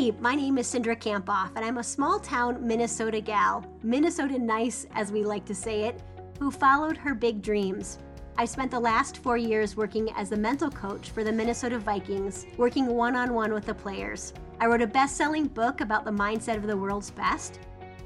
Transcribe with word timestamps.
Hey, 0.00 0.12
my 0.18 0.34
name 0.34 0.56
is 0.56 0.66
Cindra 0.66 0.98
Kamphoff, 0.98 1.54
and 1.56 1.62
I'm 1.62 1.76
a 1.76 1.84
small 1.84 2.18
town 2.18 2.66
Minnesota 2.66 3.20
gal, 3.20 3.66
Minnesota 3.82 4.38
nice 4.38 4.86
as 4.94 5.12
we 5.12 5.24
like 5.24 5.44
to 5.44 5.54
say 5.54 5.82
it, 5.82 6.02
who 6.38 6.50
followed 6.50 6.96
her 6.96 7.14
big 7.14 7.42
dreams. 7.42 7.98
I 8.38 8.46
spent 8.46 8.70
the 8.70 8.80
last 8.80 9.18
four 9.18 9.36
years 9.36 9.76
working 9.76 10.08
as 10.16 10.32
a 10.32 10.38
mental 10.38 10.70
coach 10.70 11.10
for 11.10 11.22
the 11.22 11.30
Minnesota 11.30 11.78
Vikings, 11.78 12.46
working 12.56 12.86
one 12.86 13.14
on 13.14 13.34
one 13.34 13.52
with 13.52 13.66
the 13.66 13.74
players. 13.74 14.32
I 14.58 14.68
wrote 14.68 14.80
a 14.80 14.86
best 14.86 15.18
selling 15.18 15.48
book 15.48 15.82
about 15.82 16.06
the 16.06 16.10
mindset 16.10 16.56
of 16.56 16.66
the 16.66 16.78
world's 16.78 17.10
best, 17.10 17.60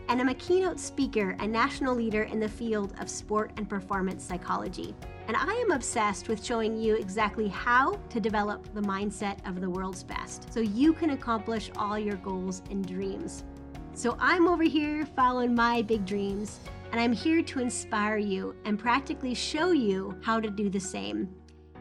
and 0.09 0.21
I'm 0.21 0.29
a 0.29 0.35
keynote 0.35 0.79
speaker 0.79 1.37
and 1.39 1.51
national 1.51 1.95
leader 1.95 2.25
in 2.25 2.41
the 2.41 2.49
field 2.49 2.95
of 3.01 3.09
sport 3.09 3.53
and 3.57 3.69
performance 3.69 4.25
psychology. 4.25 4.95
And 5.27 5.37
I 5.37 5.53
am 5.55 5.71
obsessed 5.71 6.29
with 6.29 6.45
showing 6.45 6.77
you 6.77 6.97
exactly 6.97 7.49
how 7.49 7.99
to 8.11 8.21
develop 8.21 8.73
the 8.75 8.83
mindset 8.83 9.47
of 9.49 9.61
the 9.61 9.71
world's 9.71 10.03
best 10.03 10.53
so 10.53 10.61
you 10.61 10.93
can 10.93 11.11
accomplish 11.11 11.71
all 11.77 11.99
your 11.99 12.17
goals 12.17 12.63
and 12.71 12.87
dreams. 12.87 13.45
So 13.95 14.17
I'm 14.21 14.49
over 14.49 14.65
here 14.65 15.07
following 15.07 15.55
my 15.55 15.81
big 15.81 16.05
dreams, 16.05 16.61
and 16.93 17.01
I'm 17.01 17.13
here 17.13 17.43
to 17.43 17.61
inspire 17.61 18.19
you 18.19 18.55
and 18.65 18.79
practically 18.79 19.35
show 19.35 19.71
you 19.71 20.19
how 20.23 20.41
to 20.41 20.51
do 20.51 20.69
the 20.69 20.81
same. 20.81 21.29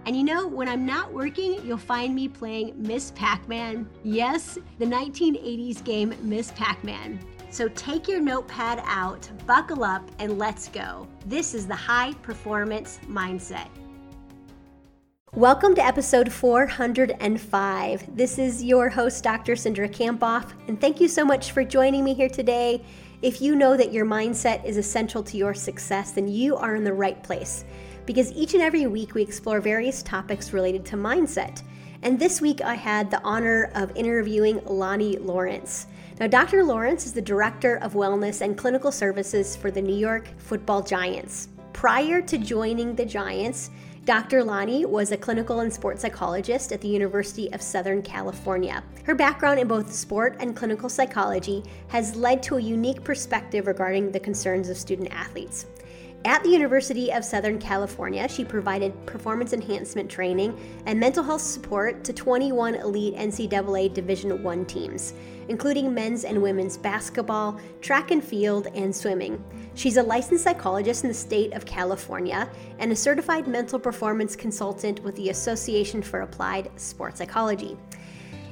And 0.05 0.15
you 0.15 0.23
know, 0.23 0.47
when 0.47 0.67
I'm 0.67 0.85
not 0.85 1.13
working, 1.13 1.65
you'll 1.65 1.77
find 1.77 2.13
me 2.13 2.27
playing 2.27 2.73
Miss 2.75 3.11
Pac 3.11 3.47
Man. 3.47 3.89
Yes, 4.03 4.57
the 4.77 4.85
1980s 4.85 5.83
game 5.83 6.13
Miss 6.21 6.51
Pac 6.51 6.83
Man. 6.83 7.19
So 7.53 7.67
take 7.67 8.07
your 8.07 8.19
notepad 8.19 8.81
out, 8.83 9.29
buckle 9.45 9.83
up, 9.83 10.09
and 10.17 10.39
let's 10.39 10.69
go. 10.69 11.07
This 11.27 11.53
is 11.53 11.67
the 11.67 11.75
high 11.75 12.13
performance 12.23 12.99
mindset. 13.07 13.67
Welcome 15.35 15.75
to 15.75 15.85
episode 15.85 16.33
405. 16.33 18.17
This 18.17 18.39
is 18.39 18.63
your 18.63 18.89
host, 18.89 19.23
Dr. 19.23 19.53
Cindra 19.53 19.87
Kamphoff, 19.87 20.51
and 20.67 20.81
thank 20.81 20.99
you 20.99 21.07
so 21.07 21.23
much 21.23 21.51
for 21.51 21.63
joining 21.63 22.03
me 22.03 22.15
here 22.15 22.27
today. 22.27 22.83
If 23.21 23.39
you 23.39 23.55
know 23.55 23.77
that 23.77 23.93
your 23.93 24.07
mindset 24.07 24.65
is 24.65 24.77
essential 24.77 25.21
to 25.21 25.37
your 25.37 25.53
success, 25.53 26.09
then 26.13 26.27
you 26.27 26.55
are 26.55 26.75
in 26.75 26.83
the 26.83 26.91
right 26.91 27.21
place 27.21 27.65
because 28.07 28.31
each 28.31 28.55
and 28.55 28.63
every 28.63 28.87
week 28.87 29.13
we 29.13 29.21
explore 29.21 29.61
various 29.61 30.01
topics 30.01 30.53
related 30.53 30.85
to 30.85 30.95
mindset. 30.95 31.61
And 32.01 32.17
this 32.17 32.41
week 32.41 32.61
I 32.61 32.73
had 32.73 33.11
the 33.11 33.21
honor 33.21 33.71
of 33.75 33.95
interviewing 33.95 34.59
Lonnie 34.65 35.17
Lawrence. 35.17 35.85
Now, 36.19 36.27
Dr. 36.27 36.63
Lawrence 36.63 37.07
is 37.07 37.13
the 37.13 37.21
Director 37.23 37.77
of 37.77 37.93
Wellness 37.93 38.41
and 38.41 38.55
Clinical 38.55 38.91
Services 38.91 39.55
for 39.55 39.71
the 39.71 39.81
New 39.81 39.95
York 39.95 40.27
Football 40.37 40.83
Giants. 40.83 41.47
Prior 41.73 42.21
to 42.21 42.37
joining 42.37 42.93
the 42.93 43.05
Giants, 43.05 43.71
Dr. 44.05 44.43
Lonnie 44.43 44.85
was 44.85 45.11
a 45.11 45.17
clinical 45.17 45.61
and 45.61 45.73
sports 45.73 46.03
psychologist 46.03 46.71
at 46.71 46.81
the 46.81 46.87
University 46.87 47.51
of 47.51 47.63
Southern 47.63 48.03
California. 48.03 48.83
Her 49.05 49.15
background 49.15 49.59
in 49.59 49.67
both 49.67 49.91
sport 49.91 50.35
and 50.39 50.55
clinical 50.55 50.87
psychology 50.87 51.63
has 51.87 52.15
led 52.15 52.43
to 52.43 52.57
a 52.57 52.61
unique 52.61 53.03
perspective 53.03 53.65
regarding 53.65 54.11
the 54.11 54.19
concerns 54.19 54.69
of 54.69 54.77
student 54.77 55.11
athletes. 55.11 55.65
At 56.25 56.41
the 56.41 56.49
University 56.49 57.11
of 57.11 57.25
Southern 57.25 57.59
California, 57.59 58.29
she 58.29 58.45
provided 58.45 58.93
performance 59.05 59.51
enhancement 59.51 60.09
training 60.09 60.57
and 60.85 60.97
mental 60.97 61.21
health 61.21 61.41
support 61.41 62.05
to 62.05 62.13
21 62.13 62.75
elite 62.75 63.15
NCAA 63.15 63.93
Division 63.93 64.47
I 64.47 64.63
teams, 64.63 65.13
including 65.49 65.93
men's 65.93 66.23
and 66.23 66.41
women's 66.41 66.77
basketball, 66.77 67.59
track 67.81 68.11
and 68.11 68.23
field, 68.23 68.67
and 68.67 68.95
swimming. 68.95 69.43
She's 69.75 69.97
a 69.97 70.03
licensed 70.03 70.45
psychologist 70.45 71.03
in 71.03 71.09
the 71.09 71.13
state 71.13 71.51
of 71.51 71.65
California 71.65 72.49
and 72.79 72.93
a 72.93 72.95
certified 72.95 73.45
mental 73.45 73.77
performance 73.77 74.33
consultant 74.33 75.03
with 75.03 75.17
the 75.17 75.29
Association 75.29 76.01
for 76.01 76.21
Applied 76.21 76.71
Sports 76.79 77.17
Psychology. 77.17 77.77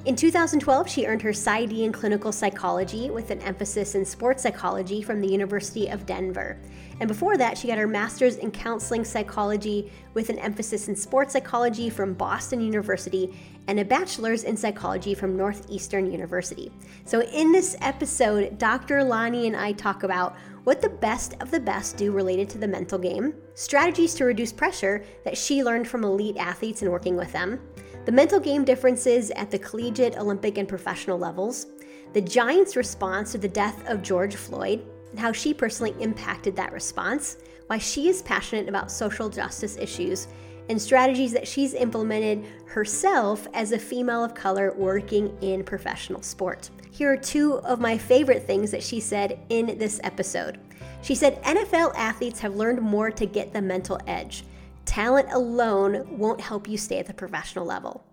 In 0.04 0.16
2012, 0.16 0.90
she 0.90 1.06
earned 1.06 1.22
her 1.22 1.30
PsyD 1.30 1.84
in 1.84 1.92
clinical 1.92 2.32
psychology 2.32 3.12
with 3.12 3.30
an 3.30 3.40
emphasis 3.42 3.94
in 3.94 4.04
sports 4.04 4.42
psychology 4.42 5.04
from 5.04 5.22
the 5.22 5.28
University 5.28 5.90
of 5.90 6.08
Denver. 6.08 6.58
And 7.00 7.08
before 7.08 7.38
that, 7.38 7.56
she 7.56 7.68
got 7.68 7.78
her 7.78 7.88
master's 7.88 8.38
in 8.38 8.50
counseling 8.50 9.06
psychology 9.06 9.92
with 10.16 10.30
an 10.30 10.40
emphasis 10.40 10.88
in 10.88 10.96
sports 10.96 11.34
psychology 11.34 11.92
from 11.92 12.16
Boston 12.16 12.62
University 12.62 13.38
and 13.68 13.80
a 13.80 13.86
bachelor's 13.86 14.44
in 14.44 14.58
psychology 14.58 15.14
from 15.14 15.38
Northeastern 15.38 16.12
University. 16.12 16.72
So, 17.06 17.22
in 17.22 17.52
this 17.52 17.78
episode, 17.82 18.58
Dr. 18.58 19.04
Lonnie 19.04 19.46
and 19.46 19.56
I 19.56 19.72
talk 19.72 20.02
about 20.02 20.36
what 20.64 20.82
the 20.82 20.90
best 20.90 21.36
of 21.42 21.52
the 21.52 21.60
best 21.60 21.98
do 21.98 22.12
related 22.12 22.50
to 22.50 22.58
the 22.58 22.68
mental 22.68 22.98
game, 22.98 23.36
strategies 23.54 24.16
to 24.16 24.26
reduce 24.26 24.52
pressure 24.52 25.04
that 25.26 25.38
she 25.38 25.64
learned 25.64 25.88
from 25.88 26.04
elite 26.04 26.38
athletes 26.38 26.82
and 26.82 26.92
working 26.92 27.16
with 27.16 27.32
them 27.32 27.60
the 28.06 28.12
mental 28.12 28.40
game 28.40 28.64
differences 28.64 29.32
at 29.32 29.52
the 29.52 29.60
collegiate, 29.60 30.18
Olympic, 30.18 30.58
and 30.58 30.68
professional 30.68 31.20
levels, 31.20 31.68
the 32.14 32.22
Giants' 32.22 32.76
response 32.76 33.32
to 33.32 33.38
the 33.38 33.48
death 33.48 33.88
of 33.88 34.02
George 34.02 34.36
Floyd, 34.36 34.84
and 35.12 35.20
how 35.20 35.32
she 35.32 35.54
personally 35.54 35.96
impacted 36.00 36.56
that 36.56 36.74
response, 36.74 37.38
why 37.68 37.78
she 37.78 38.10
is 38.10 38.22
passionate 38.22 38.68
about 38.68 38.92
social 38.92 39.30
justice 39.30 39.78
issues, 39.78 40.28
and 40.70 40.82
strategies 40.82 41.32
that 41.34 41.48
she's 41.48 41.74
implemented 41.74 42.46
herself 42.66 43.48
as 43.54 43.72
a 43.72 43.80
female 43.80 44.24
of 44.24 44.34
color 44.34 44.74
working 44.76 45.36
in 45.42 45.64
professional 45.64 46.22
sport. 46.22 46.70
Here 46.92 47.12
are 47.12 47.18
two 47.18 47.56
of 47.60 47.80
my 47.80 47.98
favorite 47.98 48.48
things 48.48 48.72
that 48.72 48.84
she 48.84 49.00
said 49.00 49.40
in 49.50 49.78
this 49.78 50.00
episode. 50.04 50.60
She 51.02 51.16
said 51.16 51.42
NFL 51.44 51.94
athletes 51.96 52.40
have 52.40 52.56
learned 52.56 52.82
more 52.82 53.12
to 53.12 53.26
get 53.26 53.54
the 53.54 53.62
mental 53.62 54.00
edge. 54.08 54.44
Talent 54.86 55.32
alone 55.32 56.06
won't 56.18 56.42
help 56.42 56.68
you 56.68 56.78
stay 56.78 57.00
at 57.00 57.08
the 57.08 57.14
professional 57.14 57.66
level. 57.66 58.04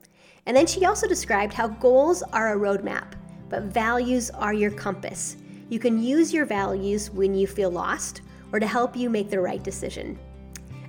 And 0.46 0.56
then 0.56 0.66
she 0.66 0.84
also 0.84 1.06
described 1.06 1.52
how 1.52 1.68
goals 1.68 2.22
are 2.32 2.54
a 2.54 2.58
roadmap, 2.58 3.12
but 3.48 3.64
values 3.64 4.30
are 4.30 4.54
your 4.54 4.70
compass. 4.70 5.36
You 5.68 5.78
can 5.78 6.02
use 6.02 6.32
your 6.32 6.46
values 6.46 7.10
when 7.10 7.34
you 7.34 7.46
feel 7.46 7.70
lost 7.70 8.22
or 8.52 8.60
to 8.60 8.66
help 8.66 8.96
you 8.96 9.10
make 9.10 9.28
the 9.28 9.40
right 9.40 9.62
decision. 9.62 10.18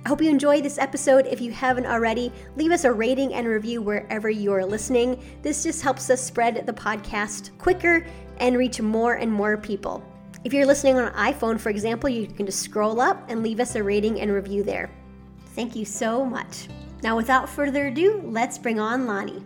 I 0.04 0.08
hope 0.08 0.22
you 0.22 0.30
enjoyed 0.30 0.64
this 0.64 0.78
episode. 0.78 1.26
If 1.26 1.42
you 1.42 1.52
haven't 1.52 1.84
already, 1.84 2.32
leave 2.56 2.72
us 2.72 2.84
a 2.84 2.92
rating 2.92 3.34
and 3.34 3.46
review 3.46 3.82
wherever 3.82 4.30
you 4.30 4.50
are 4.54 4.64
listening. 4.64 5.22
This 5.42 5.62
just 5.62 5.82
helps 5.82 6.08
us 6.08 6.22
spread 6.22 6.66
the 6.66 6.72
podcast 6.72 7.56
quicker 7.58 8.06
and 8.38 8.56
reach 8.56 8.80
more 8.80 9.14
and 9.14 9.30
more 9.30 9.58
people. 9.58 10.02
If 10.42 10.54
you're 10.54 10.64
listening 10.64 10.96
on 10.96 11.08
an 11.08 11.34
iPhone, 11.34 11.60
for 11.60 11.68
example, 11.68 12.08
you 12.08 12.26
can 12.26 12.46
just 12.46 12.62
scroll 12.62 12.98
up 12.98 13.28
and 13.28 13.42
leave 13.42 13.60
us 13.60 13.74
a 13.74 13.82
rating 13.82 14.22
and 14.22 14.32
review 14.32 14.62
there. 14.62 14.90
Thank 15.54 15.76
you 15.76 15.84
so 15.84 16.24
much. 16.24 16.68
Now, 17.02 17.16
without 17.16 17.48
further 17.48 17.86
ado, 17.86 18.22
let's 18.24 18.58
bring 18.58 18.78
on 18.78 19.06
Lonnie. 19.06 19.42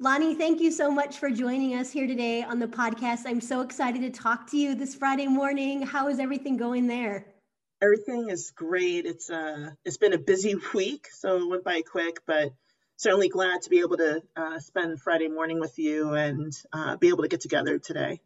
Lonnie, 0.00 0.34
thank 0.34 0.60
you 0.60 0.70
so 0.70 0.90
much 0.90 1.18
for 1.18 1.30
joining 1.30 1.74
us 1.74 1.90
here 1.90 2.06
today 2.06 2.42
on 2.42 2.58
the 2.58 2.66
podcast. 2.66 3.20
I'm 3.26 3.40
so 3.40 3.62
excited 3.62 4.02
to 4.02 4.10
talk 4.10 4.50
to 4.50 4.56
you 4.56 4.74
this 4.74 4.94
Friday 4.94 5.26
morning. 5.26 5.82
How 5.82 6.08
is 6.08 6.18
everything 6.18 6.56
going 6.56 6.86
there? 6.86 7.26
Everything 7.80 8.28
is 8.28 8.50
great. 8.50 9.06
It's 9.06 9.30
uh, 9.30 9.70
it's 9.84 9.96
been 9.96 10.12
a 10.12 10.18
busy 10.18 10.56
week, 10.74 11.08
so 11.10 11.38
it 11.38 11.48
went 11.48 11.64
by 11.64 11.82
quick, 11.82 12.18
but 12.26 12.52
certainly 12.96 13.28
glad 13.28 13.62
to 13.62 13.70
be 13.70 13.80
able 13.80 13.96
to 13.96 14.22
uh, 14.36 14.58
spend 14.58 15.00
Friday 15.00 15.28
morning 15.28 15.60
with 15.60 15.78
you 15.78 16.12
and 16.14 16.52
uh, 16.72 16.96
be 16.96 17.08
able 17.08 17.22
to 17.22 17.28
get 17.28 17.40
together 17.40 17.78
today. 17.78 18.20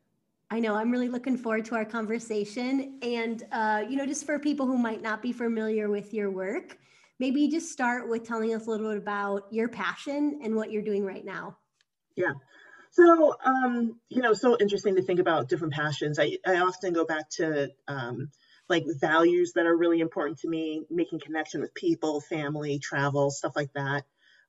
I 0.51 0.61
know 0.61 0.75
I'm 0.75 0.91
really 0.91 1.09
looking 1.09 1.37
forward 1.37 1.65
to 1.67 1.75
our 1.75 1.85
conversation. 1.85 2.99
And, 3.03 3.43
uh, 3.53 3.85
you 3.89 3.97
know, 3.97 4.07
just 4.07 4.25
for 4.25 4.39
people 4.39 4.67
who 4.67 4.79
might 4.79 5.03
not 5.03 5.21
be 5.21 5.33
familiar 5.33 5.91
with 5.91 6.15
your 6.15 6.31
work, 6.31 6.79
maybe 7.19 7.49
just 7.49 7.71
start 7.71 8.09
with 8.09 8.25
telling 8.25 8.55
us 8.55 8.67
a 8.67 8.71
little 8.71 8.89
bit 8.89 8.99
about 8.99 9.53
your 9.53 9.69
passion 9.69 10.41
and 10.43 10.55
what 10.57 10.71
you're 10.71 10.83
doing 10.83 11.05
right 11.05 11.25
now. 11.25 11.59
Yeah. 12.17 12.33
So, 12.91 13.37
um, 13.45 14.01
you 14.09 14.23
know, 14.23 14.33
so 14.33 14.57
interesting 14.59 14.97
to 14.97 15.03
think 15.03 15.21
about 15.21 15.49
different 15.49 15.75
passions. 15.75 16.19
I, 16.19 16.39
I 16.47 16.57
often 16.57 16.95
go 16.95 17.05
back 17.05 17.29
to 17.33 17.71
um, 17.87 18.31
like 18.69 18.85
values 19.01 19.53
that 19.55 19.67
are 19.67 19.77
really 19.77 20.01
important 20.01 20.39
to 20.41 20.49
me, 20.49 20.85
making 20.91 21.21
connection 21.21 21.61
with 21.61 21.75
people, 21.75 22.21
family, 22.21 22.79
travel, 22.79 23.31
stuff 23.31 23.53
like 23.55 23.73
that. 23.75 24.05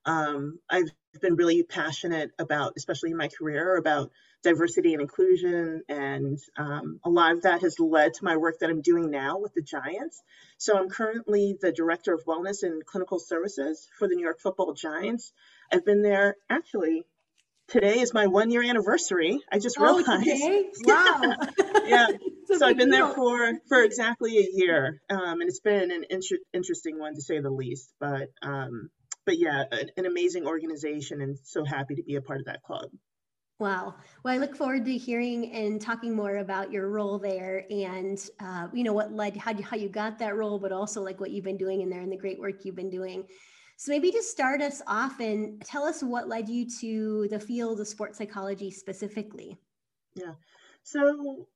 Um, 0.06 0.58
I've 0.70 0.90
been 1.20 1.36
really 1.36 1.62
passionate 1.62 2.30
about, 2.38 2.72
especially 2.76 3.10
in 3.10 3.16
my 3.18 3.28
career, 3.28 3.76
about 3.76 4.10
diversity 4.42 4.92
and 4.92 5.02
inclusion. 5.02 5.82
And 5.88 6.38
um, 6.56 7.00
a 7.04 7.10
lot 7.10 7.32
of 7.32 7.42
that 7.42 7.62
has 7.62 7.78
led 7.78 8.14
to 8.14 8.24
my 8.24 8.36
work 8.36 8.58
that 8.60 8.70
I'm 8.70 8.82
doing 8.82 9.10
now 9.10 9.38
with 9.38 9.54
the 9.54 9.62
Giants. 9.62 10.22
So 10.58 10.76
I'm 10.76 10.88
currently 10.88 11.56
the 11.60 11.72
director 11.72 12.14
of 12.14 12.24
wellness 12.26 12.62
and 12.62 12.84
clinical 12.84 13.18
services 13.18 13.88
for 13.98 14.08
the 14.08 14.14
New 14.14 14.24
York 14.24 14.40
Football 14.40 14.72
Giants. 14.74 15.32
I've 15.72 15.84
been 15.84 16.02
there 16.02 16.36
actually. 16.48 17.04
Today 17.68 18.00
is 18.00 18.12
my 18.12 18.26
one 18.26 18.50
year 18.50 18.64
anniversary. 18.64 19.38
I 19.50 19.60
just 19.60 19.76
oh, 19.78 19.98
realized. 19.98 20.24
Today? 20.24 20.64
Wow. 20.84 21.20
yeah. 21.86 22.08
so 22.56 22.66
I've 22.66 22.76
been 22.76 22.90
there 22.90 23.06
for 23.14 23.52
for 23.68 23.82
exactly 23.82 24.38
a 24.38 24.48
year, 24.52 25.00
um, 25.08 25.40
and 25.40 25.48
it's 25.48 25.60
been 25.60 25.92
an 25.92 26.04
inter- 26.10 26.42
interesting 26.52 26.98
one 26.98 27.14
to 27.14 27.22
say 27.22 27.38
the 27.38 27.50
least. 27.50 27.92
But 28.00 28.30
um, 28.42 28.90
but 29.24 29.38
yeah, 29.38 29.62
an, 29.70 29.90
an 29.96 30.06
amazing 30.06 30.46
organization, 30.48 31.20
and 31.20 31.38
so 31.44 31.64
happy 31.64 31.94
to 31.94 32.02
be 32.02 32.16
a 32.16 32.22
part 32.22 32.40
of 32.40 32.46
that 32.46 32.64
club. 32.64 32.90
Wow. 33.60 33.96
Well, 34.24 34.34
I 34.34 34.38
look 34.38 34.56
forward 34.56 34.86
to 34.86 34.96
hearing 34.96 35.52
and 35.52 35.80
talking 35.80 36.16
more 36.16 36.38
about 36.38 36.72
your 36.72 36.88
role 36.88 37.18
there 37.18 37.66
and, 37.70 38.18
uh, 38.40 38.68
you 38.72 38.82
know, 38.82 38.94
what 38.94 39.12
led, 39.12 39.36
how, 39.36 39.52
you, 39.52 39.62
how 39.62 39.76
you 39.76 39.90
got 39.90 40.18
that 40.18 40.34
role, 40.34 40.58
but 40.58 40.72
also 40.72 41.02
like 41.02 41.20
what 41.20 41.30
you've 41.30 41.44
been 41.44 41.58
doing 41.58 41.82
in 41.82 41.90
there 41.90 42.00
and 42.00 42.10
the 42.10 42.16
great 42.16 42.40
work 42.40 42.64
you've 42.64 42.74
been 42.74 42.88
doing. 42.88 43.24
So 43.76 43.92
maybe 43.92 44.10
to 44.12 44.22
start 44.22 44.62
us 44.62 44.80
off 44.86 45.20
and 45.20 45.62
tell 45.62 45.84
us 45.84 46.02
what 46.02 46.26
led 46.26 46.48
you 46.48 46.66
to 46.80 47.28
the 47.30 47.38
field 47.38 47.80
of 47.80 47.86
sports 47.86 48.16
psychology 48.16 48.70
specifically. 48.70 49.58
Yeah. 50.14 50.32
So 50.82 51.46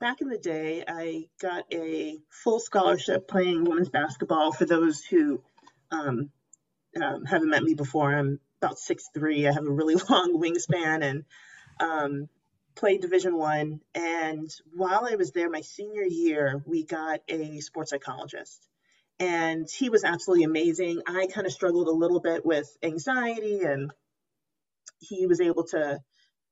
back 0.00 0.22
in 0.22 0.30
the 0.30 0.38
day, 0.38 0.82
I 0.88 1.26
got 1.42 1.64
a 1.70 2.20
full 2.30 2.58
scholarship 2.58 3.28
playing 3.28 3.64
women's 3.64 3.90
basketball. 3.90 4.52
For 4.52 4.64
those 4.64 5.04
who 5.04 5.42
um, 5.90 6.30
um, 7.02 7.26
haven't 7.26 7.50
met 7.50 7.62
me 7.62 7.74
before, 7.74 8.14
I'm 8.14 8.40
about 8.64 8.78
six 8.78 9.08
three. 9.12 9.46
I 9.46 9.52
have 9.52 9.66
a 9.66 9.70
really 9.70 9.94
long 10.10 10.40
wingspan 10.40 11.02
and 11.02 11.24
um, 11.80 12.28
played 12.74 13.02
Division 13.02 13.36
One. 13.36 13.80
And 13.94 14.50
while 14.74 15.06
I 15.10 15.16
was 15.16 15.32
there, 15.32 15.50
my 15.50 15.60
senior 15.60 16.02
year, 16.02 16.62
we 16.66 16.84
got 16.84 17.20
a 17.28 17.60
sports 17.60 17.90
psychologist, 17.90 18.66
and 19.20 19.68
he 19.70 19.90
was 19.90 20.04
absolutely 20.04 20.44
amazing. 20.44 21.02
I 21.06 21.28
kind 21.32 21.46
of 21.46 21.52
struggled 21.52 21.88
a 21.88 21.92
little 21.92 22.20
bit 22.20 22.44
with 22.44 22.68
anxiety, 22.82 23.60
and 23.62 23.92
he 25.00 25.26
was 25.26 25.40
able 25.40 25.64
to. 25.68 26.00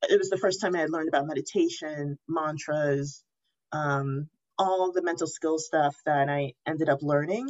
It 0.08 0.18
was 0.18 0.30
the 0.30 0.38
first 0.38 0.60
time 0.60 0.74
I 0.74 0.80
had 0.80 0.90
learned 0.90 1.08
about 1.08 1.28
meditation, 1.28 2.18
mantras, 2.28 3.22
um, 3.70 4.28
all 4.58 4.90
the 4.92 5.02
mental 5.02 5.28
skill 5.28 5.58
stuff 5.58 5.94
that 6.06 6.28
I 6.28 6.54
ended 6.66 6.88
up 6.88 7.02
learning. 7.02 7.48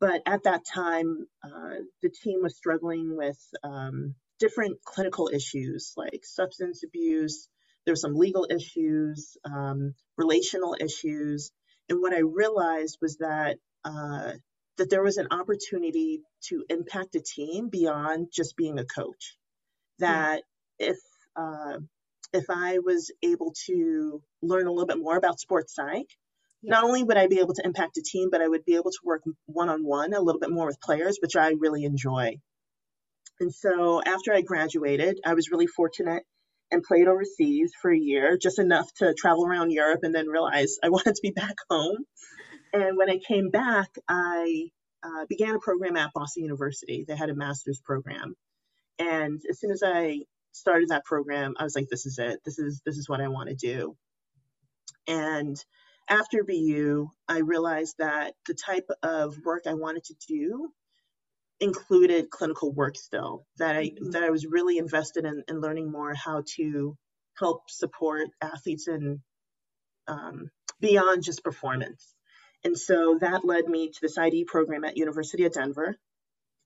But 0.00 0.22
at 0.26 0.44
that 0.44 0.64
time, 0.64 1.26
uh, 1.44 1.82
the 2.02 2.08
team 2.08 2.42
was 2.42 2.56
struggling 2.56 3.16
with 3.16 3.38
um, 3.62 4.14
different 4.38 4.82
clinical 4.84 5.30
issues 5.32 5.92
like 5.96 6.24
substance 6.24 6.82
abuse. 6.82 7.48
There 7.84 7.92
were 7.92 7.96
some 7.96 8.14
legal 8.14 8.46
issues, 8.50 9.36
um, 9.44 9.94
relational 10.16 10.74
issues, 10.80 11.52
and 11.88 12.00
what 12.00 12.14
I 12.14 12.20
realized 12.20 12.98
was 13.02 13.18
that 13.18 13.58
uh, 13.84 14.32
that 14.78 14.88
there 14.88 15.02
was 15.02 15.18
an 15.18 15.28
opportunity 15.30 16.22
to 16.48 16.64
impact 16.70 17.14
a 17.14 17.20
team 17.20 17.68
beyond 17.68 18.28
just 18.32 18.56
being 18.56 18.78
a 18.78 18.84
coach. 18.84 19.36
That 19.98 20.42
if 20.78 20.96
uh, 21.36 21.78
if 22.32 22.44
I 22.48 22.78
was 22.78 23.10
able 23.22 23.52
to 23.66 24.22
learn 24.42 24.66
a 24.66 24.70
little 24.70 24.86
bit 24.86 24.98
more 24.98 25.16
about 25.16 25.40
sports 25.40 25.74
psych. 25.74 26.08
Not 26.62 26.84
only 26.84 27.02
would 27.02 27.16
I 27.16 27.26
be 27.26 27.40
able 27.40 27.54
to 27.54 27.64
impact 27.64 27.96
a 27.96 28.02
team, 28.02 28.28
but 28.30 28.42
I 28.42 28.48
would 28.48 28.64
be 28.64 28.76
able 28.76 28.90
to 28.90 28.98
work 29.04 29.22
one 29.46 29.68
on 29.68 29.84
one 29.84 30.12
a 30.12 30.20
little 30.20 30.40
bit 30.40 30.50
more 30.50 30.66
with 30.66 30.80
players, 30.80 31.18
which 31.20 31.36
I 31.36 31.54
really 31.58 31.84
enjoy. 31.84 32.38
And 33.40 33.52
so 33.52 34.02
after 34.04 34.34
I 34.34 34.42
graduated, 34.42 35.20
I 35.24 35.34
was 35.34 35.50
really 35.50 35.66
fortunate 35.66 36.22
and 36.70 36.82
played 36.82 37.08
overseas 37.08 37.72
for 37.80 37.90
a 37.90 37.98
year, 37.98 38.38
just 38.40 38.58
enough 38.58 38.92
to 38.96 39.14
travel 39.14 39.46
around 39.46 39.70
Europe 39.70 40.00
and 40.02 40.14
then 40.14 40.28
realize 40.28 40.76
I 40.82 40.88
wanted 40.90 41.14
to 41.14 41.22
be 41.22 41.30
back 41.30 41.56
home. 41.68 42.04
And 42.72 42.96
when 42.96 43.10
I 43.10 43.18
came 43.18 43.50
back, 43.50 43.88
I 44.08 44.70
uh, 45.02 45.24
began 45.28 45.54
a 45.54 45.58
program 45.58 45.96
at 45.96 46.12
Boston 46.12 46.44
University. 46.44 47.04
They 47.08 47.16
had 47.16 47.30
a 47.30 47.34
master's 47.34 47.80
program. 47.80 48.34
And 48.98 49.40
as 49.48 49.58
soon 49.58 49.70
as 49.70 49.82
I 49.82 50.20
started 50.52 50.90
that 50.90 51.04
program, 51.04 51.54
I 51.58 51.64
was 51.64 51.74
like, 51.74 51.88
this 51.90 52.06
is 52.06 52.18
it. 52.18 52.40
This 52.44 52.58
is 52.58 52.82
this 52.84 52.98
is 52.98 53.08
what 53.08 53.20
I 53.20 53.28
want 53.28 53.48
to 53.48 53.54
do. 53.54 53.96
And 55.08 55.56
after 56.10 56.42
BU, 56.42 57.08
I 57.28 57.38
realized 57.38 57.94
that 57.98 58.34
the 58.46 58.54
type 58.54 58.90
of 59.02 59.38
work 59.44 59.62
I 59.66 59.74
wanted 59.74 60.04
to 60.04 60.14
do 60.28 60.72
included 61.60 62.30
clinical 62.30 62.72
work 62.72 62.96
still 62.96 63.46
that 63.58 63.76
I 63.76 63.84
mm-hmm. 63.84 64.10
that 64.10 64.24
I 64.24 64.30
was 64.30 64.46
really 64.46 64.78
invested 64.78 65.24
in, 65.24 65.44
in 65.48 65.60
learning 65.60 65.90
more 65.90 66.12
how 66.14 66.42
to 66.56 66.96
help 67.38 67.70
support 67.70 68.28
athletes 68.42 68.88
and 68.88 69.20
um, 70.08 70.50
beyond 70.80 71.22
just 71.22 71.44
performance. 71.44 72.14
And 72.64 72.76
so 72.76 73.18
that 73.20 73.44
led 73.44 73.68
me 73.68 73.88
to 73.90 73.98
this 74.02 74.18
PsyD 74.18 74.46
program 74.46 74.84
at 74.84 74.96
University 74.96 75.44
of 75.44 75.52
Denver, 75.52 75.96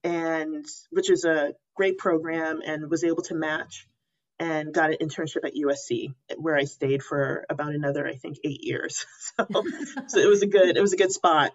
and 0.03 0.65
which 0.89 1.09
is 1.09 1.23
a 1.23 1.53
great 1.75 1.97
program 1.97 2.61
and 2.65 2.89
was 2.89 3.03
able 3.03 3.23
to 3.23 3.35
match 3.35 3.87
and 4.39 4.73
got 4.73 4.91
an 4.91 4.97
internship 5.01 5.45
at 5.45 5.53
USC 5.55 6.13
where 6.37 6.57
I 6.57 6.65
stayed 6.65 7.01
for 7.01 7.45
about 7.49 7.73
another 7.73 8.07
I 8.07 8.15
think 8.15 8.37
8 8.43 8.63
years. 8.63 9.05
So, 9.37 9.45
so 10.07 10.19
it 10.19 10.29
was 10.29 10.43
a 10.43 10.47
good 10.47 10.77
it 10.77 10.81
was 10.81 10.93
a 10.93 10.97
good 10.97 11.11
spot 11.11 11.51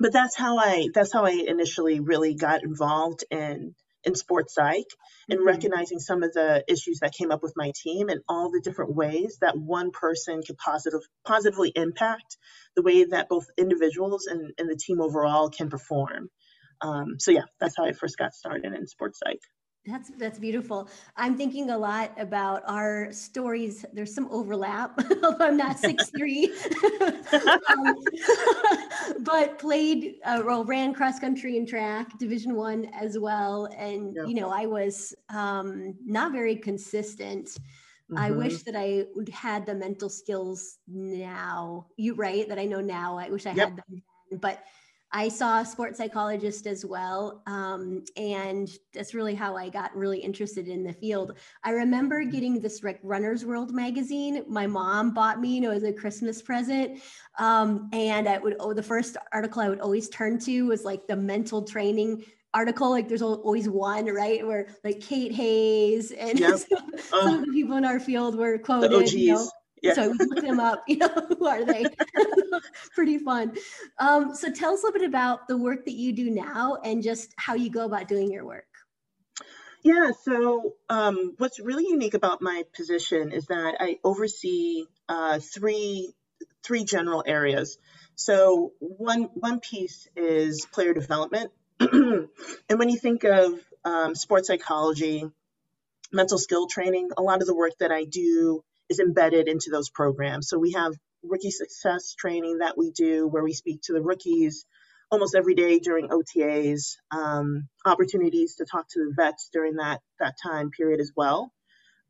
but 0.00 0.12
that's 0.12 0.36
how 0.36 0.58
I 0.58 0.88
that's 0.94 1.12
how 1.12 1.24
I 1.24 1.30
initially 1.30 2.00
really 2.00 2.34
got 2.34 2.62
involved 2.62 3.24
in 3.30 3.74
in 4.04 4.14
sports 4.14 4.54
psych 4.54 4.86
and 5.28 5.40
mm-hmm. 5.40 5.48
recognizing 5.48 5.98
some 5.98 6.22
of 6.22 6.32
the 6.32 6.64
issues 6.68 7.00
that 7.00 7.12
came 7.12 7.32
up 7.32 7.42
with 7.42 7.54
my 7.56 7.72
team 7.74 8.08
and 8.08 8.20
all 8.28 8.50
the 8.50 8.60
different 8.62 8.94
ways 8.94 9.38
that 9.40 9.58
one 9.58 9.90
person 9.90 10.40
could 10.42 10.56
positive 10.56 11.00
positively 11.26 11.72
impact 11.74 12.36
the 12.76 12.82
way 12.82 13.04
that 13.04 13.28
both 13.28 13.46
individuals 13.56 14.26
and, 14.26 14.52
and 14.58 14.70
the 14.70 14.76
team 14.76 15.00
overall 15.00 15.50
can 15.50 15.68
perform. 15.68 16.30
Um, 16.80 17.18
so 17.18 17.32
yeah, 17.32 17.44
that's 17.58 17.76
how 17.76 17.84
I 17.84 17.92
first 17.92 18.16
got 18.16 18.34
started 18.34 18.72
in 18.72 18.86
sports 18.86 19.18
psych. 19.18 19.40
That's 19.88 20.10
that's 20.18 20.38
beautiful. 20.38 20.88
I'm 21.16 21.36
thinking 21.36 21.70
a 21.70 21.78
lot 21.78 22.12
about 22.18 22.62
our 22.66 23.10
stories. 23.10 23.86
There's 23.94 24.14
some 24.14 24.28
overlap, 24.30 25.00
although 25.22 25.46
I'm 25.46 25.56
not 25.56 25.78
six 25.78 26.10
three, 26.16 26.52
um, 27.32 27.94
but 29.20 29.58
played 29.58 30.16
uh, 30.24 30.42
well, 30.44 30.64
ran 30.64 30.92
cross 30.92 31.18
country 31.18 31.56
and 31.56 31.66
track, 31.66 32.18
Division 32.18 32.54
One 32.54 32.84
as 32.92 33.18
well. 33.18 33.66
And 33.76 34.14
you 34.26 34.34
know, 34.34 34.50
I 34.50 34.66
was 34.66 35.14
um, 35.30 35.94
not 36.04 36.32
very 36.32 36.56
consistent. 36.56 37.48
Mm-hmm. 38.10 38.18
I 38.18 38.30
wish 38.30 38.62
that 38.64 38.74
I 38.76 39.06
had 39.32 39.64
the 39.64 39.74
mental 39.74 40.10
skills 40.10 40.78
now. 40.86 41.86
You 41.96 42.14
right 42.14 42.46
that 42.48 42.58
I 42.58 42.66
know 42.66 42.80
now. 42.80 43.18
I 43.18 43.30
wish 43.30 43.46
I 43.46 43.52
yep. 43.52 43.68
had 43.68 43.76
them, 43.76 44.02
then, 44.30 44.38
but 44.38 44.64
I 45.10 45.28
saw 45.28 45.60
a 45.60 45.64
sports 45.64 45.98
psychologist 45.98 46.66
as 46.66 46.84
well. 46.84 47.42
Um, 47.46 48.04
and 48.16 48.68
that's 48.92 49.14
really 49.14 49.34
how 49.34 49.56
I 49.56 49.70
got 49.70 49.96
really 49.96 50.18
interested 50.18 50.68
in 50.68 50.84
the 50.84 50.92
field. 50.92 51.32
I 51.64 51.70
remember 51.70 52.22
getting 52.24 52.60
this 52.60 52.82
like 52.82 53.00
Runner's 53.02 53.44
World 53.44 53.72
magazine. 53.72 54.44
My 54.48 54.66
mom 54.66 55.14
bought 55.14 55.40
me, 55.40 55.54
you 55.54 55.60
know, 55.60 55.70
as 55.70 55.82
a 55.82 55.92
Christmas 55.92 56.42
present. 56.42 57.00
Um, 57.38 57.88
and 57.92 58.28
I 58.28 58.38
would, 58.38 58.56
oh, 58.60 58.74
the 58.74 58.82
first 58.82 59.16
article 59.32 59.62
I 59.62 59.70
would 59.70 59.80
always 59.80 60.10
turn 60.10 60.38
to 60.40 60.62
was 60.66 60.84
like 60.84 61.06
the 61.06 61.16
mental 61.16 61.62
training 61.62 62.24
article 62.54 62.90
like 62.90 63.08
there's 63.08 63.20
always 63.20 63.68
one 63.68 64.06
right 64.06 64.44
where 64.46 64.68
like 64.82 65.00
Kate 65.00 65.32
Hays 65.32 66.12
and 66.12 66.40
yep. 66.40 66.56
some, 66.70 66.90
some, 66.96 67.34
of 67.34 67.46
the 67.46 67.52
people 67.52 67.76
in 67.76 67.84
our 67.84 68.00
field 68.00 68.36
were 68.36 68.56
quoted 68.58 69.12
you 69.12 69.34
know 69.34 69.50
yeah. 69.82 69.94
So 69.94 70.10
we 70.10 70.18
look 70.18 70.40
them 70.44 70.60
up, 70.60 70.84
you 70.88 70.96
know, 70.96 71.08
who 71.08 71.46
are 71.46 71.64
they? 71.64 71.86
Pretty 72.94 73.18
fun. 73.18 73.56
Um, 73.98 74.34
so 74.34 74.50
tell 74.50 74.74
us 74.74 74.82
a 74.82 74.86
little 74.86 75.00
bit 75.00 75.08
about 75.08 75.48
the 75.48 75.56
work 75.56 75.84
that 75.84 75.94
you 75.94 76.12
do 76.12 76.30
now 76.30 76.78
and 76.84 77.02
just 77.02 77.32
how 77.36 77.54
you 77.54 77.70
go 77.70 77.84
about 77.84 78.08
doing 78.08 78.30
your 78.30 78.44
work. 78.44 78.66
Yeah, 79.82 80.10
so 80.22 80.74
um, 80.88 81.34
what's 81.38 81.60
really 81.60 81.84
unique 81.84 82.14
about 82.14 82.42
my 82.42 82.64
position 82.74 83.32
is 83.32 83.46
that 83.46 83.76
I 83.78 83.98
oversee 84.02 84.86
uh, 85.08 85.38
three 85.38 86.12
three 86.64 86.84
general 86.84 87.22
areas. 87.24 87.78
So 88.16 88.72
one 88.80 89.24
one 89.34 89.60
piece 89.60 90.08
is 90.16 90.66
player 90.72 90.92
development, 90.94 91.52
and 91.80 92.28
when 92.68 92.88
you 92.88 92.98
think 92.98 93.22
of 93.24 93.60
um, 93.84 94.14
sports 94.16 94.48
psychology, 94.48 95.24
mental 96.12 96.38
skill 96.38 96.66
training, 96.66 97.10
a 97.16 97.22
lot 97.22 97.40
of 97.40 97.46
the 97.46 97.54
work 97.54 97.78
that 97.78 97.92
I 97.92 98.04
do 98.04 98.64
is 98.88 99.00
embedded 99.00 99.48
into 99.48 99.70
those 99.70 99.90
programs. 99.90 100.48
So 100.48 100.58
we 100.58 100.72
have 100.72 100.92
rookie 101.22 101.50
success 101.50 102.14
training 102.14 102.58
that 102.58 102.78
we 102.78 102.90
do 102.90 103.26
where 103.26 103.42
we 103.44 103.52
speak 103.52 103.80
to 103.84 103.92
the 103.92 104.02
rookies 104.02 104.64
almost 105.10 105.34
every 105.34 105.54
day 105.54 105.78
during 105.78 106.08
OTAs, 106.08 106.96
um, 107.10 107.68
opportunities 107.84 108.56
to 108.56 108.66
talk 108.66 108.86
to 108.90 109.00
the 109.00 109.14
vets 109.16 109.48
during 109.52 109.76
that, 109.76 110.00
that 110.20 110.34
time 110.42 110.70
period 110.70 111.00
as 111.00 111.12
well. 111.16 111.50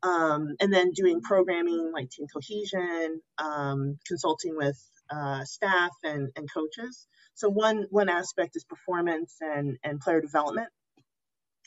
Um, 0.03 0.55
and 0.61 0.71
then 0.73 0.91
doing 0.91 1.21
programming 1.21 1.91
like 1.93 2.09
team 2.09 2.27
cohesion, 2.33 3.21
um, 3.37 3.97
consulting 4.07 4.55
with 4.55 4.77
uh, 5.09 5.43
staff 5.43 5.91
and, 6.03 6.29
and 6.35 6.47
coaches. 6.53 7.07
So 7.35 7.49
one, 7.49 7.85
one 7.89 8.09
aspect 8.09 8.55
is 8.55 8.63
performance 8.63 9.35
and, 9.41 9.77
and 9.83 9.99
player 9.99 10.21
development. 10.21 10.69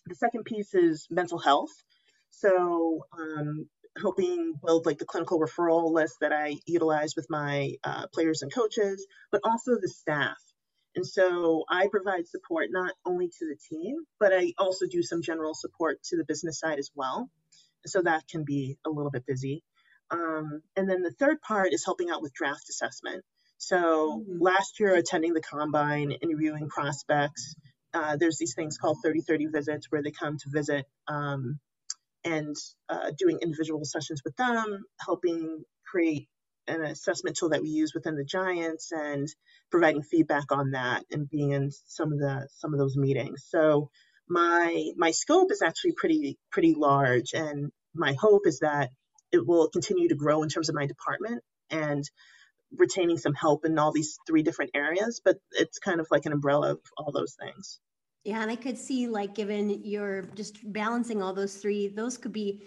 The 0.07 0.15
second 0.15 0.45
piece 0.45 0.75
is 0.75 1.07
mental 1.11 1.39
health. 1.39 1.71
So 2.31 3.07
um, 3.19 3.69
helping 4.01 4.55
build 4.65 4.87
like 4.87 4.99
the 4.99 5.05
clinical 5.05 5.41
referral 5.41 5.93
list 5.93 6.17
that 6.21 6.33
I 6.33 6.57
utilize 6.67 7.15
with 7.17 7.27
my 7.29 7.73
uh, 7.85 8.07
players 8.13 8.43
and 8.43 8.53
coaches, 8.53 9.07
but 9.31 9.43
also 9.45 9.73
the 9.81 9.89
staff. 9.89 10.37
And 10.95 11.07
so 11.07 11.65
I 11.69 11.89
provide 11.89 12.29
support 12.29 12.69
not 12.71 12.93
only 13.07 13.29
to 13.29 13.47
the 13.47 13.57
team, 13.71 13.97
but 14.21 14.33
I 14.33 14.53
also 14.59 14.87
do 14.87 15.03
some 15.03 15.23
general 15.23 15.55
support 15.55 16.03
to 16.05 16.17
the 16.17 16.25
business 16.25 16.59
side 16.59 16.79
as 16.79 16.91
well. 16.95 17.31
So 17.87 18.03
that 18.03 18.29
can 18.29 18.45
be 18.45 18.77
a 18.87 18.91
little 18.91 19.11
bit 19.11 19.27
busy. 19.27 19.63
Um, 20.11 20.63
and 20.77 20.89
then 20.89 21.03
the 21.03 21.13
third 21.13 21.41
part 21.41 21.73
is 21.73 21.85
helping 21.85 22.11
out 22.11 22.23
with 22.23 22.35
draft 22.35 22.69
assessment. 22.69 23.25
So 23.57 24.21
mm-hmm. 24.21 24.43
last 24.43 24.81
year, 24.81 24.95
attending 24.95 25.33
the 25.33 25.41
combine, 25.41 26.13
interviewing 26.13 26.69
prospects, 26.69 27.55
uh, 27.95 28.17
there's 28.17 28.39
these 28.39 28.55
things 28.55 28.77
called 28.77 28.99
30-30 29.05 29.53
visits 29.53 29.87
where 29.91 30.03
they 30.03 30.11
come 30.11 30.37
to 30.39 30.51
visit 30.51 30.87
um, 31.09 31.59
and 32.25 32.57
uh, 32.89 33.11
doing 33.19 33.39
individual 33.43 33.85
sessions 33.85 34.23
with 34.25 34.37
them, 34.37 34.85
helping 35.01 35.65
create 35.91 36.29
an 36.69 36.83
assessment 36.83 37.37
tool 37.37 37.51
that 37.51 37.63
we 37.63 37.69
use 37.69 37.93
within 37.95 38.17
the 38.17 38.25
Giants 38.25 38.93
and 38.93 39.29
providing 39.71 40.03
feedback 40.03 40.53
on 40.53 40.73
that 40.73 41.05
and 41.11 41.29
being 41.29 41.51
in 41.51 41.71
some 41.87 42.13
of 42.13 42.19
the 42.19 42.49
some 42.57 42.73
of 42.73 42.79
those 42.79 42.97
meetings. 42.97 43.45
So 43.49 43.91
my 44.29 44.91
my 44.97 45.11
scope 45.11 45.51
is 45.51 45.63
actually 45.63 45.93
pretty 45.93 46.39
pretty 46.51 46.75
large, 46.75 47.33
and 47.35 47.71
my 47.95 48.15
hope 48.15 48.47
is 48.47 48.61
that 48.61 48.91
it 49.33 49.47
will 49.47 49.69
continue 49.69 50.09
to 50.09 50.15
grow 50.15 50.43
in 50.43 50.49
terms 50.49 50.69
of 50.69 50.75
my 50.75 50.87
department 50.87 51.43
and 51.71 52.05
retaining 52.77 53.19
some 53.19 53.35
help 53.35 53.65
in 53.65 53.79
all 53.79 53.93
these 53.93 54.19
three 54.27 54.43
different 54.43 54.71
areas. 54.75 55.21
But 55.25 55.39
it's 55.53 55.79
kind 55.79 56.01
of 56.01 56.07
like 56.11 56.27
an 56.27 56.33
umbrella 56.33 56.73
of 56.73 56.81
all 56.97 57.13
those 57.13 57.35
things. 57.35 57.81
Yeah, 58.25 58.41
and 58.43 58.51
I 58.51 58.57
could 58.57 58.79
see 58.79 59.09
like 59.09 59.35
given 59.35 59.83
you're 59.85 60.23
just 60.35 60.61
balancing 60.73 61.23
all 61.23 61.33
those 61.33 61.57
three, 61.57 61.89
those 61.89 62.17
could 62.17 62.33
be 62.33 62.63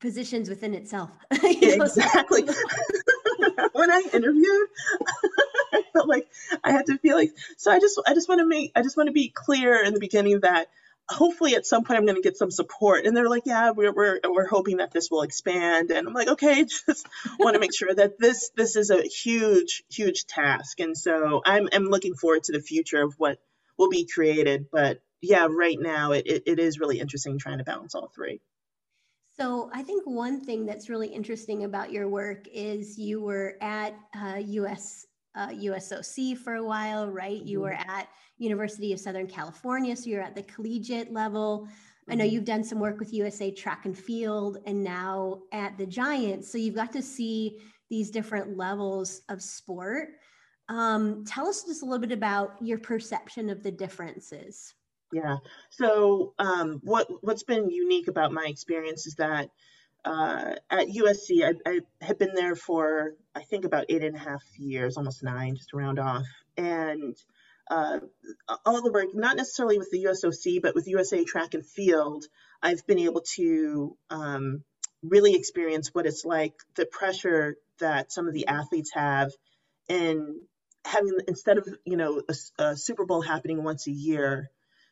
positions 0.00 0.48
within 0.48 0.74
itself. 0.74 1.10
exactly. 1.30 2.42
when 3.72 3.90
I 3.90 4.02
interviewed, 4.12 4.68
I 5.72 5.82
felt 5.92 6.08
like 6.08 6.28
I 6.62 6.72
had 6.72 6.86
to 6.86 6.98
feel 6.98 7.16
like 7.16 7.32
so 7.56 7.70
I 7.70 7.80
just 7.80 8.00
I 8.06 8.14
just 8.14 8.28
want 8.28 8.40
to 8.40 8.46
make 8.46 8.72
I 8.76 8.82
just 8.82 8.96
want 8.96 9.06
to 9.08 9.12
be 9.12 9.30
clear 9.34 9.82
in 9.82 9.94
the 9.94 10.00
beginning 10.00 10.40
that 10.40 10.68
hopefully 11.10 11.54
at 11.54 11.66
some 11.66 11.84
point 11.84 11.98
I'm 11.98 12.04
going 12.04 12.16
to 12.16 12.22
get 12.22 12.36
some 12.36 12.50
support. 12.50 13.06
And 13.06 13.16
they're 13.16 13.30
like, 13.30 13.44
yeah, 13.46 13.70
we're, 13.70 13.92
we're, 13.92 14.20
we're 14.28 14.46
hoping 14.46 14.76
that 14.76 14.90
this 14.90 15.10
will 15.10 15.22
expand. 15.22 15.90
And 15.90 16.06
I'm 16.06 16.12
like, 16.12 16.28
okay, 16.28 16.64
just 16.64 17.06
want 17.38 17.54
to 17.54 17.60
make 17.60 17.74
sure 17.74 17.94
that 17.94 18.18
this, 18.18 18.50
this 18.56 18.76
is 18.76 18.90
a 18.90 19.02
huge, 19.02 19.84
huge 19.90 20.26
task. 20.26 20.80
And 20.80 20.96
so 20.96 21.40
I'm, 21.44 21.68
I'm 21.72 21.84
looking 21.84 22.14
forward 22.14 22.44
to 22.44 22.52
the 22.52 22.60
future 22.60 23.02
of 23.02 23.14
what 23.16 23.38
will 23.78 23.88
be 23.88 24.06
created. 24.12 24.66
But 24.70 25.00
yeah, 25.20 25.48
right 25.50 25.78
now 25.80 26.12
it, 26.12 26.26
it, 26.26 26.42
it 26.46 26.58
is 26.58 26.78
really 26.78 27.00
interesting 27.00 27.38
trying 27.38 27.58
to 27.58 27.64
balance 27.64 27.94
all 27.94 28.10
three. 28.14 28.40
So 29.36 29.70
I 29.72 29.82
think 29.84 30.04
one 30.04 30.40
thing 30.40 30.66
that's 30.66 30.88
really 30.88 31.08
interesting 31.08 31.64
about 31.64 31.92
your 31.92 32.08
work 32.08 32.46
is 32.52 32.98
you 32.98 33.20
were 33.22 33.56
at 33.60 33.94
uh, 34.16 34.38
US 34.38 35.06
uh, 35.36 35.48
USOC 35.48 36.36
for 36.36 36.54
a 36.54 36.64
while, 36.64 37.08
right? 37.08 37.40
You 37.40 37.60
were 37.60 37.70
mm-hmm. 37.70 37.90
at 37.90 38.08
University 38.38 38.92
of 38.92 38.98
Southern 38.98 39.28
California, 39.28 39.94
so 39.94 40.10
you're 40.10 40.22
at 40.22 40.34
the 40.34 40.42
collegiate 40.42 41.12
level. 41.12 41.68
I 42.08 42.14
know 42.14 42.24
mm-hmm. 42.24 42.34
you've 42.34 42.44
done 42.44 42.64
some 42.64 42.80
work 42.80 42.98
with 42.98 43.12
USA 43.12 43.52
Track 43.52 43.84
and 43.84 43.96
Field, 43.96 44.58
and 44.66 44.82
now 44.82 45.42
at 45.52 45.78
the 45.78 45.86
Giants. 45.86 46.50
So 46.50 46.58
you've 46.58 46.74
got 46.74 46.92
to 46.92 47.02
see 47.02 47.60
these 47.88 48.10
different 48.10 48.56
levels 48.56 49.22
of 49.28 49.40
sport. 49.40 50.08
Um, 50.68 51.24
tell 51.24 51.48
us 51.48 51.64
just 51.64 51.82
a 51.82 51.84
little 51.84 52.00
bit 52.00 52.12
about 52.12 52.56
your 52.60 52.78
perception 52.78 53.48
of 53.48 53.62
the 53.62 53.70
differences. 53.70 54.74
Yeah. 55.12 55.36
So 55.70 56.34
um, 56.38 56.80
what 56.82 57.08
what's 57.22 57.42
been 57.42 57.70
unique 57.70 58.08
about 58.08 58.32
my 58.32 58.44
experience 58.46 59.06
is 59.06 59.14
that 59.14 59.48
uh, 60.04 60.54
at 60.70 60.88
USC, 60.88 61.42
I, 61.66 61.80
I 62.02 62.12
been 62.12 62.34
there 62.34 62.54
for 62.54 63.14
I 63.34 63.42
think 63.42 63.64
about 63.64 63.86
eight 63.88 64.04
and 64.04 64.16
a 64.16 64.18
half 64.18 64.42
years, 64.58 64.96
almost 64.96 65.22
nine, 65.22 65.56
just 65.56 65.70
to 65.70 65.76
round 65.76 65.98
off, 65.98 66.26
and 66.56 67.16
uh, 67.70 68.00
all 68.64 68.82
the 68.82 68.92
work, 68.92 69.08
not 69.14 69.36
necessarily 69.36 69.78
with 69.78 69.90
the 69.90 70.04
USOC, 70.04 70.62
but 70.62 70.74
with 70.74 70.88
USA 70.88 71.24
Track 71.24 71.54
and 71.54 71.66
Field, 71.66 72.24
I've 72.62 72.86
been 72.86 72.98
able 72.98 73.22
to 73.36 73.96
um, 74.10 74.64
really 75.02 75.34
experience 75.34 75.90
what 75.92 76.06
it's 76.06 76.24
like, 76.24 76.54
the 76.76 76.86
pressure 76.86 77.56
that 77.80 78.10
some 78.12 78.26
of 78.26 78.34
the 78.34 78.46
athletes 78.46 78.90
have 78.94 79.32
in 79.88 80.40
having 80.88 81.18
instead 81.28 81.58
of 81.58 81.68
you 81.84 81.96
know 81.96 82.22
a, 82.28 82.62
a 82.62 82.76
Super 82.76 83.04
Bowl 83.04 83.20
happening 83.20 83.62
once 83.62 83.86
a 83.86 83.92
year 83.92 84.50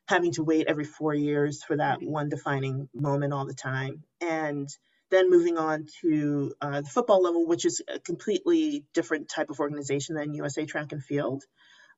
having 0.09 0.33
to 0.33 0.45
wait 0.45 0.67
every 0.69 0.85
four 0.85 1.15
years 1.15 1.63
for 1.63 1.77
that 1.77 2.01
one 2.01 2.29
defining 2.29 2.89
moment 2.95 3.33
all 3.33 3.47
the 3.47 3.55
time. 3.55 4.05
And 4.21 4.69
then 5.11 5.31
moving 5.31 5.59
on 5.59 5.87
to 6.01 6.53
uh, 6.61 6.81
the 6.81 6.89
football 6.89 7.23
level, 7.23 7.47
which 7.47 7.65
is 7.65 7.83
a 7.93 7.99
completely 7.99 8.85
different 8.95 9.29
type 9.29 9.51
of 9.51 9.61
organization 9.61 10.15
than 10.15 10.35
USA 10.35 10.65
Track 10.65 10.93
and 10.93 11.03
Field. 11.03 11.45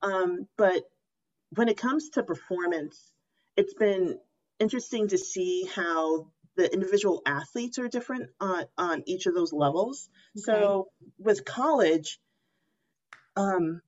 Um, 0.03 0.47
but 0.57 0.83
when 1.55 1.69
it 1.69 1.77
comes 1.77 2.11
to 2.11 2.23
performance, 2.23 2.99
it's 3.57 3.75
been 3.75 4.19
interesting 4.59 5.09
to 5.09 5.19
see 5.19 5.69
how 5.75 6.29
the 6.57 6.73
individual 6.73 7.23
athletes 7.25 7.79
are 7.79 7.89
different 7.89 8.31
on, 8.41 8.65
on 8.77 9.03
each 9.07 9.27
of 9.27 9.35
those 9.35 9.53
levels. 9.53 10.09
Okay. 10.37 10.45
So 10.45 10.89
with 11.19 11.45
college, 11.45 12.19
um, 13.37 13.81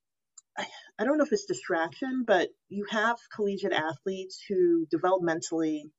I, 1.01 1.05
don't 1.05 1.17
know 1.17 1.23
if 1.23 1.31
it's 1.31 1.45
distraction, 1.45 2.23
but 2.25 2.49
you 2.69 2.85
have 2.89 3.17
collegiate 3.33 3.73
athletes 3.73 4.39
who 4.47 4.85
developmentally 4.93 5.89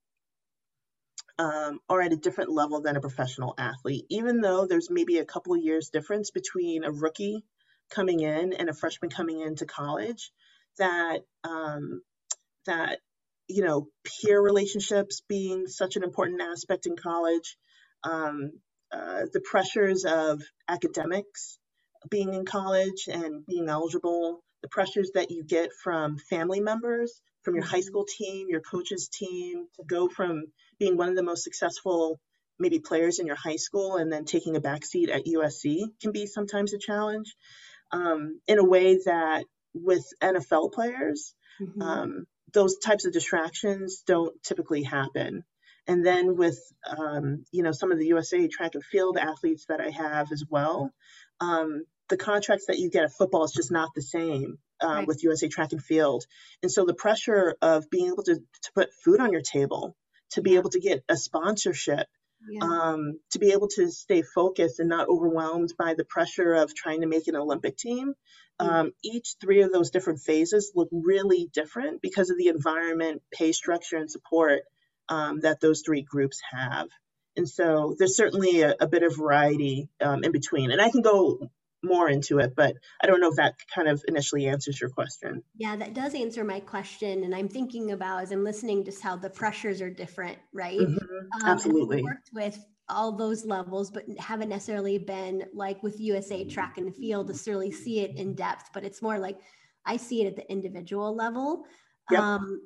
um, 1.39 1.81
are 1.89 2.01
at 2.01 2.13
a 2.13 2.17
different 2.17 2.51
level 2.51 2.83
than 2.83 2.97
a 2.97 3.01
professional 3.01 3.55
athlete, 3.59 4.05
even 4.11 4.41
though 4.41 4.67
there's 4.67 4.91
maybe 4.91 5.19
a 5.19 5.25
couple 5.25 5.55
of 5.55 5.63
years 5.63 5.89
difference 5.89 6.31
between 6.31 6.85
a 6.85 6.93
rookie 6.93 7.45
coming 7.91 8.21
in 8.21 8.53
and 8.53 8.69
a 8.69 8.75
freshman 8.75 9.11
coming 9.11 9.41
into 9.41 9.67
college. 9.67 10.31
That 10.79 11.21
um, 11.45 12.03
that 12.67 13.01
you 13.49 13.65
know 13.65 13.89
peer 14.05 14.41
relationships 14.41 15.23
being 15.29 15.67
such 15.67 15.97
an 15.97 16.05
important 16.05 16.41
aspect 16.41 16.87
in 16.87 16.97
college, 16.97 17.57
um, 18.05 18.53
uh, 18.93 19.23
the 19.33 19.41
pressures 19.41 20.05
of 20.05 20.43
academics 20.69 21.59
being 22.11 22.35
in 22.35 22.45
college 22.45 23.09
and 23.09 23.45
being 23.47 23.69
eligible, 23.69 24.43
the 24.63 24.69
pressures 24.69 25.11
that 25.15 25.31
you 25.31 25.45
get 25.45 25.71
from 25.83 26.19
family 26.19 26.61
members, 26.61 27.21
from 27.43 27.55
your 27.55 27.65
high 27.65 27.79
mm-hmm. 27.79 27.87
school 27.87 28.07
team, 28.07 28.49
your 28.49 28.61
coach's 28.61 29.09
team, 29.09 29.67
to 29.77 29.85
go 29.85 30.09
from 30.09 30.45
being 30.79 30.97
one 30.97 31.09
of 31.09 31.17
the 31.17 31.23
most 31.23 31.45
successful 31.45 32.21
maybe 32.59 32.79
players 32.79 33.19
in 33.19 33.27
your 33.27 33.37
high 33.37 33.57
school 33.57 33.97
and 33.97 34.13
then 34.13 34.25
taking 34.25 34.57
a 34.57 34.61
backseat 34.61 35.11
at 35.11 35.27
USC 35.27 35.83
can 36.01 36.13
be 36.13 36.27
sometimes 36.27 36.73
a 36.73 36.79
challenge. 36.79 37.35
Um, 37.91 38.41
in 38.47 38.59
a 38.59 38.65
way 38.65 38.99
that 39.05 39.45
with 39.75 40.05
NFL 40.23 40.73
players, 40.73 41.35
mm-hmm. 41.61 41.83
um, 41.83 42.25
those 42.55 42.79
types 42.79 43.05
of 43.05 43.13
distractions 43.13 44.03
don't 44.07 44.43
typically 44.43 44.83
happen. 44.83 45.45
And 45.87 46.07
then 46.07 46.37
with 46.37 46.59
um, 46.87 47.45
you 47.51 47.63
know 47.63 47.73
some 47.73 47.91
of 47.91 47.99
the 47.99 48.07
USA 48.07 48.47
track 48.47 48.75
and 48.75 48.85
field 48.85 49.19
athletes 49.19 49.67
that 49.69 49.81
I 49.81 49.91
have 49.91 50.31
as 50.31 50.45
well, 50.49 50.93
um, 51.41 51.83
the 52.13 52.19
contracts 52.19 52.67
that 52.67 52.79
you 52.79 52.91
get 52.91 53.05
at 53.05 53.13
football 53.13 53.43
is 53.45 53.53
just 53.53 53.73
not 53.73 53.95
the 53.95 54.03
same 54.03 54.59
uh, 54.85 54.87
right. 54.87 55.07
with 55.07 55.25
USA 55.25 55.49
Track 55.49 55.73
and 55.73 55.83
Field. 55.83 56.27
And 56.63 56.71
so 56.71 56.85
the 56.85 56.93
pressure 56.93 57.57
of 57.63 57.89
being 57.89 58.09
able 58.09 58.23
to, 58.25 58.35
to 58.35 58.73
put 58.75 58.93
food 59.03 59.19
on 59.19 59.33
your 59.33 59.41
table, 59.41 59.97
to 60.33 60.43
be 60.43 60.57
able 60.57 60.69
to 60.71 60.79
get 60.79 61.03
a 61.09 61.17
sponsorship, 61.17 62.07
yeah. 62.51 62.61
um, 62.63 63.19
to 63.31 63.39
be 63.39 63.53
able 63.53 63.69
to 63.69 63.91
stay 63.91 64.21
focused 64.21 64.79
and 64.79 64.91
not 64.91 65.09
overwhelmed 65.09 65.73
by 65.79 65.95
the 65.95 66.05
pressure 66.05 66.53
of 66.53 66.75
trying 66.75 67.01
to 67.01 67.07
make 67.07 67.29
an 67.29 67.37
Olympic 67.37 67.79
team. 67.79 68.13
Um, 68.59 68.93
each 69.03 69.37
three 69.41 69.63
of 69.63 69.73
those 69.73 69.91
different 69.91 70.21
phases 70.21 70.73
look 70.75 70.91
really 70.93 71.49
different 71.55 72.03
because 72.03 72.29
of 72.29 72.37
the 72.37 72.49
environment, 72.49 73.23
pay 73.33 73.53
structure, 73.53 73.97
and 73.97 74.11
support 74.11 74.65
um, 75.09 75.41
that 75.41 75.61
those 75.61 75.81
three 75.81 76.03
groups 76.03 76.43
have. 76.53 76.89
And 77.39 77.49
so 77.49 77.97
there's 77.99 78.17
certainly 78.17 78.61
a, 78.61 78.75
a 78.79 78.87
bit 78.87 79.03
of 79.03 79.17
variety 79.17 79.89
um, 80.03 80.23
in 80.25 80.33
between. 80.33 80.71
And 80.71 80.83
I 80.83 80.91
can 80.91 81.01
go 81.01 81.51
more 81.83 82.09
into 82.09 82.39
it, 82.39 82.55
but 82.57 82.77
I 83.03 83.07
don't 83.07 83.21
know 83.21 83.31
if 83.31 83.37
that 83.37 83.55
kind 83.75 83.89
of 83.89 84.03
initially 84.09 84.47
answers 84.47 84.81
your 84.81 84.91
question. 84.91 85.43
Yeah, 85.57 85.77
that 85.77 85.95
does 85.95 86.15
answer 86.15 86.45
my 86.45 86.61
question. 86.61 87.25
And 87.25 87.35
I'm 87.35 87.49
thinking 87.49 87.93
about 87.93 88.23
as 88.23 88.33
I'm 88.33 88.45
listening 88.45 88.85
just 88.85 89.03
how 89.03 89.17
the 89.17 89.31
pressures 89.31 89.81
are 89.81 89.91
different, 89.91 90.39
right? 90.53 90.79
Mm-hmm. 90.79 91.43
Um, 91.43 91.51
Absolutely. 91.51 92.03
worked 92.03 92.31
with 92.33 92.65
all 92.89 93.13
those 93.13 93.45
levels, 93.45 93.91
but 93.91 94.05
haven't 94.19 94.49
necessarily 94.49 94.99
been 94.99 95.45
like 95.55 95.83
with 95.83 96.01
USA 96.01 96.45
track 96.45 96.79
and 96.79 96.95
field 96.95 97.29
to 97.29 97.51
really 97.51 97.73
see 97.73 98.01
it 98.01 98.17
in 98.17 98.35
depth, 98.35 98.71
but 98.75 98.85
it's 98.85 99.03
more 99.03 99.19
like 99.19 99.39
I 99.85 99.97
see 99.97 100.23
it 100.23 100.27
at 100.27 100.37
the 100.37 100.51
individual 100.51 101.15
level. 101.15 101.65
Yep. 102.11 102.21
Um, 102.21 102.61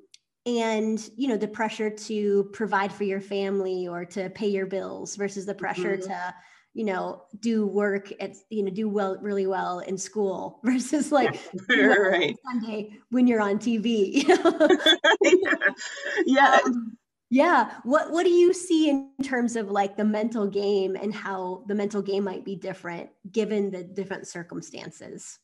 and 0.47 1.11
you 1.17 1.27
know 1.27 1.37
the 1.37 1.49
pressure 1.49 1.91
to 1.91 2.45
provide 2.53 2.93
for 2.93 3.03
your 3.03 3.21
family 3.21 3.89
or 3.89 4.05
to 4.05 4.31
pay 4.31 4.47
your 4.47 4.67
bills 4.67 5.17
versus 5.17 5.45
the 5.45 5.55
pressure 5.55 5.97
mm-hmm. 5.97 6.09
to 6.09 6.35
you 6.76 6.85
know 6.85 7.23
do 7.40 7.66
work 7.66 8.12
at 8.21 8.37
you 8.50 8.62
know 8.62 8.71
do 8.71 8.87
well 8.87 9.16
really 9.23 9.47
well 9.47 9.78
in 9.78 9.97
school 9.97 10.61
versus 10.64 11.11
like 11.11 11.40
yeah, 11.71 11.87
right. 11.87 12.37
sunday 12.47 12.90
when 13.09 13.26
you're 13.26 13.40
on 13.40 13.59
tv 13.59 14.12
you 14.28 14.28
know? 14.28 14.68
yeah, 15.23 15.64
yeah. 16.26 16.59
Um, 16.64 16.99
yeah 17.30 17.73
what 17.83 18.12
what 18.12 18.25
do 18.25 18.30
you 18.30 18.52
see 18.52 18.90
in 18.90 19.11
terms 19.23 19.56
of 19.56 19.71
like 19.71 19.97
the 19.97 20.04
mental 20.04 20.47
game 20.47 20.97
and 20.97 21.14
how 21.14 21.64
the 21.66 21.75
mental 21.75 22.02
game 22.02 22.23
might 22.23 22.45
be 22.45 22.54
different 22.54 23.09
given 23.33 23.71
the 23.71 23.83
different 23.83 24.28
circumstances 24.28 25.38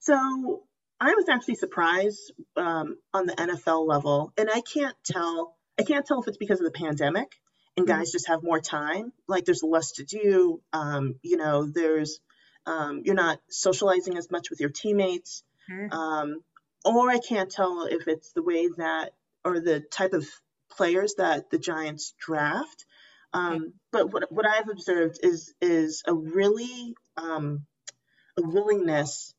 so 0.00 0.64
i 1.00 1.14
was 1.14 1.28
actually 1.28 1.54
surprised 1.54 2.32
um, 2.56 2.96
on 3.14 3.24
the 3.24 3.34
nfl 3.34 3.86
level 3.86 4.32
and 4.36 4.50
i 4.52 4.60
can't 4.62 4.96
tell 5.04 5.56
i 5.78 5.84
can't 5.84 6.04
tell 6.04 6.20
if 6.20 6.26
it's 6.26 6.36
because 6.36 6.58
of 6.60 6.66
the 6.66 6.78
pandemic 6.78 7.28
and 7.80 7.88
mm-hmm. 7.88 7.98
guys 7.98 8.12
just 8.12 8.28
have 8.28 8.42
more 8.42 8.60
time. 8.60 9.12
Like 9.26 9.44
there's 9.44 9.62
less 9.62 9.92
to 9.92 10.04
do. 10.04 10.60
Um, 10.72 11.16
you 11.22 11.36
know, 11.36 11.66
there's 11.66 12.20
um, 12.66 13.02
you're 13.04 13.14
not 13.14 13.40
socializing 13.48 14.16
as 14.16 14.30
much 14.30 14.50
with 14.50 14.60
your 14.60 14.70
teammates. 14.70 15.42
Mm-hmm. 15.70 15.92
Um, 15.92 16.40
or 16.84 17.10
I 17.10 17.18
can't 17.18 17.50
tell 17.50 17.86
if 17.90 18.08
it's 18.08 18.32
the 18.32 18.42
way 18.42 18.68
that 18.78 19.10
or 19.44 19.60
the 19.60 19.80
type 19.80 20.12
of 20.12 20.26
players 20.70 21.14
that 21.18 21.50
the 21.50 21.58
Giants 21.58 22.14
draft. 22.18 22.84
Um, 23.32 23.74
but 23.92 24.12
what 24.12 24.30
what 24.30 24.46
I've 24.46 24.68
observed 24.68 25.20
is 25.22 25.54
is 25.60 26.02
a 26.06 26.14
really 26.14 26.94
um, 27.16 27.66
a 28.38 28.42
willingness 28.42 29.34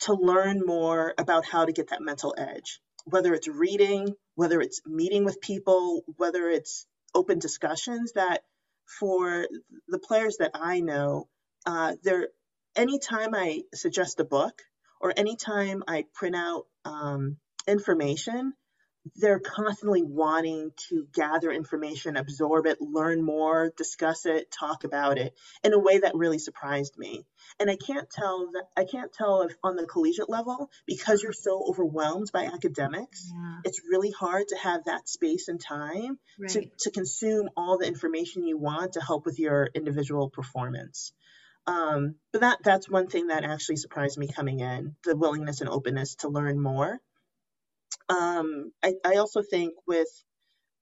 to 0.00 0.14
learn 0.14 0.62
more 0.64 1.14
about 1.18 1.46
how 1.46 1.64
to 1.64 1.72
get 1.72 1.90
that 1.90 2.02
mental 2.02 2.34
edge, 2.36 2.80
whether 3.04 3.34
it's 3.34 3.48
reading 3.48 4.14
whether 4.34 4.60
it's 4.60 4.80
meeting 4.86 5.24
with 5.24 5.40
people, 5.40 6.02
whether 6.16 6.48
it's 6.48 6.86
open 7.14 7.38
discussions, 7.38 8.12
that 8.12 8.42
for 8.86 9.46
the 9.88 9.98
players 9.98 10.38
that 10.38 10.52
I 10.54 10.80
know, 10.80 11.28
uh, 11.66 11.94
there 12.02 12.28
anytime 12.76 13.34
I 13.34 13.62
suggest 13.74 14.20
a 14.20 14.24
book 14.24 14.62
or 15.00 15.12
anytime 15.16 15.82
I 15.86 16.04
print 16.14 16.36
out 16.36 16.64
um, 16.84 17.36
information, 17.66 18.54
they're 19.16 19.40
constantly 19.40 20.02
wanting 20.02 20.72
to 20.88 21.06
gather 21.12 21.50
information, 21.50 22.16
absorb 22.16 22.66
it, 22.66 22.80
learn 22.80 23.22
more, 23.22 23.72
discuss 23.76 24.24
it, 24.24 24.50
talk 24.50 24.84
about 24.84 25.18
it 25.18 25.34
in 25.62 25.74
a 25.74 25.78
way 25.78 25.98
that 25.98 26.14
really 26.14 26.38
surprised 26.38 26.96
me. 26.96 27.24
And 27.60 27.70
I 27.70 27.76
can't 27.76 28.08
tell 28.08 28.50
that 28.52 28.64
I 28.76 28.84
can't 28.84 29.12
tell 29.12 29.42
if 29.42 29.54
on 29.62 29.76
the 29.76 29.86
collegiate 29.86 30.30
level 30.30 30.70
because 30.86 31.22
you're 31.22 31.32
so 31.32 31.64
overwhelmed 31.68 32.30
by 32.32 32.44
academics, 32.44 33.30
yeah. 33.32 33.58
it's 33.64 33.82
really 33.88 34.10
hard 34.10 34.48
to 34.48 34.56
have 34.56 34.84
that 34.84 35.08
space 35.08 35.48
and 35.48 35.60
time 35.60 36.18
right. 36.38 36.50
to, 36.50 36.68
to 36.80 36.90
consume 36.90 37.50
all 37.56 37.78
the 37.78 37.86
information 37.86 38.44
you 38.44 38.56
want 38.56 38.94
to 38.94 39.00
help 39.00 39.26
with 39.26 39.38
your 39.38 39.68
individual 39.74 40.30
performance. 40.30 41.12
Um, 41.66 42.16
but 42.32 42.42
that 42.42 42.58
that's 42.62 42.90
one 42.90 43.06
thing 43.06 43.28
that 43.28 43.44
actually 43.44 43.76
surprised 43.76 44.18
me 44.18 44.28
coming 44.28 44.60
in 44.60 44.96
the 45.04 45.16
willingness 45.16 45.60
and 45.60 45.70
openness 45.70 46.16
to 46.16 46.28
learn 46.28 46.60
more 46.60 47.00
um, 48.08 48.72
I, 48.82 48.94
I 49.04 49.16
also 49.16 49.42
think 49.42 49.74
with 49.86 50.08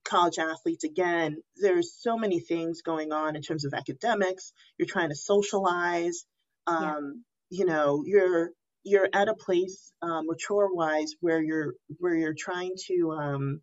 college 0.04 0.38
athletes, 0.38 0.84
again, 0.84 1.36
there's 1.56 1.94
so 2.00 2.16
many 2.16 2.40
things 2.40 2.82
going 2.82 3.12
on 3.12 3.36
in 3.36 3.42
terms 3.42 3.64
of 3.64 3.74
academics. 3.74 4.52
You're 4.78 4.88
trying 4.88 5.10
to 5.10 5.16
socialize. 5.16 6.24
Um, 6.66 7.24
yeah. 7.50 7.58
You 7.58 7.66
know, 7.66 8.02
you're 8.06 8.50
you're 8.84 9.08
at 9.12 9.28
a 9.28 9.34
place 9.34 9.92
um, 10.02 10.26
mature 10.26 10.68
wise 10.72 11.14
where 11.20 11.40
you're 11.40 11.74
where 11.98 12.14
you're 12.14 12.34
trying 12.34 12.72
to 12.88 13.12
um, 13.12 13.60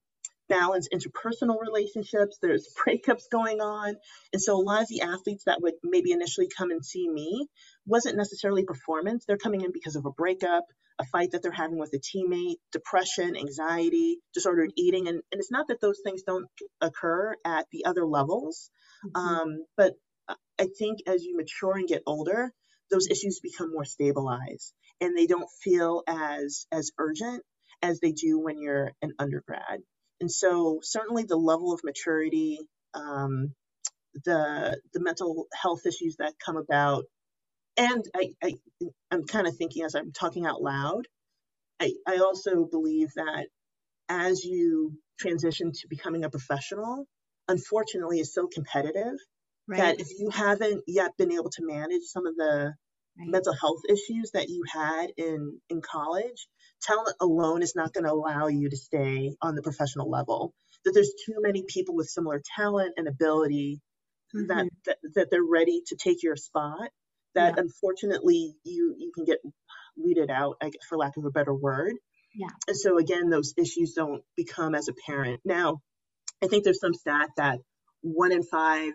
balance 0.48 0.88
interpersonal 0.94 1.58
relationships. 1.60 2.38
There's 2.42 2.74
breakups 2.88 3.24
going 3.32 3.62
on, 3.62 3.96
and 4.32 4.42
so 4.42 4.56
a 4.56 4.62
lot 4.62 4.82
of 4.82 4.88
the 4.90 5.02
athletes 5.02 5.44
that 5.46 5.62
would 5.62 5.74
maybe 5.84 6.12
initially 6.12 6.48
come 6.56 6.72
and 6.72 6.86
see 6.86 7.10
me 7.10 7.48
wasn't 7.86 8.18
necessarily 8.18 8.64
performance. 8.64 9.26
They're 9.26 9.38
coming 9.38 9.62
in 9.62 9.72
because 9.72 9.96
of 9.96 10.06
a 10.06 10.12
breakup, 10.12 10.66
a 11.00 11.06
fight 11.06 11.32
that 11.32 11.42
they're 11.42 11.52
having 11.52 11.80
with 11.80 11.94
a 11.94 12.00
teammate, 12.00 12.58
depression, 12.72 13.36
anxiety, 13.38 14.18
disordered 14.34 14.72
eating. 14.76 15.08
And, 15.08 15.22
and 15.32 15.40
it's 15.40 15.52
not 15.52 15.68
that 15.70 15.82
those 15.82 16.00
things 16.04 16.24
don't 16.24 16.48
occur 16.82 17.36
at 17.46 17.66
the 17.72 17.86
other 17.86 18.06
levels, 18.06 18.70
mm-hmm. 19.06 19.26
um, 19.26 19.66
but 19.78 19.94
I 20.60 20.68
think 20.78 21.00
as 21.08 21.24
you 21.24 21.38
mature 21.38 21.78
and 21.78 21.88
get 21.88 22.04
older, 22.06 22.52
those 22.92 23.08
issues 23.10 23.40
become 23.40 23.72
more 23.72 23.86
stabilized 23.86 24.74
and 25.00 25.18
they 25.18 25.28
don't 25.28 25.50
feel 25.64 26.04
as 26.08 26.66
as 26.72 26.92
urgent 26.98 27.44
as 27.82 28.00
they 28.00 28.12
do 28.12 28.40
when 28.40 28.60
you're 28.60 28.92
an 29.02 29.14
undergrad. 29.20 29.80
And 30.20 30.30
so 30.30 30.80
certainly 30.82 31.24
the 31.24 31.38
level 31.38 31.74
of 31.74 31.82
maturity, 31.84 32.60
um, 32.94 33.54
the 34.26 34.80
the 34.94 35.00
mental 35.00 35.48
health 35.54 35.86
issues 35.86 36.18
that 36.18 36.34
come 36.44 36.58
about 36.58 37.06
and 37.80 38.04
I, 38.14 38.30
I 38.44 38.56
I'm 39.10 39.26
kind 39.26 39.48
of 39.48 39.56
thinking 39.56 39.84
as 39.86 39.96
I'm 39.96 40.12
talking 40.12 40.46
out 40.46 40.62
loud, 40.62 41.08
I, 41.80 41.94
I 42.06 42.18
also 42.18 42.66
believe 42.66 43.08
that 43.16 43.48
as 44.10 44.44
you 44.44 44.94
transition 45.18 45.72
to 45.72 45.88
becoming 45.88 46.26
a 46.26 46.30
professional, 46.30 47.06
unfortunately 47.48 48.20
is 48.20 48.34
so 48.34 48.48
competitive 48.48 49.16
right. 49.68 49.78
that 49.78 50.00
if 50.02 50.10
you 50.20 50.30
haven't 50.30 50.84
yet 50.88 51.12
been 51.18 51.32
able 51.32 51.50
to 51.52 51.66
manage 51.66 52.04
some 52.04 52.28
of 52.28 52.36
the 52.36 52.74
right. 53.18 53.30
mental 53.30 53.54
health 53.54 53.80
issues 53.88 54.32
that 54.34 54.50
you 54.50 54.64
had 54.70 55.08
in 55.16 55.60
in 55.70 55.82
college, 55.82 56.48
talent 56.82 57.16
alone 57.22 57.64
is 57.64 57.76
not 57.76 57.94
going 57.94 58.04
to 58.04 58.12
allow 58.12 58.48
you 58.48 58.70
to 58.70 58.78
stay 58.78 59.36
on 59.42 59.56
the 59.56 59.62
professional 59.62 60.10
level. 60.10 60.54
That 60.84 60.92
there's 60.94 61.14
too 61.26 61.36
many 61.40 61.64
people 61.66 61.96
with 61.96 62.08
similar 62.10 62.42
talent 62.58 62.94
and 62.98 63.08
ability 63.08 63.80
mm-hmm. 64.36 64.48
that, 64.48 64.68
that 64.86 64.98
that 65.16 65.28
they're 65.32 65.44
ready 65.44 65.82
to 65.88 65.96
take 65.96 66.24
your 66.24 66.36
spot 66.36 66.90
that 67.36 67.56
yeah. 67.56 67.62
unfortunately 67.64 68.56
you 68.64 68.96
you 68.98 69.12
can 69.14 69.26
get 69.26 69.40
weeded 69.98 70.30
out, 70.30 70.56
for 70.88 70.98
lack 70.98 71.18
of 71.18 71.26
a 71.26 71.32
better 71.32 71.54
word. 71.54 71.94
Yeah. 72.34 72.48
And 72.68 72.78
so 72.78 72.98
again, 72.98 73.30
those 73.30 73.54
issues 73.58 73.94
don't 73.94 74.24
become 74.38 74.76
as 74.76 74.88
apparent. 74.88 75.42
Now, 75.44 75.82
I 76.44 76.48
think 76.48 76.64
there's 76.64 76.80
some 76.80 76.94
stat 76.94 77.30
that 77.38 77.60
one 78.02 78.32
in 78.32 78.44
five 78.44 78.94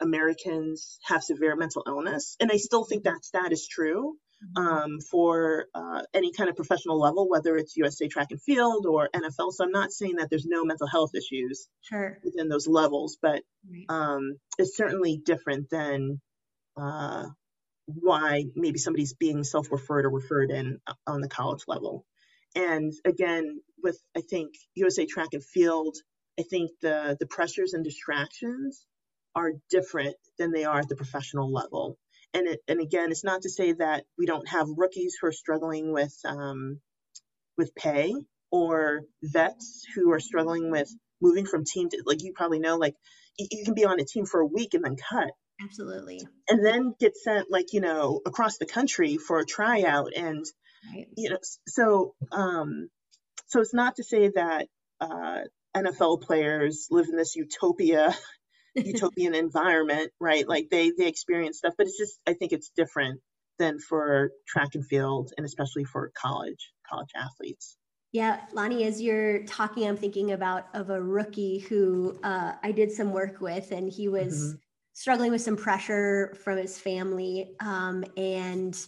Americans 0.00 0.98
have 1.04 1.22
severe 1.22 1.56
mental 1.56 1.82
illness, 1.86 2.36
and 2.40 2.50
I 2.52 2.56
still 2.56 2.84
think 2.84 3.04
that 3.04 3.24
stat 3.24 3.52
is 3.52 3.66
true 3.66 4.16
mm-hmm. 4.56 4.66
um, 4.66 5.00
for 5.10 5.66
uh, 5.74 6.02
any 6.12 6.32
kind 6.32 6.50
of 6.50 6.56
professional 6.56 7.00
level, 7.00 7.28
whether 7.28 7.56
it's 7.56 7.76
USA 7.76 8.08
Track 8.08 8.28
and 8.30 8.42
Field 8.42 8.86
or 8.86 9.08
NFL. 9.14 9.52
So 9.52 9.64
I'm 9.64 9.70
not 9.70 9.92
saying 9.92 10.16
that 10.16 10.30
there's 10.30 10.46
no 10.46 10.64
mental 10.64 10.86
health 10.86 11.10
issues 11.14 11.68
sure. 11.82 12.18
within 12.24 12.48
those 12.48 12.66
levels, 12.66 13.16
but 13.20 13.42
um, 13.88 14.36
it's 14.58 14.76
certainly 14.76 15.20
different 15.24 15.70
than 15.70 16.20
uh, 16.76 17.24
why 17.86 18.44
maybe 18.54 18.78
somebody's 18.78 19.14
being 19.14 19.44
self-referred 19.44 20.06
or 20.06 20.10
referred 20.10 20.50
in 20.50 20.78
uh, 20.86 20.94
on 21.06 21.20
the 21.20 21.28
college 21.28 21.64
level. 21.66 22.04
And 22.54 22.92
again, 23.04 23.60
with 23.82 23.98
I 24.16 24.20
think 24.20 24.54
USA 24.74 25.06
Track 25.06 25.28
and 25.32 25.44
Field, 25.44 25.96
I 26.38 26.42
think 26.42 26.70
the 26.80 27.16
the 27.18 27.26
pressures 27.26 27.74
and 27.74 27.84
distractions 27.84 28.86
are 29.34 29.52
different 29.70 30.16
than 30.38 30.52
they 30.52 30.64
are 30.64 30.78
at 30.78 30.88
the 30.88 30.96
professional 30.96 31.52
level. 31.52 31.98
And 32.32 32.48
it, 32.48 32.60
and 32.68 32.80
again, 32.80 33.10
it's 33.10 33.24
not 33.24 33.42
to 33.42 33.50
say 33.50 33.72
that 33.72 34.04
we 34.18 34.26
don't 34.26 34.48
have 34.48 34.66
rookies 34.76 35.16
who 35.20 35.28
are 35.28 35.32
struggling 35.32 35.92
with 35.92 36.14
um, 36.24 36.80
with 37.56 37.74
pay 37.74 38.12
or 38.50 39.02
vets 39.22 39.84
who 39.94 40.12
are 40.12 40.20
struggling 40.20 40.70
with 40.70 40.88
moving 41.20 41.46
from 41.46 41.64
team 41.64 41.88
to 41.88 42.02
like 42.06 42.22
you 42.22 42.32
probably 42.32 42.58
know 42.58 42.76
like 42.76 42.94
you 43.38 43.64
can 43.64 43.74
be 43.74 43.84
on 43.84 44.00
a 44.00 44.04
team 44.04 44.26
for 44.26 44.40
a 44.40 44.46
week 44.46 44.74
and 44.74 44.84
then 44.84 44.96
cut 44.96 45.30
Absolutely. 45.62 46.26
And 46.48 46.64
then 46.64 46.94
get 46.98 47.16
sent 47.16 47.50
like, 47.50 47.72
you 47.72 47.80
know, 47.80 48.20
across 48.26 48.58
the 48.58 48.66
country 48.66 49.16
for 49.16 49.38
a 49.38 49.44
tryout 49.44 50.12
and 50.16 50.44
right. 50.92 51.06
you 51.16 51.30
know, 51.30 51.38
so 51.68 52.14
um 52.32 52.88
so 53.46 53.60
it's 53.60 53.74
not 53.74 53.96
to 53.96 54.04
say 54.04 54.28
that 54.28 54.66
uh 55.00 55.40
NFL 55.76 56.22
players 56.22 56.88
live 56.90 57.06
in 57.08 57.16
this 57.16 57.36
utopia 57.36 58.14
utopian 58.74 59.34
environment, 59.34 60.10
right? 60.20 60.48
Like 60.48 60.68
they 60.70 60.90
they 60.90 61.06
experience 61.06 61.58
stuff, 61.58 61.74
but 61.78 61.86
it's 61.86 61.98
just 61.98 62.18
I 62.26 62.34
think 62.34 62.52
it's 62.52 62.70
different 62.76 63.20
than 63.58 63.78
for 63.78 64.30
track 64.48 64.74
and 64.74 64.84
field 64.84 65.32
and 65.36 65.46
especially 65.46 65.84
for 65.84 66.10
college 66.20 66.72
college 66.88 67.10
athletes. 67.14 67.76
Yeah, 68.10 68.40
Lonnie, 68.52 68.84
as 68.84 69.02
you're 69.02 69.42
talking, 69.42 69.88
I'm 69.88 69.96
thinking 69.96 70.30
about 70.30 70.66
of 70.72 70.88
a 70.88 71.02
rookie 71.02 71.58
who 71.58 72.16
uh, 72.22 72.52
I 72.62 72.70
did 72.70 72.92
some 72.92 73.10
work 73.10 73.40
with, 73.40 73.72
and 73.72 73.90
he 73.90 74.06
was 74.08 74.34
mm-hmm 74.34 74.63
struggling 74.94 75.32
with 75.32 75.42
some 75.42 75.56
pressure 75.56 76.34
from 76.42 76.56
his 76.56 76.78
family 76.78 77.50
um, 77.60 78.04
and 78.16 78.86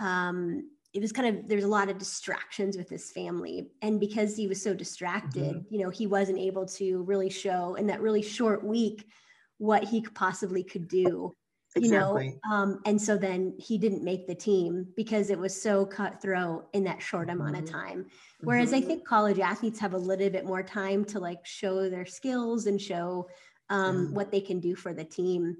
um, 0.00 0.68
it 0.92 1.00
was 1.00 1.12
kind 1.12 1.36
of 1.36 1.48
there's 1.48 1.64
a 1.64 1.68
lot 1.68 1.88
of 1.88 1.98
distractions 1.98 2.76
with 2.76 2.88
his 2.88 3.10
family 3.10 3.70
and 3.80 3.98
because 3.98 4.36
he 4.36 4.46
was 4.46 4.62
so 4.62 4.74
distracted 4.74 5.54
mm-hmm. 5.54 5.74
you 5.74 5.82
know 5.82 5.90
he 5.90 6.06
wasn't 6.06 6.38
able 6.38 6.66
to 6.66 7.02
really 7.02 7.30
show 7.30 7.74
in 7.76 7.86
that 7.86 8.02
really 8.02 8.22
short 8.22 8.64
week 8.64 9.06
what 9.58 9.84
he 9.84 10.02
possibly 10.14 10.62
could 10.62 10.88
do 10.88 11.32
exactly. 11.76 12.26
you 12.26 12.32
know 12.32 12.54
um, 12.54 12.80
and 12.84 13.00
so 13.00 13.16
then 13.16 13.54
he 13.58 13.78
didn't 13.78 14.04
make 14.04 14.26
the 14.26 14.34
team 14.34 14.86
because 14.96 15.30
it 15.30 15.38
was 15.38 15.60
so 15.60 15.86
cutthroat 15.86 16.66
in 16.72 16.84
that 16.84 17.00
short 17.00 17.30
amount 17.30 17.54
mm-hmm. 17.54 17.64
of 17.64 17.70
time 17.70 18.06
whereas 18.40 18.70
mm-hmm. 18.70 18.84
i 18.84 18.88
think 18.88 19.06
college 19.06 19.38
athletes 19.38 19.78
have 19.78 19.94
a 19.94 19.98
little 19.98 20.30
bit 20.30 20.44
more 20.44 20.62
time 20.62 21.04
to 21.04 21.18
like 21.18 21.44
show 21.44 21.88
their 21.88 22.06
skills 22.06 22.66
and 22.66 22.80
show 22.80 23.26
um, 23.70 24.12
what 24.14 24.30
they 24.30 24.40
can 24.40 24.60
do 24.60 24.74
for 24.74 24.92
the 24.92 25.04
team. 25.04 25.56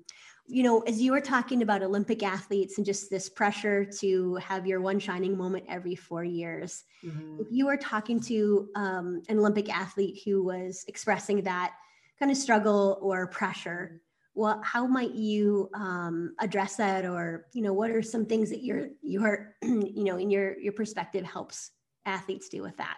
You 0.47 0.62
know, 0.62 0.81
as 0.81 1.01
you 1.01 1.12
were 1.12 1.23
talking 1.23 1.62
about 1.62 1.83
Olympic 1.83 2.23
athletes 2.23 2.77
and 2.77 2.85
just 2.85 3.09
this 3.09 3.31
pressure 3.31 3.85
to 4.01 4.35
have 4.37 4.67
your 4.67 4.81
one 4.83 4.99
shining 4.99 5.38
moment 5.38 5.64
every 5.69 5.95
four 5.95 6.23
years, 6.23 6.85
mm-hmm. 7.03 7.40
if 7.40 7.47
you 7.51 7.67
were 7.67 7.79
talking 7.79 8.21
to 8.21 8.69
um, 8.75 9.23
an 9.29 9.38
Olympic 9.38 9.75
athlete 9.75 10.21
who 10.25 10.45
was 10.45 10.85
expressing 10.87 11.43
that 11.43 11.73
kind 12.19 12.31
of 12.31 12.37
struggle 12.37 12.99
or 13.01 13.27
pressure, 13.27 14.03
well, 14.35 14.61
how 14.64 14.87
might 14.87 15.14
you 15.14 15.71
um, 15.75 16.35
address 16.40 16.77
that, 16.77 17.05
or 17.05 17.47
you 17.53 17.62
know, 17.62 17.73
what 17.73 17.90
are 17.90 18.03
some 18.03 18.27
things 18.27 18.51
that 18.51 18.62
your 18.62 18.88
your 19.01 19.55
you 19.62 20.05
know 20.05 20.17
in 20.17 20.29
your 20.29 20.59
your 20.59 20.73
perspective 20.73 21.25
helps 21.25 21.71
athletes 22.05 22.49
do 22.49 22.61
with 22.61 22.77
that? 22.77 22.97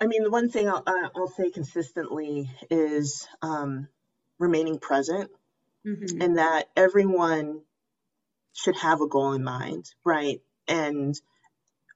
I 0.00 0.06
mean, 0.06 0.22
the 0.22 0.30
one 0.30 0.48
thing 0.48 0.68
I'll, 0.68 0.82
uh, 0.86 1.08
I'll 1.16 1.28
say 1.28 1.50
consistently 1.50 2.50
is 2.70 3.26
um, 3.42 3.88
remaining 4.38 4.78
present 4.78 5.30
mm-hmm. 5.86 6.20
and 6.20 6.38
that 6.38 6.68
everyone 6.76 7.62
should 8.52 8.76
have 8.76 9.00
a 9.00 9.08
goal 9.08 9.32
in 9.32 9.42
mind, 9.42 9.86
right? 10.04 10.40
And 10.66 11.20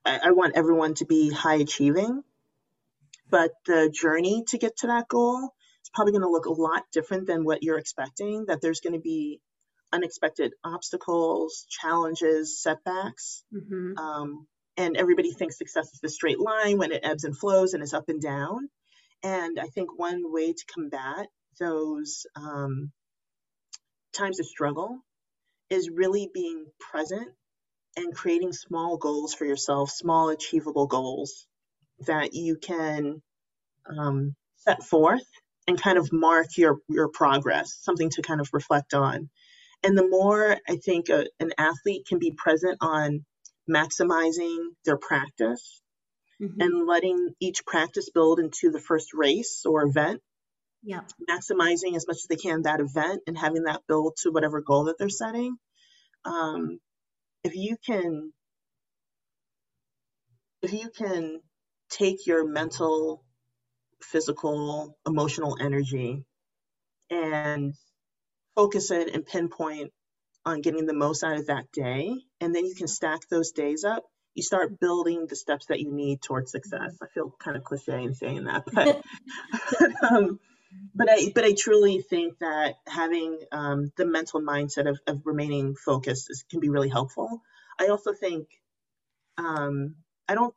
I, 0.04 0.20
I 0.24 0.30
want 0.32 0.56
everyone 0.56 0.94
to 0.94 1.04
be 1.04 1.30
high 1.30 1.56
achieving, 1.56 2.22
but 3.30 3.52
the 3.66 3.88
journey 3.92 4.44
to 4.48 4.58
get 4.58 4.76
to 4.78 4.88
that 4.88 5.08
goal 5.08 5.54
is 5.82 5.90
probably 5.94 6.12
going 6.12 6.22
to 6.22 6.30
look 6.30 6.46
a 6.46 6.52
lot 6.52 6.84
different 6.92 7.26
than 7.26 7.44
what 7.44 7.62
you're 7.62 7.78
expecting, 7.78 8.46
that 8.46 8.60
there's 8.60 8.80
going 8.80 8.94
to 8.94 9.00
be 9.00 9.40
unexpected 9.92 10.54
obstacles, 10.64 11.66
challenges, 11.68 12.60
setbacks. 12.60 13.44
Mm-hmm. 13.54 13.98
Um, 13.98 14.46
and 14.76 14.96
everybody 14.96 15.32
thinks 15.32 15.58
success 15.58 15.92
is 15.92 16.00
the 16.00 16.08
straight 16.08 16.40
line 16.40 16.78
when 16.78 16.92
it 16.92 17.04
ebbs 17.04 17.24
and 17.24 17.36
flows 17.36 17.74
and 17.74 17.82
is 17.82 17.94
up 17.94 18.08
and 18.08 18.20
down. 18.20 18.68
And 19.22 19.58
I 19.60 19.66
think 19.66 19.98
one 19.98 20.32
way 20.32 20.52
to 20.52 20.64
combat 20.74 21.26
those 21.60 22.26
um, 22.36 22.90
times 24.12 24.40
of 24.40 24.46
struggle 24.46 24.98
is 25.70 25.90
really 25.90 26.30
being 26.32 26.66
present 26.80 27.28
and 27.96 28.14
creating 28.14 28.52
small 28.52 28.96
goals 28.96 29.34
for 29.34 29.44
yourself, 29.44 29.90
small 29.90 30.30
achievable 30.30 30.86
goals 30.86 31.46
that 32.06 32.34
you 32.34 32.56
can 32.56 33.22
um, 33.86 34.34
set 34.56 34.82
forth 34.82 35.26
and 35.68 35.80
kind 35.80 35.98
of 35.98 36.12
mark 36.12 36.46
your 36.56 36.78
your 36.88 37.08
progress, 37.08 37.78
something 37.82 38.10
to 38.10 38.22
kind 38.22 38.40
of 38.40 38.48
reflect 38.52 38.94
on. 38.94 39.28
And 39.82 39.96
the 39.96 40.08
more 40.08 40.56
I 40.68 40.76
think 40.76 41.08
a, 41.08 41.26
an 41.40 41.52
athlete 41.58 42.06
can 42.06 42.18
be 42.18 42.32
present 42.36 42.78
on 42.80 43.24
maximizing 43.68 44.58
their 44.84 44.96
practice 44.96 45.80
mm-hmm. 46.40 46.60
and 46.60 46.86
letting 46.86 47.34
each 47.40 47.64
practice 47.64 48.10
build 48.10 48.38
into 48.38 48.70
the 48.70 48.80
first 48.80 49.14
race 49.14 49.62
or 49.64 49.82
event. 49.82 50.20
Yeah. 50.82 51.02
Maximizing 51.30 51.94
as 51.94 52.06
much 52.06 52.16
as 52.16 52.26
they 52.28 52.36
can 52.36 52.62
that 52.62 52.80
event 52.80 53.22
and 53.26 53.38
having 53.38 53.64
that 53.64 53.82
build 53.86 54.16
to 54.22 54.30
whatever 54.30 54.60
goal 54.60 54.84
that 54.84 54.98
they're 54.98 55.08
setting. 55.08 55.56
Um, 56.24 56.78
if 57.44 57.54
you 57.54 57.76
can, 57.84 58.32
if 60.62 60.72
you 60.72 60.90
can 60.90 61.40
take 61.90 62.26
your 62.26 62.46
mental, 62.46 63.24
physical, 64.00 64.96
emotional 65.06 65.56
energy 65.60 66.24
and 67.10 67.74
focus 68.56 68.90
it 68.90 69.14
and 69.14 69.24
pinpoint 69.26 69.92
on 70.44 70.60
getting 70.60 70.86
the 70.86 70.94
most 70.94 71.22
out 71.24 71.36
of 71.36 71.46
that 71.46 71.70
day, 71.72 72.14
and 72.40 72.54
then 72.54 72.66
you 72.66 72.74
can 72.74 72.88
stack 72.88 73.28
those 73.28 73.52
days 73.52 73.84
up 73.84 74.04
you 74.34 74.42
start 74.42 74.80
building 74.80 75.26
the 75.28 75.36
steps 75.36 75.66
that 75.66 75.80
you 75.80 75.92
need 75.92 76.22
towards 76.22 76.50
success. 76.50 76.96
I 77.02 77.06
feel 77.12 77.34
kind 77.38 77.56
of 77.56 77.64
cliche 77.64 78.02
in 78.02 78.14
saying 78.14 78.44
that, 78.44 78.64
but 78.72 79.02
um, 80.10 80.40
but 80.94 81.08
I 81.10 81.32
but 81.34 81.44
I 81.44 81.52
truly 81.52 82.00
think 82.00 82.38
that 82.38 82.76
having 82.86 83.38
um, 83.50 83.92
the 83.96 84.06
mental 84.06 84.40
mindset 84.40 84.88
of, 84.88 84.98
of 85.06 85.22
remaining 85.24 85.74
focused 85.74 86.30
is, 86.30 86.44
can 86.50 86.60
be 86.60 86.70
really 86.70 86.88
helpful. 86.88 87.42
I 87.78 87.88
also 87.88 88.12
think 88.12 88.48
um, 89.36 89.96
I 90.28 90.34
don't. 90.34 90.54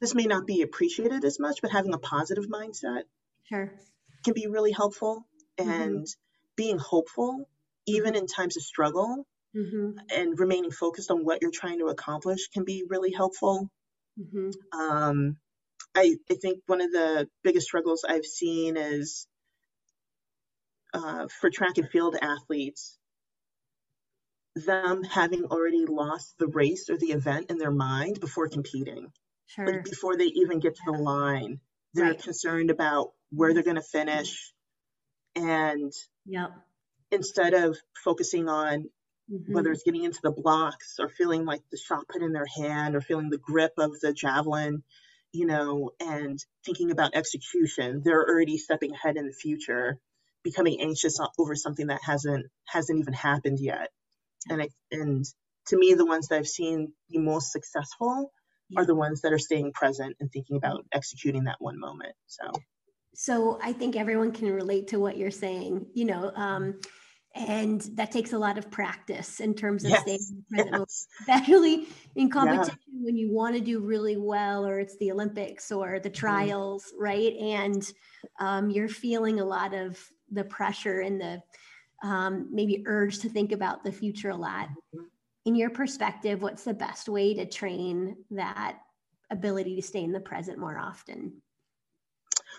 This 0.00 0.14
may 0.14 0.24
not 0.24 0.46
be 0.46 0.62
appreciated 0.62 1.24
as 1.24 1.40
much, 1.40 1.60
but 1.62 1.72
having 1.72 1.94
a 1.94 1.98
positive 1.98 2.44
mindset 2.46 3.02
sure 3.48 3.72
can 4.24 4.34
be 4.34 4.46
really 4.46 4.72
helpful, 4.72 5.26
mm-hmm. 5.58 5.70
and 5.70 5.98
mm-hmm. 6.00 6.54
being 6.56 6.78
hopeful 6.78 7.48
even 7.86 8.12
mm-hmm. 8.12 8.22
in 8.22 8.26
times 8.26 8.56
of 8.56 8.62
struggle 8.62 9.26
mm-hmm. 9.56 9.98
and 10.14 10.38
remaining 10.38 10.70
focused 10.70 11.10
on 11.10 11.24
what 11.24 11.38
you're 11.42 11.50
trying 11.50 11.78
to 11.78 11.86
accomplish 11.86 12.48
can 12.48 12.64
be 12.64 12.84
really 12.88 13.12
helpful. 13.12 13.70
Mm-hmm. 14.18 14.80
Um, 14.80 15.36
I, 15.94 16.16
I 16.30 16.34
think 16.34 16.60
one 16.66 16.80
of 16.80 16.90
the 16.90 17.28
biggest 17.42 17.66
struggles 17.66 18.04
I've 18.08 18.24
seen 18.24 18.76
is 18.76 19.26
uh, 20.92 21.26
for 21.40 21.50
track 21.50 21.78
and 21.78 21.88
field 21.88 22.16
athletes, 22.20 22.98
them 24.54 25.02
having 25.02 25.44
already 25.44 25.84
lost 25.86 26.34
the 26.38 26.46
race 26.46 26.88
or 26.88 26.96
the 26.96 27.12
event 27.12 27.50
in 27.50 27.58
their 27.58 27.72
mind 27.72 28.20
before 28.20 28.48
competing. 28.48 29.08
Sure. 29.46 29.66
Like 29.66 29.84
before 29.84 30.16
they 30.16 30.26
even 30.26 30.60
get 30.60 30.76
to 30.76 30.82
the 30.86 30.92
line, 30.92 31.60
they're 31.92 32.10
right. 32.10 32.22
concerned 32.22 32.70
about 32.70 33.10
where 33.30 33.52
they're 33.52 33.62
going 33.62 33.76
to 33.76 33.82
finish. 33.82 34.52
And 35.34 35.92
yep. 36.26 36.50
Instead 37.12 37.54
of 37.54 37.76
focusing 38.04 38.48
on 38.48 38.86
Mm-hmm. 39.32 39.54
whether 39.54 39.72
it's 39.72 39.84
getting 39.84 40.04
into 40.04 40.20
the 40.22 40.32
blocks 40.32 40.96
or 41.00 41.08
feeling 41.08 41.46
like 41.46 41.62
the 41.72 41.78
shot 41.78 42.06
put 42.08 42.22
in 42.22 42.32
their 42.32 42.46
hand 42.46 42.94
or 42.94 43.00
feeling 43.00 43.30
the 43.30 43.38
grip 43.38 43.72
of 43.78 43.98
the 44.00 44.12
javelin, 44.12 44.82
you 45.32 45.46
know, 45.46 45.92
and 46.00 46.38
thinking 46.64 46.90
about 46.90 47.14
execution. 47.14 48.02
They're 48.04 48.22
already 48.28 48.58
stepping 48.58 48.92
ahead 48.92 49.16
in 49.16 49.26
the 49.26 49.32
future, 49.32 49.98
becoming 50.44 50.80
anxious 50.80 51.18
over 51.38 51.56
something 51.56 51.86
that 51.88 52.02
hasn't 52.04 52.46
hasn't 52.66 53.00
even 53.00 53.14
happened 53.14 53.58
yet. 53.60 53.90
And 54.50 54.62
I, 54.62 54.68
and 54.92 55.24
to 55.68 55.78
me, 55.78 55.94
the 55.94 56.06
ones 56.06 56.28
that 56.28 56.36
I've 56.38 56.48
seen 56.48 56.92
be 57.10 57.18
most 57.18 57.52
successful 57.52 58.30
are 58.76 58.86
the 58.86 58.94
ones 58.94 59.22
that 59.22 59.32
are 59.32 59.38
staying 59.38 59.72
present 59.72 60.16
and 60.20 60.30
thinking 60.30 60.56
about 60.58 60.84
executing 60.92 61.44
that 61.44 61.56
one 61.60 61.80
moment. 61.80 62.14
So. 62.26 62.44
So 63.14 63.58
I 63.62 63.72
think 63.72 63.96
everyone 63.96 64.32
can 64.32 64.52
relate 64.52 64.88
to 64.88 64.98
what 64.98 65.16
you're 65.16 65.30
saying. 65.30 65.86
You 65.94 66.04
know, 66.06 66.32
um, 66.34 66.80
and 67.34 67.80
that 67.94 68.12
takes 68.12 68.32
a 68.32 68.38
lot 68.38 68.58
of 68.58 68.70
practice 68.70 69.40
in 69.40 69.54
terms 69.54 69.84
of 69.84 69.90
yes, 69.90 70.02
staying 70.02 70.20
in 70.30 70.36
the 70.36 70.56
present 70.56 70.76
yes. 70.88 71.08
especially 71.20 71.88
in 72.14 72.30
competition 72.30 72.78
yeah. 72.92 73.04
when 73.04 73.16
you 73.16 73.32
want 73.32 73.54
to 73.54 73.60
do 73.60 73.80
really 73.80 74.16
well 74.16 74.64
or 74.64 74.78
it's 74.78 74.96
the 74.98 75.10
olympics 75.10 75.72
or 75.72 75.98
the 75.98 76.08
mm-hmm. 76.08 76.14
trials 76.14 76.84
mm-hmm. 76.84 77.02
right 77.02 77.32
and 77.34 77.92
um, 78.38 78.70
you're 78.70 78.88
feeling 78.88 79.40
a 79.40 79.44
lot 79.44 79.74
of 79.74 79.98
the 80.30 80.44
pressure 80.44 81.00
and 81.00 81.20
the 81.20 81.42
um, 82.02 82.48
maybe 82.52 82.84
urge 82.86 83.18
to 83.20 83.28
think 83.28 83.52
about 83.52 83.82
the 83.82 83.92
future 83.92 84.30
a 84.30 84.36
lot 84.36 84.68
mm-hmm. 84.68 85.04
in 85.44 85.56
your 85.56 85.70
perspective 85.70 86.40
what's 86.40 86.64
the 86.64 86.74
best 86.74 87.08
way 87.08 87.34
to 87.34 87.46
train 87.46 88.16
that 88.30 88.78
ability 89.30 89.74
to 89.74 89.82
stay 89.82 90.04
in 90.04 90.12
the 90.12 90.20
present 90.20 90.58
more 90.58 90.78
often 90.78 91.32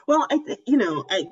well 0.08 0.26
i 0.30 0.38
th- 0.38 0.60
you 0.68 0.78
know 0.78 1.06
i 1.10 1.26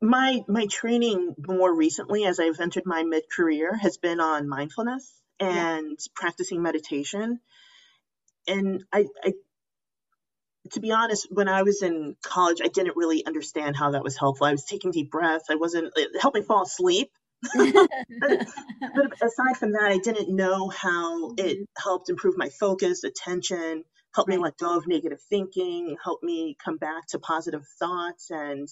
my 0.00 0.44
my 0.46 0.66
training 0.66 1.34
more 1.46 1.74
recently 1.74 2.24
as 2.24 2.38
I've 2.38 2.60
entered 2.60 2.84
my 2.86 3.02
mid 3.02 3.24
career 3.34 3.76
has 3.76 3.96
been 3.96 4.20
on 4.20 4.48
mindfulness 4.48 5.12
and 5.40 5.90
yeah. 5.90 6.12
practicing 6.14 6.62
meditation. 6.62 7.40
And 8.46 8.84
I, 8.92 9.06
I 9.22 9.32
to 10.72 10.80
be 10.80 10.92
honest, 10.92 11.26
when 11.30 11.48
I 11.48 11.62
was 11.62 11.82
in 11.82 12.16
college, 12.22 12.58
I 12.62 12.68
didn't 12.68 12.96
really 12.96 13.24
understand 13.24 13.76
how 13.76 13.92
that 13.92 14.04
was 14.04 14.16
helpful. 14.16 14.46
I 14.46 14.52
was 14.52 14.64
taking 14.64 14.90
deep 14.90 15.10
breaths. 15.10 15.46
I 15.50 15.56
wasn't 15.56 15.92
it 15.96 16.20
helped 16.20 16.36
me 16.36 16.42
fall 16.42 16.62
asleep. 16.62 17.10
but, 17.54 17.88
but, 18.20 19.12
aside 19.22 19.56
from 19.58 19.72
that, 19.72 19.84
I 19.84 19.98
didn't 19.98 20.34
know 20.34 20.68
how 20.68 21.30
it 21.30 21.56
mm-hmm. 21.56 21.62
helped 21.80 22.10
improve 22.10 22.36
my 22.36 22.48
focus, 22.48 23.04
attention, 23.04 23.84
helped 24.18 24.30
me 24.30 24.36
let 24.36 24.58
go 24.58 24.76
of 24.76 24.88
negative 24.88 25.20
thinking, 25.30 25.96
helped 26.02 26.24
me 26.24 26.56
come 26.64 26.76
back 26.76 27.06
to 27.06 27.20
positive 27.20 27.64
thoughts 27.78 28.32
and 28.32 28.66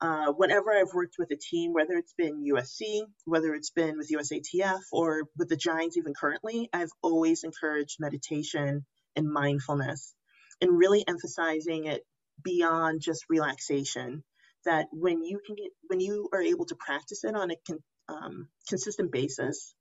uh, 0.00 0.32
whenever 0.32 0.72
I've 0.72 0.94
worked 0.94 1.16
with 1.18 1.30
a 1.30 1.36
team, 1.36 1.74
whether 1.74 1.92
it's 1.92 2.14
been 2.16 2.42
USC, 2.42 3.02
whether 3.26 3.52
it's 3.52 3.68
been 3.68 3.98
with 3.98 4.10
USATF 4.10 4.80
or 4.90 5.24
with 5.36 5.50
the 5.50 5.58
Giants 5.58 5.98
even 5.98 6.14
currently, 6.14 6.70
I've 6.72 6.88
always 7.02 7.44
encouraged 7.44 7.96
meditation 8.00 8.86
and 9.14 9.30
mindfulness 9.30 10.14
and 10.62 10.78
really 10.78 11.04
emphasizing 11.06 11.84
it 11.84 12.00
beyond 12.42 13.02
just 13.02 13.26
relaxation. 13.28 14.24
That 14.64 14.86
when 14.90 15.22
you 15.22 15.38
can 15.44 15.54
get, 15.56 15.70
when 15.88 16.00
you 16.00 16.30
are 16.32 16.40
able 16.40 16.64
to 16.64 16.76
practice 16.76 17.24
it 17.24 17.34
on 17.34 17.50
a 17.50 17.56
con, 17.66 17.78
um, 18.08 18.48
consistent 18.70 19.12
basis, 19.12 19.74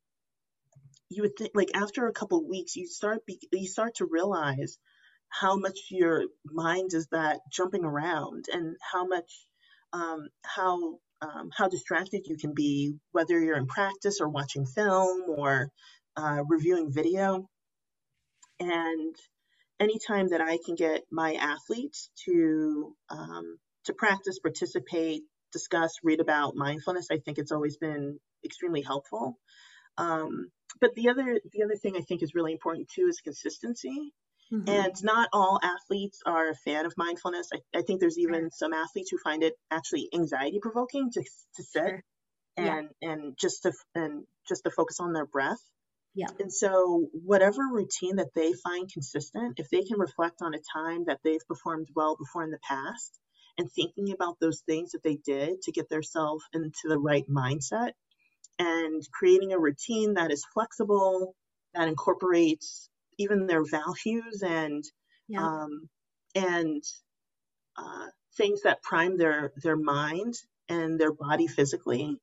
you 1.09 1.21
would 1.21 1.37
think 1.37 1.51
like 1.55 1.71
after 1.75 2.07
a 2.07 2.13
couple 2.13 2.45
weeks, 2.45 2.75
you 2.75 2.87
start 2.87 3.25
be, 3.25 3.39
you 3.53 3.67
start 3.67 3.95
to 3.95 4.05
realize 4.05 4.77
how 5.29 5.57
much 5.57 5.77
your 5.91 6.25
mind 6.45 6.93
is 6.93 7.07
that 7.11 7.39
jumping 7.51 7.83
around 7.83 8.45
and 8.51 8.75
how 8.91 9.05
much 9.05 9.31
um, 9.93 10.27
how 10.43 10.99
um, 11.21 11.49
how 11.55 11.67
distracted 11.67 12.23
you 12.25 12.37
can 12.37 12.53
be, 12.53 12.95
whether 13.11 13.39
you're 13.39 13.57
in 13.57 13.67
practice 13.67 14.19
or 14.21 14.29
watching 14.29 14.65
film 14.65 15.23
or 15.27 15.69
uh, 16.15 16.43
reviewing 16.47 16.91
video. 16.91 17.47
And 18.59 19.15
anytime 19.79 20.29
that 20.29 20.41
I 20.41 20.57
can 20.65 20.75
get 20.75 21.03
my 21.11 21.33
athletes 21.33 22.09
to 22.25 22.95
um, 23.09 23.57
to 23.85 23.93
practice, 23.93 24.39
participate, 24.39 25.23
discuss, 25.51 25.93
read 26.03 26.19
about 26.19 26.55
mindfulness, 26.55 27.07
I 27.11 27.17
think 27.17 27.37
it's 27.37 27.51
always 27.51 27.77
been 27.77 28.19
extremely 28.43 28.81
helpful. 28.81 29.37
Um, 29.97 30.51
but 30.79 30.93
the 30.95 31.09
other 31.09 31.39
the 31.51 31.63
other 31.63 31.75
thing 31.75 31.95
I 31.97 32.01
think 32.01 32.21
is 32.21 32.35
really 32.35 32.51
important 32.51 32.89
too 32.89 33.07
is 33.09 33.21
consistency. 33.21 34.13
Mm-hmm. 34.51 34.69
And 34.69 35.03
not 35.03 35.29
all 35.33 35.59
athletes 35.61 36.21
are 36.25 36.49
a 36.49 36.55
fan 36.55 36.85
of 36.85 36.93
mindfulness. 36.97 37.49
I, 37.53 37.79
I 37.79 37.81
think 37.81 37.99
there's 37.99 38.17
even 38.17 38.49
some 38.51 38.73
athletes 38.73 39.09
who 39.11 39.17
find 39.17 39.43
it 39.43 39.55
actually 39.69 40.09
anxiety 40.13 40.59
provoking 40.61 41.11
to, 41.11 41.21
to 41.21 41.63
sit 41.63 41.81
sure. 41.81 42.03
and 42.55 42.89
yeah. 43.01 43.11
and 43.11 43.37
just 43.37 43.63
to 43.63 43.73
and 43.93 44.23
just 44.47 44.63
to 44.63 44.71
focus 44.71 44.99
on 44.99 45.13
their 45.13 45.25
breath. 45.25 45.61
Yeah. 46.15 46.29
And 46.39 46.51
so 46.51 47.09
whatever 47.11 47.61
routine 47.71 48.15
that 48.15 48.33
they 48.33 48.53
find 48.53 48.91
consistent, 48.91 49.59
if 49.59 49.69
they 49.69 49.83
can 49.83 49.99
reflect 49.99 50.41
on 50.41 50.55
a 50.55 50.59
time 50.73 51.05
that 51.05 51.19
they've 51.23 51.45
performed 51.47 51.89
well 51.95 52.15
before 52.17 52.43
in 52.43 52.49
the 52.49 52.59
past 52.67 53.19
and 53.57 53.71
thinking 53.71 54.11
about 54.11 54.39
those 54.39 54.61
things 54.61 54.91
that 54.91 55.03
they 55.03 55.17
did 55.17 55.61
to 55.63 55.71
get 55.71 55.89
themselves 55.89 56.43
into 56.53 56.87
the 56.87 56.97
right 56.97 57.25
mindset 57.29 57.91
and 58.57 59.03
creating 59.11 59.53
a 59.53 59.59
routine 59.59 60.15
that 60.15 60.31
is 60.31 60.43
flexible, 60.53 61.35
that 61.75 61.87
incorporates 61.87 62.89
even 63.17 63.47
their 63.47 63.63
values 63.63 64.43
and 64.43 64.83
yeah. 65.27 65.41
um, 65.41 65.89
and 66.35 66.83
uh, 67.77 68.07
things 68.37 68.63
that 68.63 68.83
prime 68.83 69.17
their 69.17 69.53
their 69.63 69.77
mind 69.77 70.35
and 70.69 70.99
their 70.99 71.13
body 71.13 71.47
physically, 71.47 72.17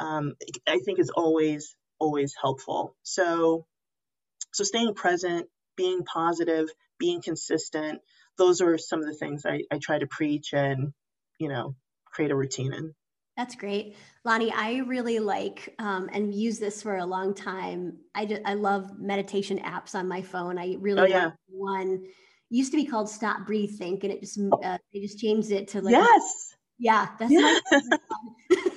um, 0.00 0.34
I 0.66 0.78
think 0.84 0.98
is 0.98 1.10
always 1.10 1.76
always 1.98 2.34
helpful. 2.40 2.94
So 3.02 3.66
so 4.52 4.64
staying 4.64 4.94
present, 4.94 5.48
being 5.76 6.04
positive, 6.04 6.68
being 6.98 7.22
consistent, 7.22 8.00
those 8.38 8.60
are 8.60 8.78
some 8.78 9.00
of 9.00 9.06
the 9.06 9.14
things 9.14 9.44
I, 9.44 9.62
I 9.70 9.78
try 9.78 9.98
to 9.98 10.06
preach 10.06 10.52
and, 10.52 10.92
you 11.38 11.48
know, 11.48 11.74
create 12.06 12.30
a 12.30 12.36
routine 12.36 12.72
in. 12.72 12.94
That's 13.36 13.54
great. 13.54 13.96
Lonnie, 14.24 14.52
I 14.52 14.78
really 14.78 15.18
like 15.18 15.74
um, 15.78 16.08
and 16.12 16.34
use 16.34 16.58
this 16.58 16.82
for 16.82 16.96
a 16.96 17.04
long 17.04 17.34
time. 17.34 17.98
I 18.14 18.24
just, 18.24 18.42
I 18.44 18.54
love 18.54 18.98
meditation 18.98 19.58
apps 19.58 19.94
on 19.94 20.08
my 20.08 20.22
phone. 20.22 20.58
I 20.58 20.76
really 20.80 21.02
oh, 21.02 21.04
yeah. 21.04 21.30
one 21.48 22.04
used 22.48 22.72
to 22.72 22.76
be 22.76 22.86
called 22.86 23.10
Stop 23.10 23.46
Breathe 23.46 23.76
Think, 23.78 24.04
and 24.04 24.12
it 24.12 24.20
just 24.20 24.40
uh, 24.40 24.78
they 24.92 25.00
just 25.00 25.18
changed 25.18 25.50
it 25.50 25.68
to 25.68 25.82
like 25.82 25.92
yes, 25.92 26.54
yeah, 26.78 27.08
that's 27.18 27.32
yeah. 27.32 27.58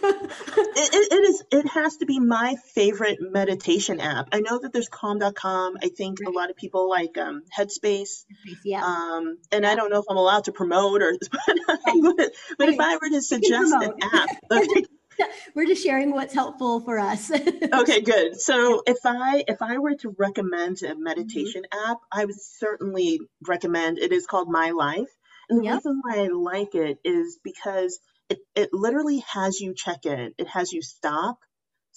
It, 0.03 0.93
it, 0.93 1.11
it 1.11 1.29
is. 1.29 1.43
It 1.51 1.67
has 1.67 1.97
to 1.97 2.05
be 2.05 2.19
my 2.19 2.55
favorite 2.73 3.19
meditation 3.21 3.99
app. 3.99 4.29
I 4.31 4.39
know 4.39 4.59
that 4.59 4.73
there's 4.73 4.89
Calm.com. 4.89 5.77
I 5.83 5.89
think 5.89 6.19
right. 6.19 6.27
a 6.27 6.31
lot 6.31 6.49
of 6.49 6.55
people 6.55 6.89
like 6.89 7.17
um, 7.17 7.43
Headspace. 7.57 8.25
Yeah. 8.63 8.83
Um, 8.83 9.37
and 9.51 9.63
yeah. 9.63 9.71
I 9.71 9.75
don't 9.75 9.89
know 9.89 9.99
if 9.99 10.05
I'm 10.09 10.17
allowed 10.17 10.45
to 10.45 10.51
promote 10.51 11.01
or, 11.01 11.13
but, 11.31 12.31
but 12.57 12.69
if 12.69 12.79
I 12.79 12.97
were 13.01 13.09
to 13.09 13.21
suggest 13.21 13.73
an 13.73 13.93
app, 14.01 14.29
okay, 14.51 14.85
we're 15.55 15.65
just 15.65 15.83
sharing 15.83 16.11
what's 16.11 16.33
helpful 16.33 16.79
for 16.81 16.99
us. 16.99 17.31
okay, 17.31 18.01
good. 18.01 18.39
So 18.39 18.83
if 18.85 18.97
I 19.05 19.43
if 19.47 19.61
I 19.61 19.77
were 19.77 19.95
to 19.95 20.15
recommend 20.17 20.81
a 20.81 20.89
mm-hmm. 20.89 21.03
meditation 21.03 21.63
mm-hmm. 21.63 21.91
app, 21.91 21.97
I 22.11 22.25
would 22.25 22.39
certainly 22.39 23.19
recommend 23.47 23.99
it 23.99 24.11
is 24.11 24.25
called 24.25 24.49
My 24.49 24.71
Life. 24.71 25.09
And 25.49 25.59
the 25.59 25.63
yep. 25.65 25.75
reason 25.75 26.01
why 26.03 26.19
I 26.19 26.27
like 26.27 26.75
it 26.75 26.99
is 27.03 27.39
because 27.43 27.99
it, 28.29 28.39
it 28.55 28.69
literally 28.73 29.23
has 29.33 29.59
you 29.59 29.73
check 29.75 30.05
in. 30.05 30.33
It 30.37 30.47
has 30.47 30.71
you 30.71 30.81
stop, 30.81 31.39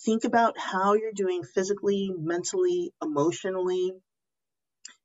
think 0.04 0.24
about 0.24 0.58
how 0.58 0.94
you're 0.94 1.12
doing 1.12 1.42
physically, 1.44 2.12
mentally, 2.16 2.92
emotionally, 3.02 3.92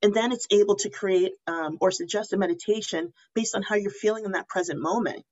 and 0.02 0.14
then 0.14 0.32
it's 0.32 0.46
able 0.50 0.76
to 0.76 0.90
create 0.90 1.32
um, 1.46 1.78
or 1.80 1.90
suggest 1.90 2.32
a 2.32 2.36
meditation 2.36 3.12
based 3.34 3.54
on 3.54 3.62
how 3.62 3.74
you're 3.74 3.90
feeling 3.90 4.24
in 4.24 4.32
that 4.32 4.48
present 4.48 4.80
moment. 4.80 5.24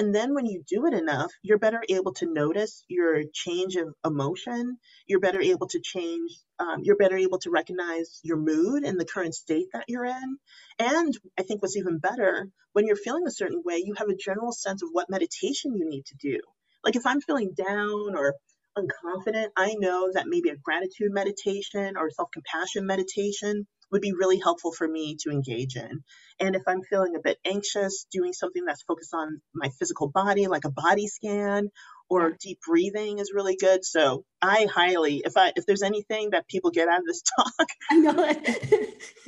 And 0.00 0.14
then 0.14 0.32
when 0.32 0.46
you 0.46 0.62
do 0.66 0.86
it 0.86 0.94
enough, 0.94 1.30
you're 1.42 1.58
better 1.58 1.82
able 1.90 2.14
to 2.14 2.32
notice 2.32 2.84
your 2.88 3.22
change 3.34 3.76
of 3.76 3.92
emotion. 4.02 4.78
You're 5.06 5.20
better 5.20 5.42
able 5.42 5.66
to 5.66 5.80
change, 5.84 6.30
um, 6.58 6.80
you're 6.84 6.96
better 6.96 7.18
able 7.18 7.38
to 7.40 7.50
recognize 7.50 8.18
your 8.22 8.38
mood 8.38 8.84
and 8.84 8.98
the 8.98 9.04
current 9.04 9.34
state 9.34 9.66
that 9.74 9.84
you're 9.88 10.06
in. 10.06 10.38
And 10.78 11.14
I 11.38 11.42
think 11.42 11.60
what's 11.60 11.76
even 11.76 11.98
better, 11.98 12.48
when 12.72 12.86
you're 12.86 12.96
feeling 12.96 13.26
a 13.26 13.30
certain 13.30 13.60
way, 13.62 13.82
you 13.84 13.92
have 13.98 14.08
a 14.08 14.16
general 14.16 14.52
sense 14.52 14.82
of 14.82 14.88
what 14.90 15.10
meditation 15.10 15.76
you 15.76 15.86
need 15.86 16.06
to 16.06 16.16
do. 16.16 16.40
Like 16.82 16.96
if 16.96 17.06
I'm 17.06 17.20
feeling 17.20 17.52
down 17.54 18.16
or 18.16 18.36
unconfident, 18.78 19.48
I 19.54 19.74
know 19.78 20.12
that 20.14 20.28
maybe 20.28 20.48
a 20.48 20.56
gratitude 20.56 21.12
meditation 21.12 21.98
or 21.98 22.08
self 22.08 22.30
compassion 22.32 22.86
meditation 22.86 23.66
would 23.90 24.00
be 24.00 24.12
really 24.12 24.38
helpful 24.38 24.72
for 24.72 24.86
me 24.86 25.16
to 25.20 25.30
engage 25.30 25.76
in. 25.76 26.02
And 26.38 26.56
if 26.56 26.62
I'm 26.66 26.82
feeling 26.82 27.16
a 27.16 27.20
bit 27.20 27.38
anxious, 27.44 28.06
doing 28.12 28.32
something 28.32 28.64
that's 28.64 28.82
focused 28.82 29.14
on 29.14 29.40
my 29.54 29.68
physical 29.78 30.08
body, 30.08 30.46
like 30.46 30.64
a 30.64 30.70
body 30.70 31.06
scan 31.06 31.70
or 32.08 32.36
deep 32.40 32.58
breathing 32.66 33.18
is 33.18 33.32
really 33.34 33.56
good. 33.56 33.84
So 33.84 34.24
I 34.42 34.66
highly, 34.72 35.22
if 35.24 35.36
I 35.36 35.52
if 35.56 35.66
there's 35.66 35.82
anything 35.82 36.30
that 36.30 36.48
people 36.48 36.70
get 36.70 36.88
out 36.88 37.00
of 37.00 37.06
this 37.06 37.22
talk, 37.36 37.68
I 37.90 37.96
know 37.96 38.14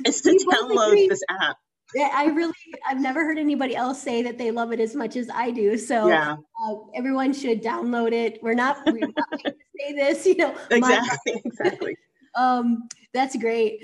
it's 0.05 0.21
to 0.21 0.45
download 0.51 1.09
this 1.09 1.21
app. 1.29 1.57
Yeah, 1.95 2.09
I 2.11 2.25
really, 2.25 2.53
I've 2.87 2.99
never 2.99 3.23
heard 3.23 3.37
anybody 3.37 3.75
else 3.75 4.01
say 4.01 4.23
that 4.23 4.37
they 4.37 4.51
love 4.51 4.71
it 4.71 4.79
as 4.79 4.95
much 4.95 5.15
as 5.15 5.29
I 5.29 5.51
do. 5.51 5.77
So 5.77 6.07
yeah. 6.07 6.37
uh, 6.65 6.75
everyone 6.95 7.33
should 7.33 7.61
download 7.61 8.13
it. 8.13 8.39
We're 8.41 8.55
not, 8.55 8.77
we're 8.87 8.99
not 8.99 9.29
going 9.43 9.43
to 9.43 9.55
say 9.79 9.93
this, 9.93 10.25
you 10.25 10.37
know. 10.37 10.55
Exactly, 10.71 11.41
exactly. 11.45 11.97
um, 12.35 12.87
that's 13.13 13.35
great. 13.35 13.83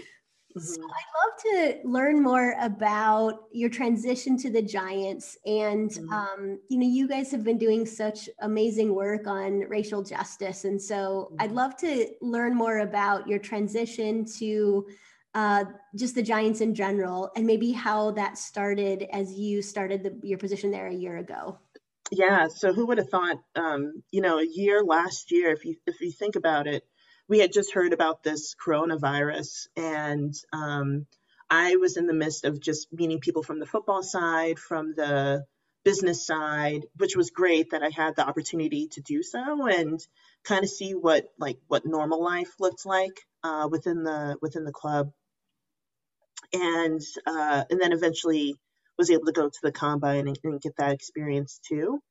So 0.58 0.82
mm-hmm. 0.82 0.84
I'd 0.84 1.14
love 1.20 1.80
to 1.84 1.88
learn 1.88 2.24
more 2.24 2.56
about 2.60 3.44
your 3.52 3.70
transition 3.70 4.36
to 4.38 4.50
the 4.50 4.62
Giants, 4.62 5.38
and 5.46 5.92
mm-hmm. 5.92 6.12
um, 6.12 6.60
you 6.70 6.80
know, 6.80 6.88
you 6.88 7.08
guys 7.08 7.30
have 7.32 7.44
been 7.44 7.60
doing 7.60 7.86
such 7.86 8.30
amazing 8.42 8.96
work 8.96 9.28
on 9.28 9.60
racial 9.70 10.04
justice, 10.04 10.66
and 10.66 10.82
so 10.82 11.30
mm-hmm. 11.32 11.36
I'd 11.40 11.52
love 11.52 11.78
to 11.78 12.08
learn 12.22 12.56
more 12.56 12.80
about 12.80 13.28
your 13.28 13.38
transition 13.38 14.26
to 14.40 14.88
uh, 15.36 15.66
just 15.96 16.16
the 16.16 16.24
Giants 16.24 16.62
in 16.62 16.74
general, 16.74 17.32
and 17.36 17.46
maybe 17.46 17.72
how 17.72 18.12
that 18.12 18.38
started 18.38 19.06
as 19.14 19.32
you 19.32 19.62
started 19.62 20.04
the, 20.04 20.20
your 20.24 20.40
position 20.40 20.72
there 20.72 20.88
a 20.88 20.96
year 20.96 21.18
ago. 21.18 21.60
Yeah. 22.12 22.48
So 22.48 22.74
who 22.74 22.88
would 22.88 22.98
have 22.98 23.10
thought? 23.10 23.38
Um, 23.56 24.02
you 24.10 24.22
know, 24.22 24.40
a 24.40 24.46
year 24.46 24.84
last 24.84 25.32
year, 25.32 25.52
if 25.52 25.64
you 25.64 25.76
if 25.86 26.02
you 26.02 26.12
think 26.12 26.36
about 26.36 26.66
it 26.66 26.84
we 27.30 27.40
had 27.40 27.54
just 27.54 27.74
heard 27.74 27.94
about 27.94 28.24
this 28.24 28.56
coronavirus, 28.56 29.68
and 29.78 30.34
um, 30.52 31.06
I 31.50 31.76
was 31.76 31.96
in 31.96 32.08
the 32.08 32.14
midst 32.14 32.44
of 32.44 32.60
just 32.60 32.92
meeting 32.92 33.20
people 33.20 33.44
from 33.44 33.60
the 33.60 33.68
football 33.68 34.02
side, 34.02 34.58
from 34.58 34.96
the 34.96 35.46
business 35.86 36.26
side, 36.26 36.86
which 36.98 37.16
was 37.16 37.30
great 37.30 37.70
that 37.70 37.84
I 37.84 37.90
had 37.90 38.16
the 38.16 38.28
opportunity 38.28 38.88
to 38.94 39.02
do 39.02 39.22
so 39.24 39.68
and 39.68 40.00
kind 40.44 40.64
of 40.64 40.70
see 40.70 40.94
what 40.94 41.26
like 41.38 41.60
what 41.68 41.86
normal 41.86 42.24
life 42.24 42.52
looked 42.60 42.86
like 42.86 43.22
uh, 43.44 43.70
within 43.72 44.04
the 44.04 44.38
within 44.42 44.66
the 44.66 44.72
club, 44.72 45.12
and 46.52 47.02
uh, 47.28 47.64
and 47.70 47.80
then 47.80 47.94
eventually 47.94 48.56
was 48.98 49.12
able 49.12 49.26
to 49.26 49.32
go 49.32 49.48
to 49.48 49.60
the 49.62 49.72
combine 49.72 50.28
and, 50.28 50.40
and 50.44 50.62
get 50.62 50.76
that 50.78 50.94
experience 50.94 51.62
too. 51.68 52.02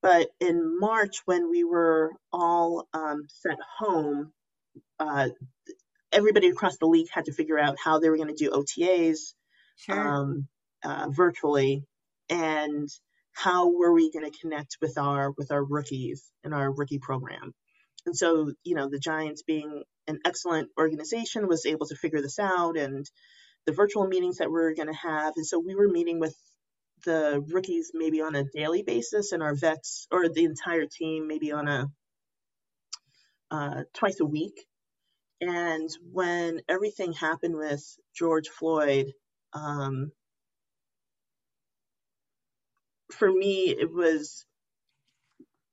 But 0.00 0.28
in 0.38 0.78
March, 0.78 1.22
when 1.24 1.50
we 1.50 1.64
were 1.64 2.12
all 2.32 2.86
um, 2.92 3.24
sent 3.28 3.58
home, 3.78 4.32
uh, 4.98 5.28
everybody 6.12 6.48
across 6.48 6.76
the 6.78 6.86
league 6.86 7.08
had 7.12 7.26
to 7.26 7.32
figure 7.32 7.58
out 7.58 7.76
how 7.82 7.98
they 7.98 8.08
were 8.08 8.16
going 8.16 8.34
to 8.34 8.44
do 8.44 8.50
OTAs 8.50 9.34
sure. 9.76 10.08
um, 10.08 10.48
uh, 10.84 11.08
virtually, 11.10 11.84
and 12.28 12.88
how 13.32 13.70
were 13.70 13.92
we 13.92 14.10
going 14.12 14.30
to 14.30 14.38
connect 14.38 14.78
with 14.80 14.96
our 14.96 15.32
with 15.32 15.50
our 15.50 15.62
rookies 15.62 16.24
in 16.44 16.52
our 16.52 16.70
rookie 16.70 17.00
program. 17.00 17.52
And 18.06 18.16
so, 18.16 18.52
you 18.62 18.74
know, 18.74 18.88
the 18.88 18.98
Giants 18.98 19.42
being 19.42 19.82
an 20.06 20.20
excellent 20.24 20.68
organization 20.78 21.48
was 21.48 21.66
able 21.66 21.86
to 21.86 21.96
figure 21.96 22.20
this 22.20 22.38
out, 22.38 22.76
and 22.76 23.04
the 23.66 23.72
virtual 23.72 24.06
meetings 24.06 24.38
that 24.38 24.50
we 24.50 24.60
are 24.60 24.74
going 24.74 24.88
to 24.88 24.94
have. 24.94 25.34
And 25.36 25.46
so 25.46 25.58
we 25.58 25.74
were 25.74 25.88
meeting 25.88 26.20
with 26.20 26.36
the 27.04 27.42
rookies 27.48 27.90
maybe 27.94 28.20
on 28.20 28.34
a 28.34 28.44
daily 28.44 28.82
basis, 28.82 29.32
and 29.32 29.42
our 29.42 29.54
vets 29.54 30.06
or 30.10 30.28
the 30.28 30.44
entire 30.44 30.86
team 30.86 31.26
maybe 31.26 31.52
on 31.52 31.68
a 31.68 31.90
uh, 33.50 33.82
twice 33.94 34.20
a 34.20 34.26
week. 34.26 34.64
And 35.40 35.90
when 36.12 36.60
everything 36.68 37.12
happened 37.12 37.56
with 37.56 37.82
George 38.14 38.48
Floyd, 38.48 39.12
um, 39.52 40.12
for 43.12 43.30
me, 43.30 43.70
it 43.70 43.92
was 43.92 44.44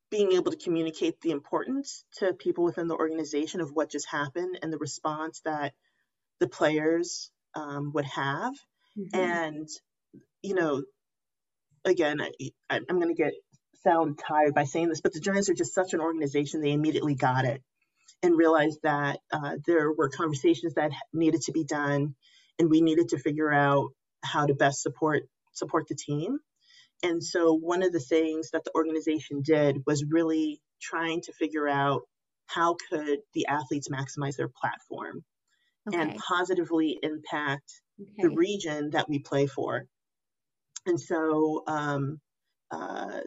being 0.10 0.34
able 0.34 0.52
to 0.52 0.58
communicate 0.58 1.22
the 1.22 1.32
importance 1.32 2.04
to 2.18 2.34
people 2.34 2.66
within 2.66 2.88
the 2.88 2.96
organization 2.96 3.62
of 3.62 3.72
what 3.72 3.90
just 3.90 4.08
happened 4.10 4.60
and 4.62 4.72
the 4.72 4.78
response 4.78 5.42
that 5.46 5.74
the 6.40 6.48
players 6.48 7.32
um, 7.56 7.92
would 7.94 8.06
have. 8.06 8.54
Mm-hmm. 8.98 9.18
And, 9.18 9.70
you 10.42 10.54
know, 10.54 10.84
again, 11.86 12.20
I, 12.22 12.52
I'm 12.70 13.00
going 13.00 13.16
to 13.16 13.24
get 13.24 13.34
sound 13.84 14.20
tired 14.20 14.54
by 14.54 14.66
saying 14.66 14.90
this, 14.90 15.02
but 15.02 15.14
the 15.14 15.22
Giants 15.22 15.50
are 15.50 15.54
just 15.54 15.74
such 15.74 15.94
an 15.94 16.02
organization. 16.02 16.62
They 16.62 16.74
immediately 16.74 17.16
got 17.16 17.46
it 17.46 17.64
and 18.24 18.38
realized 18.38 18.80
that 18.84 19.20
uh, 19.32 19.58
there 19.66 19.92
were 19.92 20.10
conversations 20.10 20.76
that 20.76 20.92
needed 21.14 21.42
to 21.42 21.52
be 21.52 21.64
done, 21.64 22.16
and 22.60 22.70
we 22.70 22.82
needed 22.82 23.10
to 23.10 23.20
figure 23.20 23.52
out 23.52 23.90
how 24.24 24.46
to 24.46 24.54
best 24.54 24.82
support 24.82 25.24
support 25.54 25.88
the 25.88 25.96
team. 25.96 26.40
And 27.04 27.24
so 27.24 27.54
one 27.54 27.84
of 27.84 27.92
the 27.92 28.00
things 28.00 28.52
that 28.52 28.64
the 28.64 28.72
organization 28.76 29.42
did 29.42 29.84
was 29.86 30.06
really 30.08 30.62
trying 30.82 31.22
to 31.22 31.34
figure 31.34 31.68
out 31.68 32.02
how 32.46 32.76
could 32.90 33.20
the 33.34 33.48
athletes 33.48 33.90
maximize 33.90 34.36
their 34.36 34.50
platform 34.50 35.24
okay. 35.88 36.00
and 36.00 36.18
positively 36.18 37.00
impact 37.02 37.82
okay. 38.00 38.28
the 38.28 38.30
region 38.30 38.92
that 38.92 39.10
we 39.10 39.20
play 39.20 39.48
for. 39.48 39.86
And 40.86 41.00
so 41.00 41.64
um, 41.68 42.20
uh, 42.70 43.22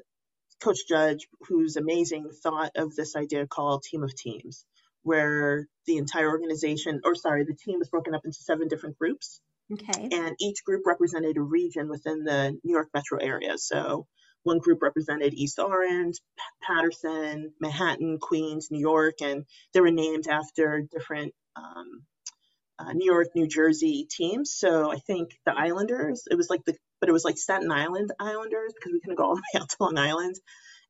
Coach 0.62 0.80
Judge, 0.88 1.26
who's 1.48 1.76
amazing, 1.76 2.30
thought 2.42 2.72
of 2.76 2.94
this 2.94 3.16
idea 3.16 3.46
called 3.46 3.83
Team 3.83 4.02
of 4.02 4.14
Teams 4.14 4.64
where 5.05 5.69
the 5.87 5.99
entire 5.99 6.29
organization, 6.29 7.01
or 7.05 7.14
sorry, 7.14 7.45
the 7.45 7.55
team 7.55 7.79
was 7.79 7.88
broken 7.88 8.14
up 8.14 8.23
into 8.25 8.38
seven 8.38 8.69
different 8.69 8.99
groups. 8.99 9.40
Okay. 9.73 10.09
And 10.12 10.37
each 10.40 10.64
group 10.64 10.83
represented 10.87 11.37
a 11.37 11.43
region 11.43 11.88
within 11.88 12.25
the 12.25 12.59
New 12.64 12.73
York 12.73 12.88
metro 12.93 13.19
area. 13.19 13.57
So 13.57 14.07
one 14.43 14.59
group 14.59 14.83
represented 14.83 15.33
East 15.35 15.59
Orange, 15.59 16.19
Paterson, 16.62 17.53
Manhattan, 17.61 18.19
Queens, 18.19 18.69
New 18.71 18.81
York, 18.81 19.14
and 19.23 19.45
they 19.73 19.81
were 19.81 19.90
named 19.90 20.27
after 20.29 20.87
different 20.90 21.33
um, 21.57 22.03
uh, 22.79 22.93
New 22.93 23.11
York, 23.11 23.29
New 23.35 23.47
Jersey 23.47 24.07
teams. 24.11 24.55
So 24.55 24.93
I 24.93 24.97
think 24.97 25.31
the 25.47 25.57
Islanders, 25.57 26.25
it 26.31 26.37
was 26.37 26.51
like 26.51 26.64
the, 26.67 26.77
but 27.01 27.09
it 27.09 27.12
was 27.12 27.25
like 27.25 27.38
Staten 27.38 27.71
Island 27.71 28.11
Islanders 28.21 28.75
because 28.75 28.93
we 28.93 29.01
couldn't 29.01 29.17
go 29.17 29.25
all 29.25 29.37
the 29.37 29.43
way 29.55 29.61
out 29.62 29.69
to 29.71 29.77
Long 29.81 29.99
Island. 29.99 30.37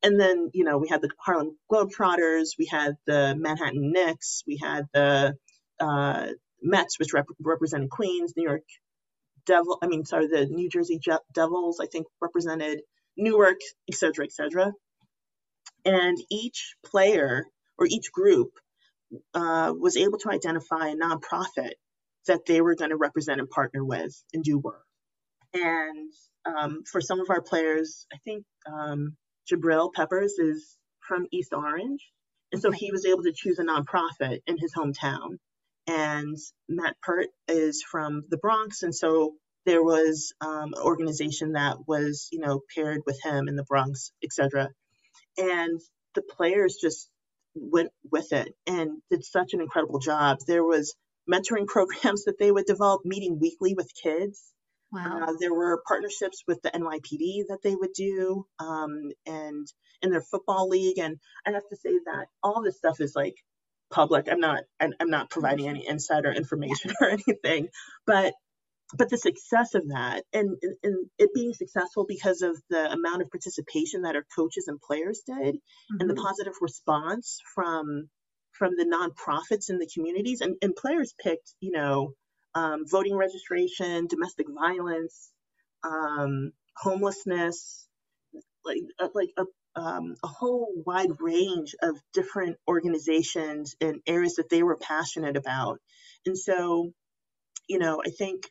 And 0.05 0.19
then, 0.19 0.51
you 0.53 0.65
know, 0.65 0.77
we 0.77 0.87
had 0.87 1.01
the 1.01 1.09
Harlem 1.25 1.57
Globetrotters, 1.71 2.49
we 2.59 2.67
had 2.67 2.93
the 3.07 3.35
Manhattan 3.35 3.91
Knicks, 3.91 4.43
we 4.45 4.59
had 4.61 4.85
the 4.93 5.33
uh, 5.79 6.27
Mets, 6.61 6.99
which 6.99 7.11
rep- 7.11 7.25
represented 7.39 7.89
Queens, 7.89 8.33
New 8.37 8.47
York, 8.47 8.61
Devil, 9.47 9.79
I 9.81 9.87
mean, 9.87 10.05
sorry, 10.05 10.27
the 10.27 10.45
New 10.45 10.69
Jersey 10.69 10.99
Je- 10.99 11.27
Devils, 11.33 11.79
I 11.81 11.87
think, 11.87 12.05
represented 12.21 12.81
Newark, 13.17 13.57
et 13.89 13.95
cetera, 13.95 14.25
et 14.25 14.31
cetera. 14.31 14.73
And 15.85 16.17
each 16.29 16.75
player 16.85 17.45
or 17.79 17.87
each 17.87 18.11
group 18.11 18.51
uh, 19.33 19.73
was 19.75 19.97
able 19.97 20.19
to 20.19 20.31
identify 20.31 20.89
a 20.89 20.95
nonprofit 20.95 21.73
that 22.27 22.45
they 22.45 22.61
were 22.61 22.75
going 22.75 22.91
to 22.91 22.97
represent 22.97 23.39
and 23.39 23.49
partner 23.49 23.83
with 23.83 24.13
and 24.33 24.43
do 24.43 24.59
work. 24.59 24.85
And 25.55 26.11
um, 26.45 26.83
for 26.91 27.01
some 27.01 27.19
of 27.19 27.31
our 27.31 27.41
players, 27.41 28.05
I 28.13 28.17
think 28.23 28.45
um, 28.71 29.15
Jabril 29.51 29.93
Peppers 29.93 30.39
is 30.39 30.77
from 30.99 31.27
East 31.31 31.53
Orange. 31.53 32.09
And 32.51 32.61
so 32.61 32.71
he 32.71 32.91
was 32.91 33.05
able 33.05 33.23
to 33.23 33.33
choose 33.33 33.59
a 33.59 33.63
nonprofit 33.63 34.39
in 34.47 34.57
his 34.57 34.73
hometown. 34.73 35.37
And 35.87 36.37
Matt 36.67 36.95
Peart 37.03 37.27
is 37.47 37.83
from 37.83 38.23
the 38.29 38.37
Bronx. 38.37 38.83
And 38.83 38.95
so 38.95 39.35
there 39.65 39.83
was 39.83 40.33
um, 40.41 40.73
an 40.73 40.81
organization 40.81 41.53
that 41.53 41.87
was, 41.87 42.29
you 42.31 42.39
know, 42.39 42.61
paired 42.73 43.01
with 43.05 43.19
him 43.23 43.47
in 43.47 43.55
the 43.55 43.63
Bronx, 43.63 44.11
etc. 44.23 44.69
And 45.37 45.79
the 46.13 46.21
players 46.21 46.77
just 46.79 47.09
went 47.55 47.91
with 48.11 48.31
it 48.31 48.53
and 48.67 49.01
did 49.09 49.23
such 49.23 49.53
an 49.53 49.61
incredible 49.61 49.99
job. 49.99 50.39
There 50.47 50.63
was 50.63 50.95
mentoring 51.29 51.67
programs 51.67 52.25
that 52.25 52.39
they 52.39 52.51
would 52.51 52.65
develop, 52.65 53.01
meeting 53.05 53.39
weekly 53.39 53.73
with 53.73 53.91
kids. 54.01 54.41
Wow. 54.95 55.25
Uh, 55.27 55.33
there 55.39 55.53
were 55.53 55.81
partnerships 55.87 56.43
with 56.47 56.61
the 56.61 56.71
NYPD 56.71 57.47
that 57.49 57.59
they 57.63 57.75
would 57.75 57.93
do, 57.93 58.45
um, 58.59 59.11
and 59.25 59.67
in 60.01 60.11
their 60.11 60.21
football 60.21 60.69
league. 60.69 60.99
And 60.99 61.17
I 61.45 61.51
have 61.51 61.67
to 61.69 61.75
say 61.75 61.91
that 62.05 62.27
all 62.41 62.63
this 62.63 62.77
stuff 62.77 63.01
is 63.01 63.13
like 63.15 63.35
public. 63.91 64.27
I'm 64.31 64.39
not, 64.39 64.63
I'm 64.79 65.09
not 65.09 65.29
providing 65.29 65.67
any 65.67 65.85
insider 65.87 66.31
information 66.31 66.93
or 67.01 67.09
anything, 67.09 67.67
but 68.07 68.33
but 68.97 69.09
the 69.09 69.17
success 69.17 69.73
of 69.73 69.87
that 69.89 70.23
and, 70.31 70.57
and 70.83 71.09
it 71.17 71.33
being 71.33 71.53
successful 71.53 72.05
because 72.07 72.43
of 72.43 72.55
the 72.69 72.91
amount 72.91 73.23
of 73.23 73.31
participation 73.31 74.03
that 74.03 74.15
our 74.15 74.25
coaches 74.35 74.67
and 74.67 74.79
players 74.79 75.21
did 75.25 75.55
mm-hmm. 75.55 75.97
and 75.99 76.09
the 76.09 76.13
mm-hmm. 76.13 76.23
positive 76.23 76.53
response 76.61 77.39
from 77.55 78.09
from 78.51 78.73
the 78.77 78.85
nonprofits 78.85 79.69
in 79.69 79.79
the 79.79 79.89
communities 79.91 80.41
and, 80.41 80.55
and 80.61 80.75
players 80.75 81.15
picked 81.19 81.55
you 81.59 81.71
know 81.71 82.13
um, 82.55 82.85
voting 82.87 83.15
registration 83.17 84.07
domestic 84.07 84.47
violence 84.49 85.31
um, 85.83 86.51
homelessness 86.77 87.87
like 88.65 88.81
uh, 88.99 89.09
like 89.13 89.29
a, 89.37 89.79
um, 89.79 90.15
a 90.23 90.27
whole 90.27 90.73
wide 90.85 91.11
range 91.19 91.75
of 91.81 91.97
different 92.13 92.57
organizations 92.67 93.75
and 93.81 94.01
areas 94.07 94.35
that 94.35 94.49
they 94.49 94.63
were 94.63 94.77
passionate 94.77 95.37
about 95.37 95.79
and 96.25 96.37
so 96.37 96.91
you 97.67 97.79
know 97.79 98.01
i 98.05 98.09
think 98.09 98.49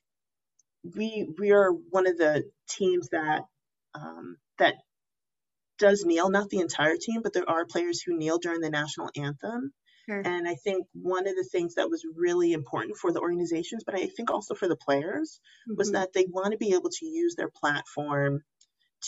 we 0.96 1.26
we 1.38 1.52
are 1.52 1.70
one 1.72 2.06
of 2.06 2.18
the 2.18 2.44
teams 2.68 3.08
that 3.10 3.42
um, 3.94 4.36
that 4.58 4.74
does 5.78 6.04
kneel, 6.04 6.30
not 6.30 6.50
the 6.50 6.60
entire 6.60 6.96
team, 6.96 7.22
but 7.22 7.32
there 7.32 7.48
are 7.48 7.66
players 7.66 8.02
who 8.02 8.16
kneel 8.16 8.38
during 8.38 8.60
the 8.60 8.70
national 8.70 9.10
anthem. 9.16 9.72
Sure. 10.06 10.20
And 10.24 10.46
I 10.46 10.54
think 10.54 10.86
one 10.92 11.26
of 11.26 11.34
the 11.34 11.44
things 11.44 11.76
that 11.76 11.88
was 11.88 12.04
really 12.14 12.52
important 12.52 12.98
for 12.98 13.10
the 13.12 13.20
organizations, 13.20 13.84
but 13.84 13.94
I 13.94 14.06
think 14.06 14.30
also 14.30 14.54
for 14.54 14.68
the 14.68 14.76
players, 14.76 15.40
mm-hmm. 15.68 15.78
was 15.78 15.92
that 15.92 16.12
they 16.12 16.26
want 16.28 16.52
to 16.52 16.58
be 16.58 16.74
able 16.74 16.90
to 16.90 17.06
use 17.06 17.34
their 17.36 17.48
platform 17.48 18.42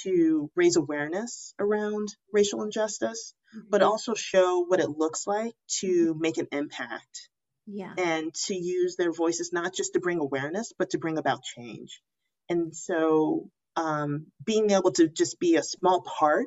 to 0.02 0.50
raise 0.54 0.76
awareness 0.76 1.54
around 1.58 2.08
racial 2.32 2.62
injustice, 2.62 3.34
mm-hmm. 3.54 3.66
but 3.70 3.82
also 3.82 4.14
show 4.14 4.64
what 4.66 4.80
it 4.80 4.90
looks 4.90 5.26
like 5.26 5.54
to 5.80 6.12
mm-hmm. 6.12 6.20
make 6.20 6.38
an 6.38 6.48
impact 6.52 7.28
yeah. 7.66 7.92
and 7.98 8.32
to 8.34 8.54
use 8.54 8.96
their 8.96 9.12
voices 9.12 9.52
not 9.52 9.74
just 9.74 9.94
to 9.94 10.00
bring 10.00 10.18
awareness 10.18 10.72
but 10.78 10.90
to 10.90 10.98
bring 10.98 11.18
about 11.18 11.42
change 11.42 12.00
and 12.48 12.74
so 12.74 13.50
um, 13.76 14.26
being 14.44 14.70
able 14.70 14.92
to 14.92 15.08
just 15.08 15.38
be 15.38 15.56
a 15.56 15.62
small 15.62 16.00
part 16.00 16.46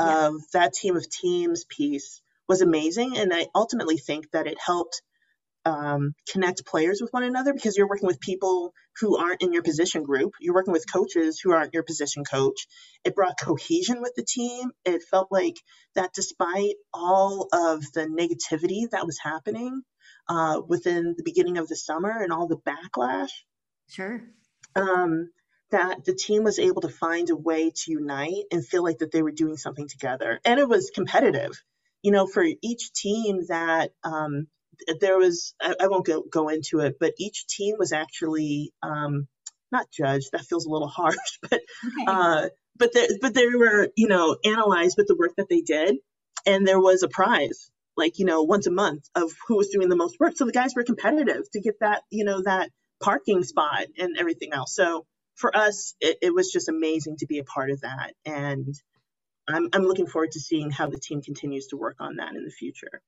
yeah. 0.00 0.28
of 0.28 0.34
that 0.52 0.72
team 0.72 0.96
of 0.96 1.08
teams 1.08 1.64
piece 1.64 2.22
was 2.48 2.60
amazing 2.60 3.16
and 3.16 3.32
i 3.32 3.46
ultimately 3.54 3.96
think 3.96 4.30
that 4.32 4.46
it 4.46 4.58
helped 4.64 5.02
um, 5.64 6.14
connect 6.30 6.64
players 6.64 7.00
with 7.00 7.12
one 7.12 7.24
another 7.24 7.52
because 7.52 7.76
you're 7.76 7.88
working 7.88 8.06
with 8.06 8.20
people 8.20 8.72
who 9.00 9.16
aren't 9.18 9.42
in 9.42 9.52
your 9.52 9.64
position 9.64 10.04
group. 10.04 10.30
You're 10.38 10.54
working 10.54 10.72
with 10.72 10.90
coaches 10.90 11.40
who 11.42 11.52
aren't 11.52 11.74
your 11.74 11.82
position 11.82 12.22
coach. 12.24 12.68
It 13.04 13.16
brought 13.16 13.40
cohesion 13.40 14.00
with 14.00 14.12
the 14.14 14.22
team. 14.24 14.70
It 14.84 15.02
felt 15.02 15.26
like 15.32 15.56
that 15.96 16.12
despite 16.14 16.76
all 16.94 17.48
of 17.52 17.82
the 17.94 18.02
negativity 18.02 18.88
that 18.92 19.06
was 19.06 19.18
happening, 19.20 19.82
uh, 20.28 20.60
within 20.66 21.14
the 21.16 21.22
beginning 21.24 21.58
of 21.58 21.68
the 21.68 21.76
summer 21.76 22.10
and 22.10 22.32
all 22.32 22.46
the 22.46 22.58
backlash. 22.58 23.30
Sure. 23.88 24.22
Um, 24.74 25.30
that 25.70 26.04
the 26.04 26.14
team 26.14 26.44
was 26.44 26.58
able 26.58 26.82
to 26.82 26.88
find 26.88 27.28
a 27.30 27.36
way 27.36 27.70
to 27.74 27.92
unite 27.92 28.44
and 28.52 28.66
feel 28.66 28.84
like 28.84 28.98
that 28.98 29.10
they 29.10 29.22
were 29.22 29.32
doing 29.32 29.56
something 29.56 29.88
together. 29.88 30.40
And 30.44 30.60
it 30.60 30.68
was 30.68 30.92
competitive. 30.94 31.60
You 32.02 32.12
know, 32.12 32.26
for 32.26 32.44
each 32.62 32.92
team 32.92 33.46
that 33.48 33.90
um, 34.04 34.46
there 35.00 35.18
was, 35.18 35.54
I, 35.60 35.74
I, 35.80 35.88
won't 35.88 36.06
go, 36.06 36.22
go 36.22 36.48
into 36.48 36.80
it, 36.80 36.96
but 37.00 37.14
each 37.18 37.46
team 37.46 37.76
was 37.78 37.92
actually 37.92 38.72
um, 38.82 39.26
not 39.72 39.90
judged. 39.90 40.30
That 40.32 40.44
feels 40.44 40.66
a 40.66 40.70
little 40.70 40.88
harsh, 40.96 41.38
but 41.42 41.52
okay. 41.52 42.04
uh, 42.06 42.48
but 42.78 42.92
they, 42.92 43.08
but 43.20 43.34
they 43.34 43.46
were, 43.46 43.88
you 43.96 44.08
know, 44.08 44.36
analyzed 44.44 44.96
with 44.96 45.06
the 45.08 45.16
work 45.16 45.32
that 45.36 45.48
they 45.48 45.62
did, 45.62 45.96
and 46.44 46.66
there 46.66 46.80
was 46.80 47.02
a 47.02 47.08
prize 47.08 47.70
like, 47.96 48.18
you 48.18 48.26
know, 48.26 48.42
once 48.42 48.66
a 48.66 48.70
month 48.70 49.08
of 49.14 49.32
who 49.48 49.56
was 49.56 49.68
doing 49.68 49.88
the 49.88 49.96
most 49.96 50.20
work. 50.20 50.36
So 50.36 50.44
the 50.44 50.52
guys 50.52 50.74
were 50.74 50.84
competitive 50.84 51.50
to 51.52 51.60
get 51.60 51.80
that, 51.80 52.02
you 52.10 52.24
know, 52.24 52.42
that 52.42 52.70
parking 53.02 53.42
spot 53.42 53.86
and 53.98 54.16
everything 54.18 54.52
else. 54.52 54.74
So 54.74 55.06
for 55.34 55.56
us, 55.56 55.94
it, 56.00 56.18
it 56.22 56.34
was 56.34 56.50
just 56.50 56.68
amazing 56.68 57.16
to 57.18 57.26
be 57.26 57.38
a 57.38 57.44
part 57.44 57.70
of 57.70 57.80
that. 57.80 58.12
And 58.24 58.74
I'm, 59.48 59.68
I'm 59.72 59.84
looking 59.84 60.06
forward 60.06 60.32
to 60.32 60.40
seeing 60.40 60.70
how 60.70 60.88
the 60.88 60.98
team 60.98 61.22
continues 61.22 61.66
to 61.68 61.76
work 61.76 61.96
on 62.00 62.16
that 62.16 62.34
in 62.34 62.44
the 62.44 62.50
future. 62.50 63.02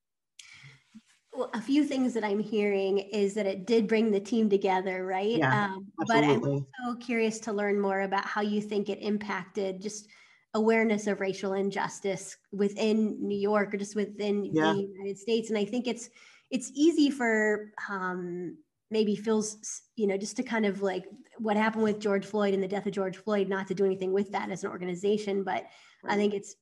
Well, 1.32 1.50
a 1.54 1.60
few 1.60 1.84
things 1.84 2.14
that 2.14 2.24
I'm 2.24 2.40
hearing 2.40 2.98
is 2.98 3.34
that 3.34 3.46
it 3.46 3.66
did 3.66 3.86
bring 3.86 4.10
the 4.10 4.20
team 4.20 4.48
together, 4.48 5.04
right? 5.06 5.38
Yeah, 5.38 5.66
um, 5.66 5.86
but 6.06 6.24
I'm 6.24 6.42
also 6.42 6.98
curious 7.00 7.38
to 7.40 7.52
learn 7.52 7.78
more 7.80 8.00
about 8.00 8.24
how 8.24 8.40
you 8.40 8.60
think 8.60 8.88
it 8.88 8.98
impacted 9.00 9.80
just 9.80 10.08
awareness 10.54 11.06
of 11.06 11.20
racial 11.20 11.52
injustice 11.52 12.36
within 12.52 13.16
New 13.20 13.38
York 13.38 13.74
or 13.74 13.76
just 13.76 13.94
within 13.94 14.46
yeah. 14.46 14.72
the 14.72 14.80
United 14.80 15.18
States. 15.18 15.50
And 15.50 15.58
I 15.58 15.64
think 15.64 15.86
it's 15.86 16.08
it's 16.50 16.72
easy 16.74 17.10
for 17.10 17.70
um, 17.88 18.56
maybe 18.90 19.16
feels 19.16 19.82
you 19.96 20.06
know 20.06 20.16
just 20.16 20.36
to 20.36 20.42
kind 20.42 20.66
of 20.66 20.82
like 20.82 21.04
what 21.38 21.56
happened 21.56 21.84
with 21.84 22.00
George 22.00 22.24
Floyd 22.24 22.54
and 22.54 22.62
the 22.62 22.68
death 22.68 22.86
of 22.86 22.92
George 22.92 23.16
Floyd, 23.16 23.48
not 23.48 23.68
to 23.68 23.74
do 23.74 23.84
anything 23.84 24.12
with 24.12 24.32
that 24.32 24.50
as 24.50 24.64
an 24.64 24.70
organization, 24.70 25.44
but 25.44 25.64
right. 26.02 26.14
I 26.14 26.16
think 26.16 26.34
it's 26.34 26.56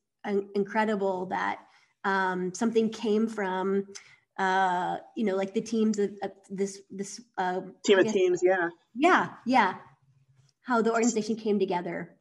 incredible 0.54 1.26
that 1.26 1.60
um, 2.04 2.52
something 2.54 2.90
came 2.90 3.26
from 3.26 3.86
uh, 4.38 4.98
you 5.16 5.24
know 5.24 5.36
like 5.36 5.54
the 5.54 5.60
teams 5.60 5.98
of, 5.98 6.10
of 6.22 6.32
this 6.50 6.80
this 6.90 7.20
uh, 7.38 7.60
team 7.84 7.98
of 7.98 8.12
teams, 8.12 8.40
yeah, 8.42 8.68
yeah, 8.94 9.30
yeah, 9.46 9.74
how 10.62 10.82
the 10.82 10.92
organization 10.92 11.36
came 11.36 11.58
together 11.58 12.16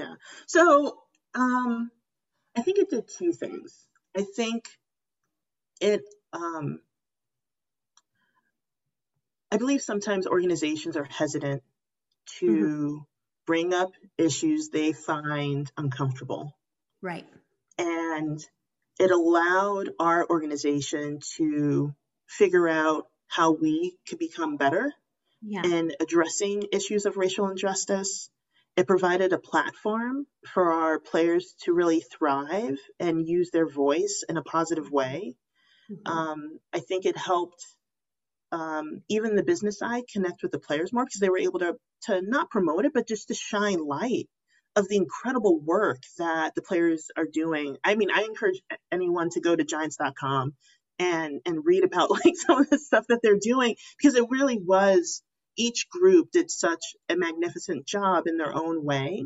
yeah. 0.00 0.14
So 0.46 0.98
um, 1.34 1.90
I 2.56 2.62
think 2.62 2.78
it 2.78 2.90
did 2.90 3.08
two 3.08 3.32
things. 3.32 3.86
I 4.16 4.24
think 4.36 4.64
it, 5.80 6.02
um, 6.32 6.80
I 9.50 9.56
believe 9.56 9.82
sometimes 9.82 10.26
organizations 10.26 10.96
are 10.96 11.04
hesitant 11.04 11.62
to 12.38 12.46
mm-hmm. 12.46 12.96
bring 13.46 13.74
up 13.74 13.92
issues 14.16 14.68
they 14.68 14.92
find 14.92 15.70
uncomfortable. 15.76 16.56
Right. 17.02 17.26
And 17.78 18.44
it 18.98 19.10
allowed 19.10 19.90
our 19.98 20.28
organization 20.28 21.20
to 21.36 21.94
figure 22.26 22.68
out 22.68 23.08
how 23.26 23.52
we 23.52 23.96
could 24.08 24.18
become 24.18 24.56
better 24.56 24.92
yeah. 25.42 25.62
in 25.64 25.92
addressing 26.00 26.64
issues 26.72 27.06
of 27.06 27.16
racial 27.16 27.48
injustice 27.48 28.30
it 28.76 28.86
provided 28.86 29.32
a 29.32 29.38
platform 29.38 30.26
for 30.46 30.72
our 30.72 30.98
players 30.98 31.54
to 31.64 31.72
really 31.72 32.00
thrive 32.00 32.78
and 32.98 33.26
use 33.26 33.50
their 33.50 33.68
voice 33.68 34.24
in 34.28 34.36
a 34.36 34.42
positive 34.42 34.90
way. 34.90 35.36
Mm-hmm. 35.90 36.10
Um, 36.10 36.60
I 36.72 36.80
think 36.80 37.04
it 37.04 37.16
helped 37.16 37.64
um, 38.52 39.02
even 39.08 39.36
the 39.36 39.42
business 39.42 39.78
side 39.78 40.04
connect 40.12 40.42
with 40.42 40.52
the 40.52 40.58
players 40.58 40.92
more 40.92 41.04
because 41.04 41.20
they 41.20 41.28
were 41.28 41.38
able 41.38 41.60
to 41.60 41.76
to 42.04 42.22
not 42.22 42.50
promote 42.50 42.84
it, 42.84 42.92
but 42.94 43.08
just 43.08 43.28
to 43.28 43.34
shine 43.34 43.86
light 43.86 44.28
of 44.76 44.88
the 44.88 44.96
incredible 44.96 45.60
work 45.60 46.02
that 46.18 46.54
the 46.54 46.62
players 46.62 47.08
are 47.16 47.26
doing. 47.30 47.76
I 47.84 47.94
mean, 47.96 48.10
I 48.10 48.22
encourage 48.22 48.60
anyone 48.90 49.30
to 49.30 49.40
go 49.40 49.54
to 49.54 49.64
giants.com 49.64 50.54
and 50.98 51.40
and 51.46 51.64
read 51.64 51.84
about 51.84 52.10
like 52.24 52.34
some 52.36 52.60
of 52.60 52.70
the 52.70 52.78
stuff 52.78 53.06
that 53.08 53.20
they're 53.22 53.38
doing 53.40 53.76
because 53.98 54.16
it 54.16 54.26
really 54.30 54.58
was 54.58 55.22
each 55.56 55.88
group 55.90 56.30
did 56.32 56.50
such 56.50 56.82
a 57.08 57.16
magnificent 57.16 57.86
job 57.86 58.26
in 58.26 58.36
their 58.36 58.54
own 58.54 58.84
way, 58.84 59.24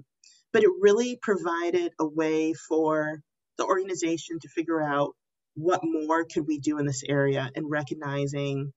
but 0.53 0.63
it 0.63 0.71
really 0.81 1.19
provided 1.21 1.93
a 2.01 2.07
way 2.07 2.55
for 2.55 3.21
the 3.57 3.65
organization 3.65 4.39
to 4.41 4.49
figure 4.49 4.83
out 4.83 5.13
what 5.55 5.81
more 5.85 6.25
could 6.25 6.47
we 6.47 6.59
do 6.59 6.79
in 6.79 6.87
this 6.87 7.05
area 7.09 7.51
and 7.55 7.71
recognizing 7.71 8.73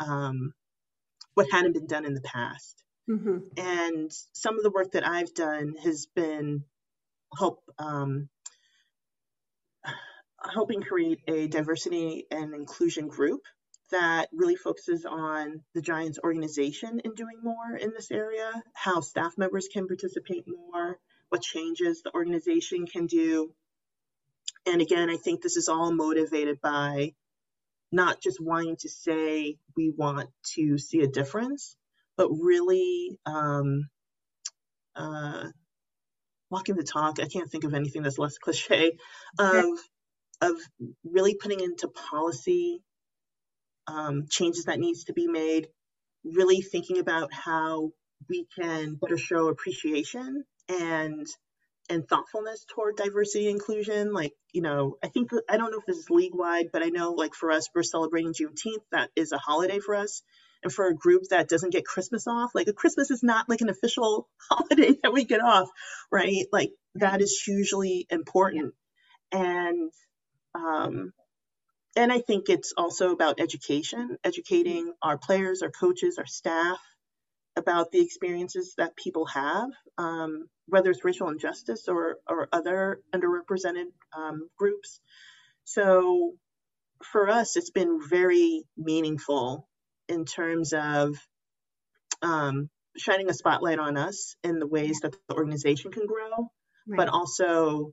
um, 0.00 0.52
what 1.34 1.50
hadn't 1.50 1.72
been 1.72 1.86
done 1.86 2.04
in 2.04 2.14
the 2.14 2.20
past. 2.20 2.82
Mm-hmm. 3.08 3.38
And 3.56 4.10
some 4.32 4.56
of 4.56 4.62
the 4.62 4.70
work 4.70 4.92
that 4.92 5.06
I've 5.06 5.32
done 5.34 5.74
has 5.82 6.06
been 6.14 6.64
help 7.36 7.62
um, 7.78 8.28
helping 10.52 10.82
create 10.82 11.20
a 11.28 11.48
diversity 11.48 12.26
and 12.30 12.54
inclusion 12.54 13.08
group 13.08 13.42
that 13.90 14.28
really 14.32 14.56
focuses 14.56 15.04
on 15.04 15.62
the 15.74 15.80
Giants 15.80 16.18
organization 16.22 17.00
in 17.04 17.14
doing 17.14 17.38
more 17.42 17.76
in 17.76 17.92
this 17.92 18.10
area, 18.10 18.50
how 18.74 19.00
staff 19.00 19.38
members 19.38 19.68
can 19.72 19.86
participate 19.86 20.44
more, 20.48 20.98
what 21.28 21.42
changes 21.42 22.02
the 22.02 22.12
organization 22.12 22.86
can 22.86 23.06
do. 23.06 23.52
And 24.66 24.80
again, 24.80 25.08
I 25.08 25.16
think 25.16 25.40
this 25.40 25.56
is 25.56 25.68
all 25.68 25.92
motivated 25.92 26.60
by 26.60 27.14
not 27.92 28.20
just 28.20 28.38
wanting 28.40 28.76
to 28.80 28.88
say 28.88 29.56
we 29.76 29.92
want 29.96 30.28
to 30.54 30.78
see 30.78 31.00
a 31.00 31.06
difference, 31.08 31.76
but 32.16 32.28
really 32.30 33.16
um, 33.26 33.88
uh, 34.94 35.44
walking 36.50 36.76
the 36.76 36.82
talk. 36.82 37.18
I 37.20 37.28
can't 37.28 37.50
think 37.50 37.64
of 37.64 37.74
anything 37.74 38.02
that's 38.02 38.18
less 38.18 38.38
cliche 38.42 38.92
of 39.38 39.64
of 40.42 40.56
really 41.04 41.34
putting 41.34 41.60
into 41.60 41.88
policy 41.88 42.82
um, 43.86 44.26
changes 44.28 44.64
that 44.64 44.78
needs 44.78 45.04
to 45.04 45.12
be 45.12 45.26
made. 45.26 45.68
Really 46.24 46.60
thinking 46.60 46.98
about 46.98 47.32
how 47.32 47.92
we 48.28 48.46
can 48.58 48.96
better 48.96 49.16
show 49.16 49.48
appreciation 49.48 50.44
and 50.68 51.26
and 51.88 52.08
thoughtfulness 52.08 52.64
toward 52.68 52.96
diversity 52.96 53.48
inclusion. 53.48 54.12
Like, 54.12 54.32
you 54.52 54.62
know, 54.62 54.96
I 55.02 55.08
think 55.08 55.30
I 55.48 55.56
don't 55.56 55.70
know 55.70 55.78
if 55.78 55.86
this 55.86 55.98
is 55.98 56.10
league 56.10 56.34
wide, 56.34 56.70
but 56.72 56.82
I 56.82 56.86
know 56.86 57.12
like 57.12 57.34
for 57.34 57.50
us, 57.50 57.68
we're 57.74 57.82
celebrating 57.82 58.32
Juneteenth. 58.32 58.82
That 58.92 59.10
is 59.16 59.32
a 59.32 59.38
holiday 59.38 59.78
for 59.78 59.94
us. 59.94 60.22
And 60.62 60.72
for 60.72 60.86
a 60.86 60.94
group 60.94 61.22
that 61.30 61.48
doesn't 61.48 61.72
get 61.72 61.84
Christmas 61.84 62.26
off, 62.26 62.54
like 62.54 62.66
a 62.66 62.72
Christmas 62.72 63.10
is 63.10 63.22
not 63.22 63.48
like 63.48 63.60
an 63.60 63.68
official 63.68 64.28
holiday 64.50 64.94
that 65.02 65.12
we 65.12 65.24
get 65.24 65.40
off, 65.40 65.68
right? 66.10 66.46
Like 66.52 66.72
that 66.96 67.20
is 67.20 67.40
hugely 67.44 68.06
important. 68.10 68.74
And 69.32 69.92
um, 70.54 71.12
and 71.94 72.12
I 72.12 72.20
think 72.20 72.48
it's 72.48 72.72
also 72.76 73.12
about 73.12 73.40
education, 73.40 74.18
educating 74.24 74.92
our 75.02 75.18
players, 75.18 75.62
our 75.62 75.70
coaches, 75.70 76.18
our 76.18 76.26
staff 76.26 76.78
about 77.56 77.90
the 77.90 78.00
experiences 78.00 78.74
that 78.76 78.96
people 78.96 79.26
have, 79.26 79.70
um, 79.98 80.48
whether 80.66 80.90
it's 80.90 81.04
racial 81.04 81.28
injustice 81.28 81.88
or, 81.88 82.18
or 82.28 82.48
other 82.52 83.00
underrepresented 83.14 83.86
um, 84.16 84.48
groups. 84.58 85.00
So 85.64 86.34
for 87.02 87.28
us, 87.28 87.56
it's 87.56 87.70
been 87.70 88.00
very 88.08 88.64
meaningful 88.76 89.68
in 90.08 90.24
terms 90.24 90.72
of 90.72 91.16
um, 92.22 92.68
shining 92.96 93.30
a 93.30 93.34
spotlight 93.34 93.78
on 93.78 93.96
us 93.96 94.36
in 94.42 94.58
the 94.58 94.66
ways 94.66 95.00
that 95.02 95.14
the 95.28 95.34
organization 95.34 95.92
can 95.92 96.06
grow, 96.06 96.50
right. 96.86 96.96
but 96.96 97.08
also 97.08 97.92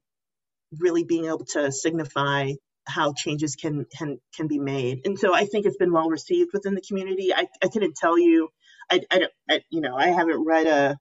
really 0.80 1.04
being 1.04 1.26
able 1.26 1.46
to 1.46 1.72
signify 1.72 2.52
how 2.86 3.14
changes 3.14 3.56
can 3.56 3.86
can 3.98 4.20
can 4.36 4.48
be 4.48 4.60
made. 4.60 5.02
And 5.06 5.18
so 5.18 5.34
I 5.34 5.46
think 5.46 5.66
it's 5.66 5.78
been 5.78 5.94
well 5.94 6.10
received 6.10 6.52
within 6.54 6.76
the 6.76 6.82
community. 6.82 7.34
I, 7.34 7.48
I 7.64 7.68
couldn't 7.70 7.96
tell 7.96 8.20
you, 8.20 8.50
I, 8.92 9.02
I 9.12 9.20
don't, 9.20 9.32
I, 9.50 9.62
you 9.70 9.82
know, 9.82 9.96
I 9.96 10.08
haven't 10.08 10.46
read 10.46 10.68
a 10.68 10.98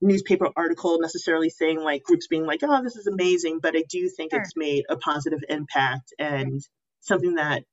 newspaper 0.00 0.48
article 0.56 0.98
necessarily 1.00 1.50
saying 1.50 1.80
like 1.80 2.02
groups 2.02 2.26
being 2.26 2.46
like, 2.46 2.60
oh, 2.62 2.82
this 2.82 2.96
is 2.96 3.06
amazing, 3.06 3.60
but 3.60 3.76
I 3.76 3.84
do 3.88 4.08
think 4.08 4.32
sure. 4.32 4.40
it's 4.40 4.56
made 4.56 4.84
a 4.88 4.96
positive 4.96 5.40
impact 5.48 6.12
and 6.18 6.60
something 7.00 7.34
that 7.34 7.64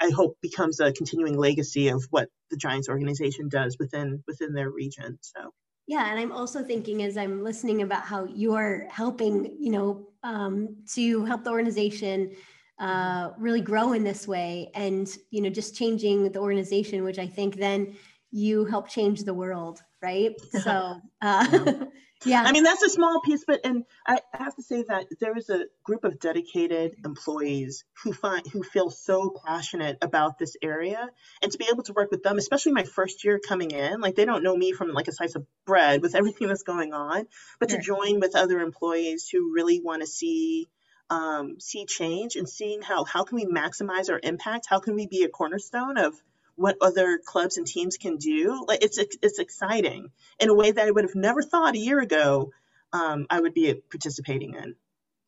I 0.00 0.10
hope 0.10 0.36
becomes 0.42 0.80
a 0.80 0.92
continuing 0.92 1.36
legacy 1.36 1.88
of 1.88 2.04
what 2.10 2.28
the 2.50 2.56
Giants 2.56 2.88
organization 2.88 3.48
does 3.48 3.76
within 3.78 4.22
within 4.26 4.52
their 4.52 4.70
region. 4.70 5.18
So 5.22 5.50
yeah, 5.86 6.10
and 6.10 6.20
I'm 6.20 6.32
also 6.32 6.62
thinking 6.62 7.02
as 7.02 7.16
I'm 7.16 7.42
listening 7.42 7.82
about 7.82 8.02
how 8.02 8.24
you're 8.24 8.86
helping, 8.90 9.56
you 9.58 9.72
know, 9.72 10.08
um, 10.22 10.76
to 10.94 11.24
help 11.24 11.44
the 11.44 11.50
organization 11.50 12.32
uh, 12.78 13.30
really 13.38 13.60
grow 13.60 13.92
in 13.92 14.04
this 14.04 14.28
way, 14.28 14.70
and 14.74 15.08
you 15.30 15.40
know, 15.40 15.50
just 15.50 15.74
changing 15.74 16.30
the 16.32 16.38
organization, 16.38 17.04
which 17.04 17.18
I 17.18 17.26
think 17.26 17.56
then 17.56 17.96
you 18.32 18.64
help 18.64 18.88
change 18.88 19.22
the 19.22 19.34
world, 19.34 19.80
right? 20.02 20.32
So, 20.62 21.00
uh, 21.20 21.72
Yeah. 22.24 22.42
I 22.42 22.52
mean, 22.52 22.62
that's 22.62 22.82
a 22.82 22.88
small 22.88 23.20
piece, 23.20 23.44
but 23.46 23.60
and 23.64 23.84
I 24.06 24.20
have 24.32 24.54
to 24.54 24.62
say 24.62 24.84
that 24.88 25.06
there 25.20 25.36
is 25.36 25.50
a 25.50 25.66
group 25.82 26.04
of 26.04 26.20
dedicated 26.20 26.94
employees 27.04 27.84
who 28.02 28.12
find 28.12 28.46
who 28.46 28.62
feel 28.62 28.90
so 28.90 29.34
passionate 29.44 29.98
about 30.02 30.38
this 30.38 30.56
area, 30.62 31.08
and 31.42 31.50
to 31.50 31.58
be 31.58 31.66
able 31.72 31.82
to 31.84 31.92
work 31.92 32.10
with 32.10 32.22
them, 32.22 32.38
especially 32.38 32.72
my 32.72 32.84
first 32.84 33.24
year 33.24 33.40
coming 33.40 33.72
in, 33.72 34.00
like 34.00 34.14
they 34.14 34.24
don't 34.24 34.44
know 34.44 34.56
me 34.56 34.72
from 34.72 34.92
like 34.92 35.08
a 35.08 35.12
slice 35.12 35.34
of 35.34 35.46
bread 35.66 36.02
with 36.02 36.14
everything 36.14 36.48
that's 36.48 36.62
going 36.62 36.92
on, 36.92 37.26
but 37.58 37.70
sure. 37.70 37.80
to 37.80 37.84
join 37.84 38.20
with 38.20 38.36
other 38.36 38.60
employees 38.60 39.28
who 39.28 39.52
really 39.52 39.80
want 39.80 40.02
to 40.02 40.06
see 40.06 40.68
um, 41.10 41.58
see 41.58 41.86
change 41.86 42.36
and 42.36 42.48
seeing 42.48 42.82
how 42.82 43.04
how 43.04 43.24
can 43.24 43.36
we 43.36 43.46
maximize 43.46 44.10
our 44.10 44.20
impact, 44.22 44.66
how 44.68 44.78
can 44.78 44.94
we 44.94 45.06
be 45.06 45.24
a 45.24 45.28
cornerstone 45.28 45.98
of 45.98 46.14
what 46.56 46.76
other 46.80 47.18
clubs 47.24 47.56
and 47.56 47.66
teams 47.66 47.96
can 47.96 48.16
do. 48.16 48.64
Like 48.66 48.84
it's 48.84 48.98
it's 48.98 49.38
exciting 49.38 50.10
in 50.38 50.48
a 50.48 50.54
way 50.54 50.70
that 50.70 50.86
I 50.86 50.90
would 50.90 51.04
have 51.04 51.14
never 51.14 51.42
thought 51.42 51.74
a 51.74 51.78
year 51.78 52.00
ago 52.00 52.50
um, 52.92 53.26
I 53.30 53.40
would 53.40 53.54
be 53.54 53.74
participating 53.90 54.54
in. 54.54 54.74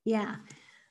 Yeah. 0.05 0.37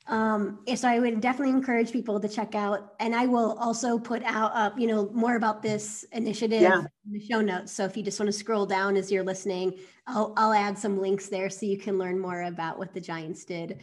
Um, 0.08 0.60
so 0.76 0.90
I 0.90 1.00
would 1.00 1.22
definitely 1.22 1.54
encourage 1.54 1.94
people 1.94 2.20
to 2.20 2.28
check 2.28 2.56
out, 2.56 2.94
and 3.00 3.16
I 3.16 3.26
will 3.26 3.54
also 3.54 3.98
put 3.98 4.22
out, 4.24 4.52
uh, 4.54 4.72
you 4.78 4.88
know, 4.88 5.10
more 5.14 5.38
about 5.38 5.62
this 5.62 6.04
initiative 6.12 6.62
yeah. 6.62 6.80
in 7.06 7.14
the 7.14 7.26
show 7.26 7.40
notes. 7.40 7.72
So 7.72 7.86
if 7.86 7.96
you 7.96 8.04
just 8.04 8.20
want 8.20 8.28
to 8.28 8.38
scroll 8.38 8.66
down 8.66 8.98
as 8.98 9.12
you're 9.12 9.24
listening, 9.24 9.80
I'll, 10.06 10.34
I'll 10.36 10.52
add 10.52 10.78
some 10.78 11.00
links 11.00 11.30
there 11.30 11.50
so 11.50 11.66
you 11.66 11.78
can 11.78 11.98
learn 11.98 12.20
more 12.20 12.42
about 12.42 12.78
what 12.78 12.94
the 12.94 13.00
Giants 13.00 13.46
did. 13.46 13.80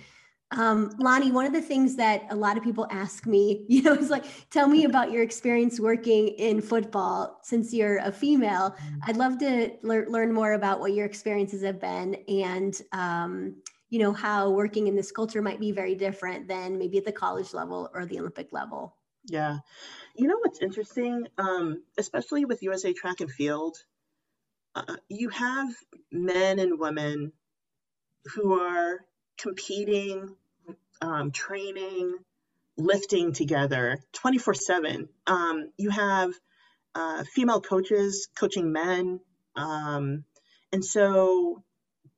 Um, 0.53 0.93
Lonnie, 0.99 1.31
one 1.31 1.47
of 1.47 1.53
the 1.53 1.63
things 1.63 1.97
that 1.97 2.25
a 2.31 2.35
lot 2.35 2.57
of 2.57 2.65
people 2.65 2.87
ask 2.91 3.27
me, 3.27 3.65
you 3.69 3.83
know, 3.83 3.95
is 3.95 4.11
like, 4.11 4.25
tell 4.51 4.67
me 4.67 4.85
about 4.85 5.13
your 5.13 5.23
experience 5.23 5.79
working 5.79 6.29
in 6.29 6.61
football 6.61 7.39
since 7.43 7.73
you're 7.73 7.99
a 7.99 8.11
female. 8.11 8.71
Mm. 8.71 8.99
I'd 9.07 9.17
love 9.17 9.39
to 9.39 9.71
le- 9.83 10.11
learn 10.11 10.33
more 10.33 10.55
about 10.55 10.81
what 10.81 10.93
your 10.93 11.07
experiences 11.07 11.63
have 11.63 11.81
been 11.81 12.17
and, 12.29 12.81
um, 12.93 13.57
you 13.91 13.99
know, 13.99 14.13
how 14.13 14.51
working 14.51 14.87
in 14.87 14.95
this 14.95 15.11
culture 15.11 15.43
might 15.43 15.61
be 15.61 15.73
very 15.73 15.95
different 15.95 16.49
than 16.49 16.79
maybe 16.79 16.99
at 16.99 17.05
the 17.05 17.13
college 17.13 17.53
level 17.55 17.91
or 17.95 18.07
the 18.07 18.19
Olympic 18.19 18.53
level. 18.53 18.97
Yeah. 19.27 19.59
You 20.15 20.29
know 20.29 20.39
what's 20.39 20.63
interesting, 20.63 21.27
um, 21.39 21.83
especially 21.99 22.45
with 22.45 22.63
USA 22.63 22.93
Track 22.93 23.21
and 23.21 23.31
Field, 23.31 23.77
uh, 24.75 24.97
you 25.09 25.29
have 25.31 25.69
men 26.13 26.59
and 26.59 26.79
women 26.79 27.33
who 28.35 28.61
are 28.61 29.05
competing 29.39 30.37
um, 31.01 31.31
training, 31.31 32.15
lifting 32.77 33.33
together 33.33 33.99
24 34.13 34.55
7. 34.55 35.09
Um, 35.27 35.71
you 35.77 35.91
have 35.91 36.33
uh, 36.95 37.25
female 37.25 37.61
coaches 37.61 38.29
coaching 38.37 38.73
men. 38.73 39.21
Um, 39.57 40.25
and 40.73 40.85
so 40.85 41.63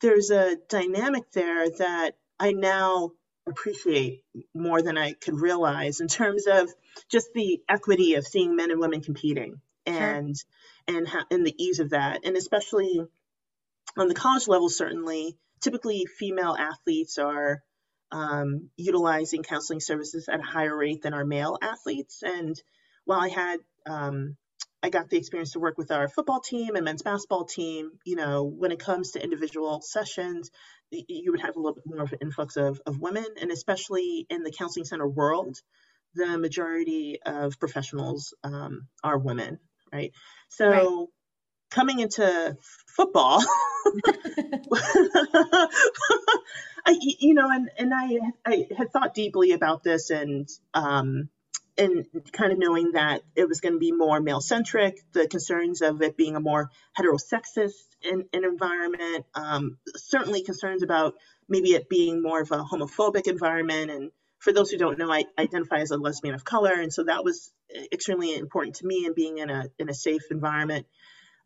there's 0.00 0.30
a 0.30 0.56
dynamic 0.68 1.30
there 1.32 1.70
that 1.70 2.12
I 2.38 2.52
now 2.52 3.12
appreciate 3.46 4.22
more 4.54 4.82
than 4.82 4.96
I 4.96 5.12
could 5.14 5.40
realize 5.40 6.00
in 6.00 6.08
terms 6.08 6.46
of 6.46 6.68
just 7.08 7.28
the 7.34 7.60
equity 7.68 8.14
of 8.14 8.26
seeing 8.26 8.54
men 8.54 8.70
and 8.70 8.80
women 8.80 9.00
competing 9.00 9.60
and 9.84 10.36
sure. 10.36 10.96
and 10.96 11.08
ha- 11.08 11.26
and 11.30 11.44
the 11.44 11.54
ease 11.62 11.80
of 11.80 11.90
that 11.90 12.20
and 12.24 12.36
especially 12.36 13.00
on 13.96 14.06
the 14.06 14.14
college 14.14 14.46
level 14.46 14.68
certainly 14.68 15.36
typically 15.60 16.06
female 16.06 16.54
athletes 16.56 17.18
are 17.18 17.62
um, 18.12 18.68
utilizing 18.76 19.42
counseling 19.42 19.80
services 19.80 20.28
at 20.28 20.40
a 20.40 20.44
higher 20.44 20.76
rate 20.76 21.02
than 21.02 21.14
our 21.14 21.24
male 21.24 21.58
athletes. 21.60 22.22
And 22.22 22.54
while 23.04 23.20
I 23.20 23.28
had, 23.28 23.60
um, 23.86 24.36
I 24.82 24.90
got 24.90 25.08
the 25.08 25.16
experience 25.16 25.52
to 25.52 25.60
work 25.60 25.78
with 25.78 25.90
our 25.90 26.08
football 26.08 26.40
team 26.40 26.76
and 26.76 26.84
men's 26.84 27.02
basketball 27.02 27.44
team, 27.44 27.92
you 28.04 28.16
know, 28.16 28.44
when 28.44 28.70
it 28.70 28.78
comes 28.78 29.12
to 29.12 29.22
individual 29.22 29.80
sessions, 29.80 30.50
you 30.90 31.32
would 31.32 31.40
have 31.40 31.56
a 31.56 31.58
little 31.58 31.74
bit 31.74 31.84
more 31.86 32.02
of 32.02 32.12
an 32.12 32.18
influx 32.20 32.56
of, 32.56 32.80
of 32.86 33.00
women. 33.00 33.24
And 33.40 33.50
especially 33.50 34.26
in 34.28 34.42
the 34.42 34.52
counseling 34.52 34.84
center 34.84 35.08
world, 35.08 35.56
the 36.14 36.36
majority 36.36 37.18
of 37.24 37.58
professionals 37.58 38.34
um, 38.44 38.88
are 39.02 39.18
women, 39.18 39.58
right? 39.92 40.12
So, 40.50 40.68
right 40.68 41.06
coming 41.72 42.00
into 42.00 42.56
football, 42.86 43.42
I, 46.84 46.96
you 47.00 47.34
know, 47.34 47.48
and, 47.50 47.70
and 47.78 47.92
I, 47.94 48.18
I 48.44 48.66
had 48.76 48.92
thought 48.92 49.14
deeply 49.14 49.52
about 49.52 49.82
this 49.82 50.10
and, 50.10 50.48
um, 50.74 51.28
and 51.78 52.06
kind 52.32 52.52
of 52.52 52.58
knowing 52.58 52.92
that 52.92 53.22
it 53.34 53.48
was 53.48 53.60
going 53.60 53.74
to 53.74 53.78
be 53.78 53.92
more 53.92 54.20
male 54.20 54.40
centric, 54.40 54.98
the 55.12 55.26
concerns 55.26 55.80
of 55.80 56.02
it 56.02 56.16
being 56.16 56.36
a 56.36 56.40
more 56.40 56.70
heterosexist 56.98 57.72
in, 58.02 58.24
in 58.32 58.44
environment, 58.44 59.24
um, 59.34 59.78
certainly 59.96 60.42
concerns 60.42 60.82
about 60.82 61.14
maybe 61.48 61.70
it 61.70 61.88
being 61.88 62.22
more 62.22 62.42
of 62.42 62.50
a 62.50 62.62
homophobic 62.62 63.26
environment. 63.26 63.90
And 63.90 64.10
for 64.38 64.52
those 64.52 64.70
who 64.70 64.76
don't 64.76 64.98
know, 64.98 65.10
I 65.10 65.24
identify 65.38 65.78
as 65.78 65.92
a 65.92 65.96
lesbian 65.96 66.34
of 66.34 66.44
color. 66.44 66.72
And 66.72 66.92
so 66.92 67.04
that 67.04 67.24
was 67.24 67.52
extremely 67.92 68.34
important 68.34 68.76
to 68.76 68.86
me 68.86 69.06
and 69.06 69.14
being 69.14 69.38
in 69.38 69.48
a, 69.48 69.66
in 69.78 69.88
a 69.88 69.94
safe 69.94 70.22
environment. 70.30 70.86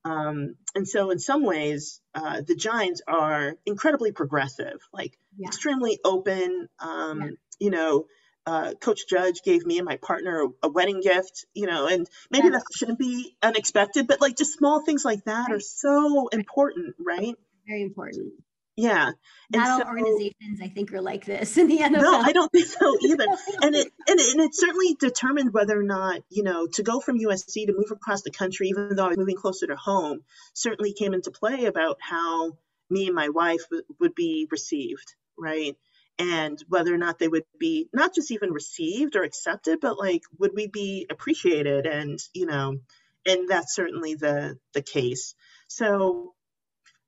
Um, 0.07 0.55
and 0.75 0.87
so, 0.87 1.11
in 1.11 1.19
some 1.19 1.45
ways, 1.45 2.01
uh, 2.15 2.43
the 2.47 2.55
Giants 2.55 3.03
are 3.09 3.55
incredibly 3.67 4.13
progressive, 4.13 4.79
like 4.93 5.19
yeah. 5.37 5.49
extremely 5.49 5.99
open. 6.05 6.69
Um, 6.79 7.23
yeah. 7.23 7.29
You 7.59 7.71
know, 7.71 8.07
uh, 8.47 8.75
Coach 8.75 9.09
Judge 9.09 9.43
gave 9.43 9.67
me 9.67 9.79
and 9.79 9.85
my 9.85 9.97
partner 9.97 10.47
a, 10.63 10.69
wedding 10.69 11.01
gift, 11.01 11.47
you 11.55 11.67
know, 11.67 11.87
and 11.87 12.07
maybe 12.31 12.51
that 12.51 12.63
shouldn't 12.75 12.99
be 12.99 13.37
unexpected, 13.43 14.07
but 14.07 14.21
like 14.21 14.37
just 14.37 14.53
small 14.57 14.85
things 14.85 15.05
like 15.05 15.25
that 15.25 15.49
right. 15.49 15.57
are 15.57 15.61
so 15.61 16.29
important, 16.29 16.95
right? 17.05 17.35
Very 17.67 17.83
important. 17.83 18.35
Yeah. 18.77 19.13
Not 19.51 19.83
all 19.83 19.89
organizations, 19.89 20.61
I 20.63 20.69
think, 20.69 20.93
are 20.93 21.01
like 21.01 21.25
this 21.25 21.57
in 21.57 21.69
the 21.69 21.79
NFL. 21.79 22.03
No, 22.03 22.21
I 22.21 22.33
don't 22.33 22.53
think 22.53 22.67
so 22.67 22.97
either. 23.03 23.25
and 23.63 23.75
it 23.75 23.93
and 24.07 24.21
it, 24.21 24.33
and 24.33 24.41
it 24.43 24.55
certainly 24.55 24.95
determined 24.99 25.55
whether 25.55 25.79
or 25.79 25.85
not 25.85 26.21
you 26.29 26.43
know 26.43 26.67
to 26.75 26.83
go 26.83 27.01
from 27.01 27.19
USC 27.19 27.67
to 27.67 27.73
move 27.75 27.91
across 27.91 28.23
the 28.23 28.31
country, 28.31 28.69
even 28.69 28.95
though 28.95 29.07
I 29.07 29.09
was 29.09 29.19
moving 29.19 29.37
closer 29.37 29.67
to 29.69 29.77
home, 29.77 30.21
certainly 30.53 30.93
came 30.93 31.15
into 31.15 31.31
play 31.31 31.65
about 31.65 31.97
how 32.01 32.53
me 32.91 33.07
and 33.07 33.15
my 33.15 33.31
wife 33.31 33.63
w- 33.71 33.83
would 34.01 34.15
be 34.15 34.47
received, 34.51 35.15
right? 35.39 35.75
And 36.19 36.63
whether 36.69 36.95
or 36.95 36.99
not 36.99 37.19
they 37.19 37.29
would 37.29 37.45
be 37.59 37.89
not 37.95 38.15
just 38.15 38.31
even 38.31 38.53
received 38.53 39.17
or 39.17 39.23
accepted, 39.23 39.81
but 39.81 39.99
like 39.99 40.23
would 40.39 40.53
we 40.55 40.67
be 40.67 41.07
appreciated? 41.11 41.87
And 41.87 42.19
you 42.35 42.47
know, 42.47 42.79
and 43.25 43.49
that's 43.49 43.75
certainly 43.75 44.15
the 44.17 44.59
the 44.75 44.83
case. 44.83 45.35
So 45.69 46.35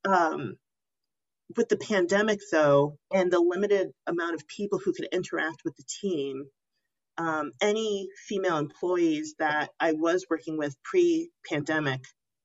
um, 0.04 0.56
with 1.56 1.68
the 1.68 1.76
pandemic, 1.76 2.40
though, 2.52 2.98
and 3.12 3.32
the 3.32 3.40
limited 3.40 3.88
amount 4.06 4.34
of 4.34 4.46
people 4.46 4.78
who 4.78 4.92
could 4.92 5.08
interact 5.12 5.62
with 5.64 5.76
the 5.76 5.84
team, 6.00 6.44
um, 7.16 7.52
any 7.60 8.08
female 8.28 8.58
employees 8.58 9.34
that 9.38 9.70
I 9.80 9.92
was 9.92 10.26
working 10.30 10.56
with 10.58 10.76
pre 10.82 11.30
pandemic 11.48 12.00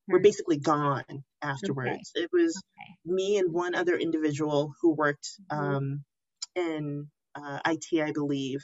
were 0.07 0.19
hmm. 0.19 0.23
basically 0.23 0.57
gone 0.57 1.23
afterwards. 1.41 2.11
Okay. 2.15 2.23
It 2.23 2.29
was 2.31 2.57
okay. 2.57 3.13
me 3.13 3.37
and 3.37 3.53
one 3.53 3.75
other 3.75 3.95
individual 3.95 4.73
who 4.81 4.93
worked 4.93 5.27
mm-hmm. 5.51 5.63
um, 5.63 6.03
in 6.55 7.07
uh, 7.35 7.59
IT, 7.65 8.01
I 8.01 8.11
believe. 8.11 8.59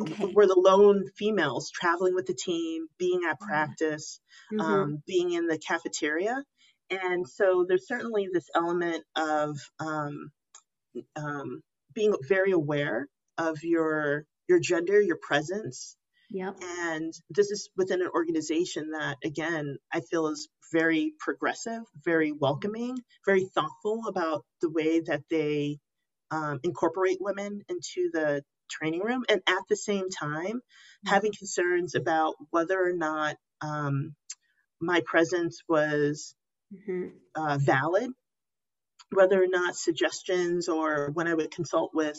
Okay. 0.00 0.32
Were 0.34 0.46
the 0.46 0.58
lone 0.58 1.04
females 1.16 1.70
traveling 1.70 2.14
with 2.14 2.26
the 2.26 2.34
team, 2.34 2.86
being 2.98 3.20
at 3.28 3.38
practice, 3.38 4.20
mm-hmm. 4.52 4.60
um, 4.60 5.02
being 5.06 5.32
in 5.32 5.46
the 5.46 5.58
cafeteria. 5.58 6.42
And 6.92 7.26
so 7.26 7.64
there's 7.66 7.88
certainly 7.88 8.28
this 8.32 8.48
element 8.54 9.02
of 9.16 9.58
um, 9.80 10.30
um, 11.16 11.62
being 11.94 12.14
very 12.28 12.52
aware 12.52 13.08
of 13.38 13.62
your 13.62 14.24
your 14.48 14.60
gender, 14.60 15.00
your 15.00 15.18
presence. 15.20 15.96
Yep. 16.30 16.56
And 16.62 17.12
this 17.30 17.50
is 17.50 17.70
within 17.76 18.02
an 18.02 18.08
organization 18.14 18.90
that, 18.92 19.16
again, 19.24 19.76
I 19.92 20.00
feel 20.00 20.28
is 20.28 20.48
very 20.72 21.12
progressive, 21.18 21.82
very 22.04 22.32
welcoming, 22.32 22.98
very 23.26 23.44
thoughtful 23.44 24.04
about 24.08 24.44
the 24.62 24.70
way 24.70 25.00
that 25.00 25.22
they 25.30 25.78
um, 26.30 26.60
incorporate 26.62 27.18
women 27.20 27.60
into 27.68 28.10
the 28.12 28.42
training 28.70 29.02
room, 29.02 29.24
and 29.28 29.42
at 29.46 29.62
the 29.68 29.76
same 29.76 30.08
time, 30.08 30.56
mm-hmm. 30.56 31.08
having 31.08 31.32
concerns 31.32 31.94
about 31.94 32.34
whether 32.50 32.82
or 32.82 32.94
not 32.94 33.36
um, 33.60 34.14
my 34.80 35.02
presence 35.04 35.60
was 35.68 36.34
mm-hmm. 36.72 37.08
uh, 37.34 37.58
valid, 37.58 38.10
whether 39.10 39.42
or 39.42 39.48
not 39.48 39.76
suggestions 39.76 40.68
or 40.68 41.10
when 41.12 41.28
I 41.28 41.34
would 41.34 41.50
consult 41.50 41.92
with 41.94 42.18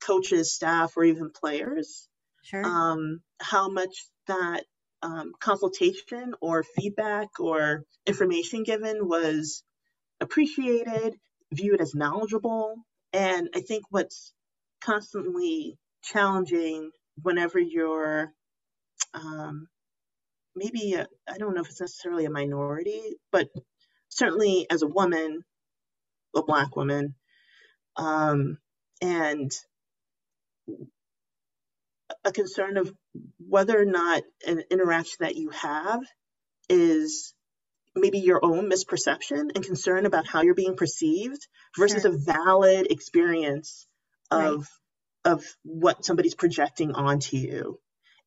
coaches, 0.00 0.54
staff, 0.54 0.96
or 0.96 1.04
even 1.04 1.30
players, 1.30 2.08
sure. 2.42 2.64
um, 2.64 3.20
how 3.40 3.68
much 3.70 4.06
that 4.26 4.64
um, 5.02 5.32
consultation 5.40 6.34
or 6.40 6.62
feedback 6.62 7.28
or 7.40 7.84
information 8.06 8.62
given 8.62 9.08
was 9.08 9.62
appreciated, 10.20 11.14
viewed 11.52 11.80
as 11.80 11.94
knowledgeable. 11.94 12.76
And 13.12 13.48
I 13.54 13.60
think 13.60 13.84
what's 13.90 14.32
constantly 14.80 15.78
challenging 16.02 16.90
whenever 17.22 17.58
you're 17.58 18.32
um, 19.14 19.68
maybe 20.54 20.96
I 20.96 21.38
don't 21.38 21.54
know 21.54 21.62
if 21.62 21.68
it's 21.68 21.80
necessarily 21.80 22.24
a 22.24 22.30
minority, 22.30 23.00
but 23.32 23.48
certainly 24.08 24.66
as 24.70 24.82
a 24.82 24.86
woman, 24.86 25.44
a 26.34 26.42
black 26.42 26.76
woman, 26.76 27.14
um, 27.96 28.58
and 29.00 29.50
a 32.24 32.32
concern 32.32 32.76
of 32.76 32.92
whether 33.38 33.80
or 33.80 33.84
not 33.84 34.22
an 34.46 34.62
interaction 34.70 35.18
that 35.20 35.36
you 35.36 35.50
have 35.50 36.00
is 36.68 37.34
maybe 37.94 38.18
your 38.18 38.44
own 38.44 38.70
misperception 38.70 39.50
and 39.54 39.64
concern 39.64 40.06
about 40.06 40.26
how 40.26 40.42
you're 40.42 40.54
being 40.54 40.76
perceived 40.76 41.46
versus 41.76 42.02
sure. 42.02 42.14
a 42.14 42.16
valid 42.16 42.90
experience 42.90 43.86
of 44.30 44.68
right. 45.24 45.32
of 45.32 45.44
what 45.62 46.04
somebody's 46.04 46.34
projecting 46.34 46.92
onto 46.92 47.36
you 47.36 47.80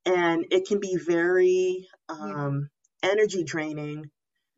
and 0.05 0.45
it 0.51 0.67
can 0.67 0.79
be 0.79 0.97
very 0.97 1.87
um, 2.09 2.69
yeah. 3.03 3.11
energy 3.11 3.43
draining 3.43 4.09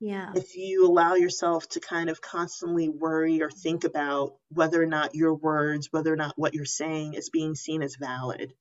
yeah. 0.04 0.32
If 0.36 0.58
you 0.58 0.86
allow 0.86 1.16
yourself 1.16 1.66
to 1.70 1.80
kind 1.80 2.10
of 2.10 2.20
constantly 2.20 2.89
worry 2.89 3.41
or 3.41 3.49
think 3.49 3.86
about 3.86 4.34
whether 4.49 4.84
or 4.84 4.86
not 4.86 5.16
your 5.16 5.34
words, 5.34 5.88
whether 5.91 6.12
or 6.12 6.18
not 6.18 6.34
what 6.36 6.54
you're 6.54 6.66
saying 6.66 7.14
is 7.14 7.30
being 7.30 7.56
seen 7.56 7.82
as 7.82 7.95
valid. 7.95 8.51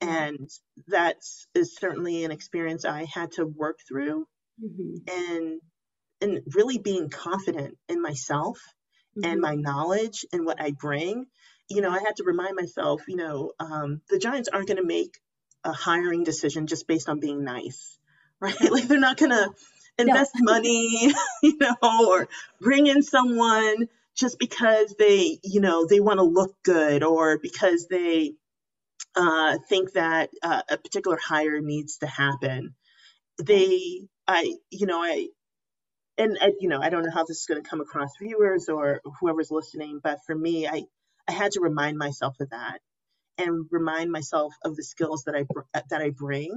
And 0.00 0.48
that 0.88 1.16
is 1.54 1.76
certainly 1.76 2.24
an 2.24 2.30
experience 2.30 2.86
I 2.86 3.04
had 3.04 3.32
to 3.32 3.44
work 3.44 3.80
through 3.86 4.26
mm-hmm. 4.64 5.10
and 5.10 5.60
and 6.22 6.40
really 6.54 6.78
being 6.78 7.10
confident 7.10 7.76
in 7.90 8.00
myself 8.00 8.58
mm-hmm. 9.14 9.30
and 9.30 9.42
my 9.42 9.54
knowledge 9.54 10.24
and 10.32 10.46
what 10.46 10.58
I 10.58 10.70
bring. 10.70 11.26
You 11.68 11.82
know, 11.82 11.90
I 11.90 11.98
had 11.98 12.16
to 12.16 12.24
remind 12.24 12.56
myself, 12.56 13.02
you 13.08 13.16
know, 13.16 13.52
um, 13.60 14.00
the 14.08 14.18
Giants 14.18 14.48
aren't 14.50 14.68
going 14.68 14.80
to 14.80 14.86
make 14.86 15.18
a 15.64 15.72
hiring 15.72 16.24
decision 16.24 16.66
just 16.66 16.86
based 16.86 17.10
on 17.10 17.20
being 17.20 17.44
nice, 17.44 17.98
right? 18.40 18.58
like 18.70 18.88
they're 18.88 18.98
not 18.98 19.18
going 19.18 19.32
to 19.32 19.50
invest 19.98 20.32
no. 20.36 20.52
money, 20.52 21.12
you 21.42 21.58
know, 21.58 22.08
or 22.08 22.28
bring 22.60 22.86
in 22.86 23.02
someone 23.02 23.88
just 24.16 24.38
because 24.38 24.94
they, 24.98 25.38
you 25.42 25.60
know, 25.60 25.86
they 25.86 26.00
want 26.00 26.18
to 26.18 26.24
look 26.24 26.54
good 26.62 27.02
or 27.02 27.38
because 27.38 27.86
they 27.88 28.34
uh, 29.16 29.58
think 29.68 29.92
that 29.92 30.30
uh, 30.42 30.62
a 30.68 30.76
particular 30.76 31.18
hire 31.22 31.60
needs 31.60 31.98
to 31.98 32.06
happen. 32.06 32.74
They, 33.42 34.06
I, 34.26 34.54
you 34.70 34.86
know, 34.86 35.02
I, 35.02 35.28
and 36.18 36.36
I, 36.40 36.52
you 36.60 36.68
know, 36.68 36.80
I 36.80 36.90
don't 36.90 37.04
know 37.04 37.10
how 37.12 37.24
this 37.24 37.38
is 37.38 37.46
going 37.46 37.62
to 37.62 37.68
come 37.68 37.80
across 37.80 38.10
viewers 38.20 38.68
or 38.68 39.00
whoever's 39.20 39.50
listening, 39.50 40.00
but 40.02 40.18
for 40.26 40.34
me, 40.34 40.66
I, 40.66 40.84
I 41.26 41.32
had 41.32 41.52
to 41.52 41.60
remind 41.60 41.96
myself 41.96 42.36
of 42.40 42.50
that 42.50 42.80
and 43.38 43.66
remind 43.70 44.12
myself 44.12 44.54
of 44.64 44.76
the 44.76 44.84
skills 44.84 45.24
that 45.24 45.34
I 45.34 45.44
that 45.88 46.02
I 46.02 46.10
bring 46.10 46.52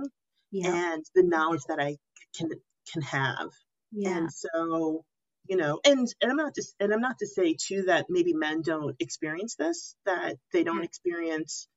yeah. 0.51 0.93
and 0.93 1.05
the 1.15 1.23
knowledge 1.23 1.61
that 1.69 1.79
I 1.79 1.97
can 2.37 2.49
can 2.91 3.01
have. 3.01 3.49
Yeah. 3.91 4.17
And 4.17 4.31
so, 4.31 5.03
you 5.47 5.57
know, 5.57 5.79
and 5.85 6.07
and 6.21 6.31
I'm 6.31 6.37
not 6.37 6.53
to 6.55 6.63
and 6.79 6.93
I'm 6.93 7.01
not 7.01 7.19
to 7.19 7.27
say 7.27 7.55
too 7.59 7.83
that 7.83 8.07
maybe 8.09 8.33
men 8.33 8.61
don't 8.61 8.95
experience 8.99 9.55
this, 9.55 9.95
that 10.05 10.35
they 10.51 10.63
don't 10.63 10.79
yeah. 10.79 10.85
experience, 10.85 11.67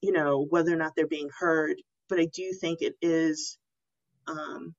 you 0.00 0.12
know, 0.12 0.46
whether 0.48 0.72
or 0.72 0.76
not 0.76 0.92
they're 0.96 1.06
being 1.06 1.30
heard. 1.38 1.76
But 2.08 2.20
I 2.20 2.26
do 2.26 2.52
think 2.58 2.80
it 2.80 2.94
is 3.02 3.58
um, 4.26 4.74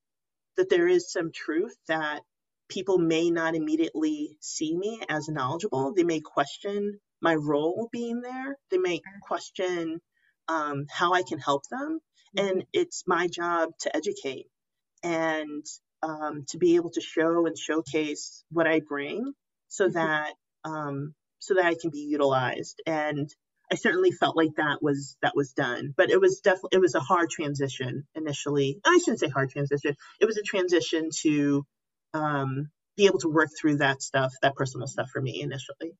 that 0.56 0.68
there 0.68 0.88
is 0.88 1.12
some 1.12 1.30
truth 1.32 1.76
that 1.88 2.22
people 2.68 2.98
may 2.98 3.30
not 3.30 3.54
immediately 3.54 4.36
see 4.40 4.76
me 4.76 5.02
as 5.08 5.28
knowledgeable. 5.28 5.92
They 5.92 6.04
may 6.04 6.20
question 6.20 6.98
my 7.20 7.34
role 7.34 7.88
being 7.92 8.20
there. 8.20 8.56
They 8.70 8.78
may 8.78 9.00
question 9.22 10.00
um, 10.48 10.86
how 10.90 11.12
I 11.12 11.22
can 11.22 11.38
help 11.38 11.62
them. 11.70 12.00
Mm-hmm. 12.36 12.46
And 12.46 12.64
it's 12.72 13.04
my 13.06 13.26
job 13.26 13.70
to 13.80 13.94
educate 13.94 14.46
and 15.02 15.64
um, 16.02 16.44
to 16.48 16.58
be 16.58 16.76
able 16.76 16.90
to 16.90 17.00
show 17.00 17.46
and 17.46 17.56
showcase 17.56 18.44
what 18.50 18.66
I 18.66 18.80
bring 18.80 19.32
so 19.68 19.84
mm-hmm. 19.84 19.94
that 19.94 20.34
um, 20.64 21.14
so 21.38 21.54
that 21.54 21.64
I 21.64 21.74
can 21.80 21.90
be 21.90 22.00
utilized. 22.00 22.82
And 22.86 23.28
I 23.72 23.76
certainly 23.76 24.10
felt 24.10 24.36
like 24.36 24.56
that 24.56 24.82
was 24.82 25.16
that 25.22 25.36
was 25.36 25.52
done, 25.52 25.94
but 25.96 26.10
it 26.10 26.20
was 26.20 26.40
definitely 26.40 26.70
it 26.72 26.80
was 26.80 26.94
a 26.94 27.00
hard 27.00 27.30
transition 27.30 28.04
initially. 28.14 28.80
I 28.84 28.98
shouldn't 28.98 29.20
say 29.20 29.28
hard 29.28 29.50
transition. 29.50 29.94
It 30.20 30.26
was 30.26 30.36
a 30.36 30.42
transition 30.42 31.10
to 31.22 31.64
um, 32.12 32.70
be 32.96 33.06
able 33.06 33.20
to 33.20 33.28
work 33.28 33.48
through 33.58 33.76
that 33.76 34.02
stuff, 34.02 34.32
that 34.42 34.56
personal 34.56 34.88
stuff 34.88 35.08
for 35.12 35.22
me 35.22 35.40
initially. 35.40 35.92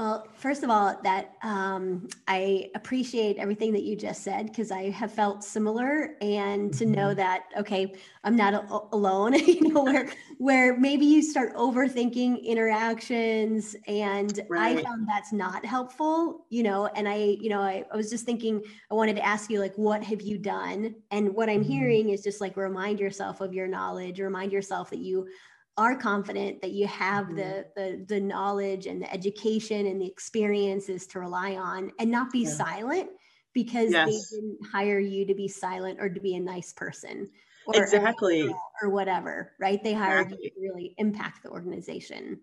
Well, 0.00 0.26
first 0.32 0.62
of 0.62 0.70
all, 0.70 0.98
that 1.04 1.34
um, 1.42 2.08
I 2.26 2.70
appreciate 2.74 3.36
everything 3.36 3.70
that 3.74 3.82
you 3.82 3.96
just 3.96 4.22
said 4.22 4.46
because 4.46 4.70
I 4.70 4.88
have 4.88 5.12
felt 5.12 5.44
similar, 5.44 6.16
and 6.22 6.72
to 6.72 6.86
know 6.86 7.08
mm-hmm. 7.08 7.16
that 7.16 7.42
okay, 7.58 7.92
I'm 8.24 8.34
not 8.34 8.54
a- 8.54 8.96
alone. 8.96 9.34
you 9.46 9.68
know, 9.68 9.84
where 9.84 10.08
where 10.38 10.78
maybe 10.78 11.04
you 11.04 11.20
start 11.20 11.54
overthinking 11.54 12.42
interactions, 12.42 13.76
and 13.86 14.40
right. 14.48 14.78
I 14.78 14.82
found 14.82 15.06
that's 15.06 15.34
not 15.34 15.66
helpful. 15.66 16.46
You 16.48 16.62
know, 16.62 16.86
and 16.86 17.06
I, 17.06 17.36
you 17.38 17.50
know, 17.50 17.60
I, 17.60 17.84
I, 17.92 17.94
was 17.94 18.08
just 18.08 18.24
thinking 18.24 18.62
I 18.90 18.94
wanted 18.94 19.16
to 19.16 19.26
ask 19.26 19.50
you 19.50 19.60
like, 19.60 19.76
what 19.76 20.02
have 20.02 20.22
you 20.22 20.38
done? 20.38 20.94
And 21.10 21.34
what 21.34 21.50
I'm 21.50 21.60
mm-hmm. 21.60 21.72
hearing 21.72 22.08
is 22.08 22.22
just 22.22 22.40
like 22.40 22.56
remind 22.56 23.00
yourself 23.00 23.42
of 23.42 23.52
your 23.52 23.68
knowledge, 23.68 24.18
remind 24.18 24.50
yourself 24.50 24.88
that 24.88 25.00
you 25.00 25.28
are 25.76 25.96
confident 25.96 26.62
that 26.62 26.72
you 26.72 26.86
have 26.86 27.26
mm-hmm. 27.26 27.36
the, 27.36 27.66
the 27.76 28.04
the 28.08 28.20
knowledge 28.20 28.86
and 28.86 29.02
the 29.02 29.12
education 29.12 29.86
and 29.86 30.00
the 30.00 30.06
experiences 30.06 31.06
to 31.06 31.20
rely 31.20 31.54
on 31.54 31.92
and 31.98 32.10
not 32.10 32.30
be 32.30 32.40
yeah. 32.40 32.50
silent 32.50 33.10
because 33.52 33.90
yes. 33.90 34.06
they 34.06 34.36
didn't 34.36 34.58
hire 34.72 34.98
you 34.98 35.26
to 35.26 35.34
be 35.34 35.48
silent 35.48 35.98
or 36.00 36.08
to 36.08 36.20
be 36.20 36.34
a 36.34 36.40
nice 36.40 36.72
person 36.72 37.28
or 37.66 37.82
exactly 37.82 38.52
or 38.82 38.90
whatever 38.90 39.52
right 39.58 39.82
they 39.82 39.92
hired 39.92 40.26
exactly. 40.26 40.44
you 40.44 40.50
to 40.50 40.72
really 40.72 40.94
impact 40.98 41.42
the 41.42 41.50
organization 41.50 42.40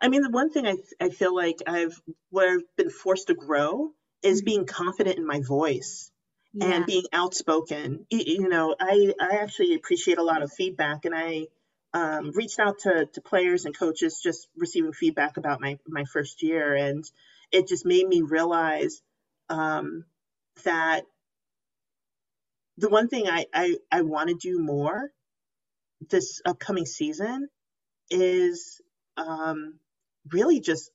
i 0.00 0.08
mean 0.08 0.22
the 0.22 0.30
one 0.30 0.50
thing 0.50 0.66
i, 0.66 0.76
I 1.00 1.08
feel 1.10 1.34
like 1.34 1.56
i've 1.66 2.00
where 2.30 2.54
i've 2.54 2.76
been 2.76 2.90
forced 2.90 3.28
to 3.28 3.34
grow 3.34 3.90
is 4.22 4.40
mm-hmm. 4.40 4.46
being 4.46 4.66
confident 4.66 5.16
in 5.18 5.26
my 5.26 5.40
voice 5.40 6.10
yeah. 6.52 6.66
and 6.66 6.86
being 6.86 7.04
outspoken 7.12 8.06
you 8.10 8.48
know 8.48 8.74
i 8.78 9.12
i 9.20 9.38
actually 9.38 9.74
appreciate 9.74 10.18
a 10.18 10.22
lot 10.22 10.42
of 10.42 10.52
feedback 10.52 11.04
and 11.04 11.14
i 11.14 11.46
um, 11.94 12.32
reached 12.34 12.58
out 12.58 12.80
to, 12.80 13.06
to 13.12 13.20
players 13.20 13.64
and 13.64 13.76
coaches 13.76 14.20
just 14.22 14.48
receiving 14.56 14.92
feedback 14.92 15.36
about 15.36 15.60
my, 15.60 15.78
my 15.86 16.04
first 16.04 16.42
year. 16.42 16.74
And 16.74 17.04
it 17.52 17.68
just 17.68 17.86
made 17.86 18.06
me 18.06 18.22
realize 18.22 19.00
um, 19.48 20.04
that 20.64 21.02
the 22.76 22.88
one 22.88 23.08
thing 23.08 23.28
I, 23.28 23.46
I, 23.52 23.76
I 23.90 24.02
want 24.02 24.28
to 24.28 24.36
do 24.36 24.58
more 24.60 25.10
this 26.10 26.40
upcoming 26.46 26.86
season 26.86 27.48
is 28.10 28.80
um, 29.16 29.78
really 30.30 30.60
just 30.60 30.90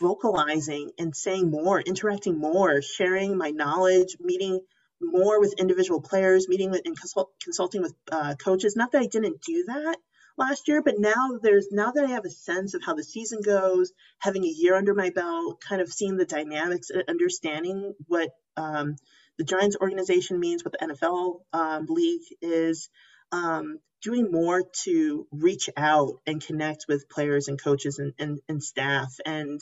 vocalizing 0.00 0.90
and 0.98 1.14
saying 1.14 1.50
more, 1.50 1.80
interacting 1.80 2.38
more, 2.38 2.82
sharing 2.82 3.36
my 3.36 3.50
knowledge, 3.50 4.16
meeting 4.20 4.60
more 5.00 5.40
with 5.40 5.54
individual 5.58 6.00
players, 6.00 6.48
meeting 6.48 6.70
with, 6.70 6.82
and 6.84 6.98
consult, 6.98 7.30
consulting 7.42 7.82
with 7.82 7.94
uh, 8.10 8.34
coaches. 8.36 8.76
Not 8.76 8.92
that 8.92 9.02
I 9.02 9.06
didn't 9.06 9.42
do 9.42 9.64
that 9.68 9.96
last 10.36 10.68
year, 10.68 10.82
but 10.82 10.98
now 10.98 11.38
there's 11.42 11.68
now 11.70 11.92
that 11.92 12.04
I 12.04 12.10
have 12.10 12.24
a 12.24 12.30
sense 12.30 12.74
of 12.74 12.82
how 12.84 12.94
the 12.94 13.04
season 13.04 13.40
goes, 13.42 13.92
having 14.18 14.44
a 14.44 14.48
year 14.48 14.76
under 14.76 14.94
my 14.94 15.10
belt, 15.10 15.60
kind 15.60 15.80
of 15.80 15.92
seeing 15.92 16.16
the 16.16 16.26
dynamics, 16.26 16.90
understanding 17.08 17.94
what 18.06 18.30
um, 18.56 18.96
the 19.38 19.44
Giants 19.44 19.76
organization 19.80 20.40
means, 20.40 20.64
what 20.64 20.72
the 20.72 20.86
NFL 20.86 21.40
um, 21.52 21.86
league 21.88 22.24
is. 22.40 22.88
Um, 23.32 23.80
doing 24.02 24.30
more 24.30 24.62
to 24.84 25.26
reach 25.32 25.68
out 25.76 26.20
and 26.26 26.44
connect 26.44 26.84
with 26.86 27.08
players 27.08 27.48
and 27.48 27.60
coaches 27.60 27.98
and, 27.98 28.12
and, 28.18 28.38
and 28.48 28.62
staff 28.62 29.16
and 29.24 29.60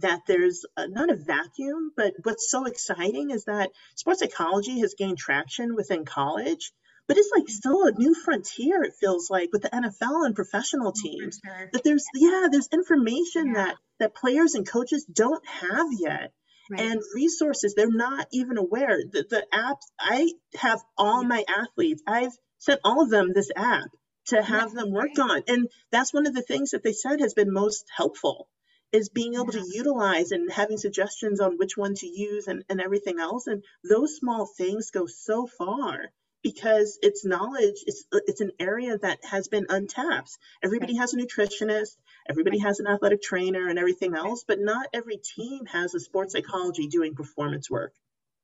that 0.00 0.22
there's 0.26 0.64
a, 0.76 0.88
not 0.88 1.10
a 1.10 1.16
vacuum, 1.16 1.92
but 1.96 2.14
what's 2.22 2.50
so 2.50 2.66
exciting 2.66 3.30
is 3.30 3.44
that 3.44 3.70
sports 3.94 4.20
psychology 4.20 4.80
has 4.80 4.94
gained 4.94 5.18
traction 5.18 5.74
within 5.74 6.04
college, 6.04 6.72
but 7.10 7.16
it's 7.16 7.30
like 7.36 7.48
still 7.48 7.86
a 7.86 7.92
new 7.92 8.14
frontier. 8.14 8.82
It 8.82 8.94
feels 9.00 9.30
like 9.30 9.50
with 9.52 9.62
the 9.62 9.70
NFL 9.70 10.26
and 10.26 10.34
professional 10.34 10.88
oh, 10.96 11.02
teams 11.02 11.40
sure. 11.44 11.70
that 11.72 11.82
there's 11.82 12.04
yeah 12.14 12.46
there's 12.50 12.68
information 12.72 13.48
yeah. 13.48 13.54
that 13.54 13.76
that 13.98 14.14
players 14.14 14.54
and 14.54 14.68
coaches 14.68 15.04
don't 15.12 15.44
have 15.48 15.86
yet. 15.98 16.32
Right. 16.70 16.80
And 16.80 17.02
resources 17.14 17.74
they're 17.74 17.90
not 17.90 18.28
even 18.32 18.58
aware. 18.58 18.98
The, 19.10 19.26
the 19.28 19.44
apps 19.52 19.82
I 19.98 20.32
have 20.54 20.80
all 20.96 21.24
my 21.24 21.44
athletes. 21.48 22.02
I've 22.06 22.36
sent 22.58 22.80
all 22.84 23.02
of 23.02 23.10
them 23.10 23.32
this 23.34 23.50
app 23.56 23.90
to 24.26 24.40
have 24.40 24.72
yeah, 24.74 24.82
them 24.82 24.92
work 24.92 25.10
right. 25.18 25.30
on. 25.30 25.42
And 25.48 25.68
that's 25.90 26.12
one 26.12 26.26
of 26.26 26.34
the 26.34 26.42
things 26.42 26.70
that 26.70 26.84
they 26.84 26.92
said 26.92 27.20
has 27.20 27.34
been 27.34 27.52
most 27.52 27.86
helpful 27.96 28.48
is 28.92 29.08
being 29.08 29.34
able 29.34 29.54
yeah. 29.54 29.60
to 29.60 29.70
utilize 29.72 30.32
and 30.32 30.50
having 30.50 30.76
suggestions 30.76 31.40
on 31.40 31.58
which 31.58 31.76
one 31.76 31.94
to 31.94 32.06
use 32.06 32.48
and, 32.48 32.64
and 32.68 32.80
everything 32.80 33.20
else. 33.20 33.46
And 33.46 33.62
those 33.88 34.16
small 34.16 34.46
things 34.46 34.90
go 34.90 35.06
so 35.06 35.46
far 35.46 36.10
because 36.42 36.98
it's 37.02 37.24
knowledge, 37.24 37.84
it's, 37.86 38.04
it's 38.12 38.40
an 38.40 38.52
area 38.58 38.96
that 38.98 39.18
has 39.24 39.48
been 39.48 39.66
untapped. 39.68 40.30
Everybody 40.62 40.96
has 40.96 41.12
a 41.12 41.18
nutritionist, 41.18 41.96
everybody 42.28 42.58
has 42.58 42.80
an 42.80 42.86
athletic 42.86 43.22
trainer 43.22 43.68
and 43.68 43.78
everything 43.78 44.14
else, 44.14 44.44
but 44.48 44.58
not 44.58 44.86
every 44.94 45.18
team 45.18 45.66
has 45.66 45.94
a 45.94 46.00
sports 46.00 46.32
psychology 46.32 46.88
doing 46.88 47.14
performance 47.14 47.70
work. 47.70 47.92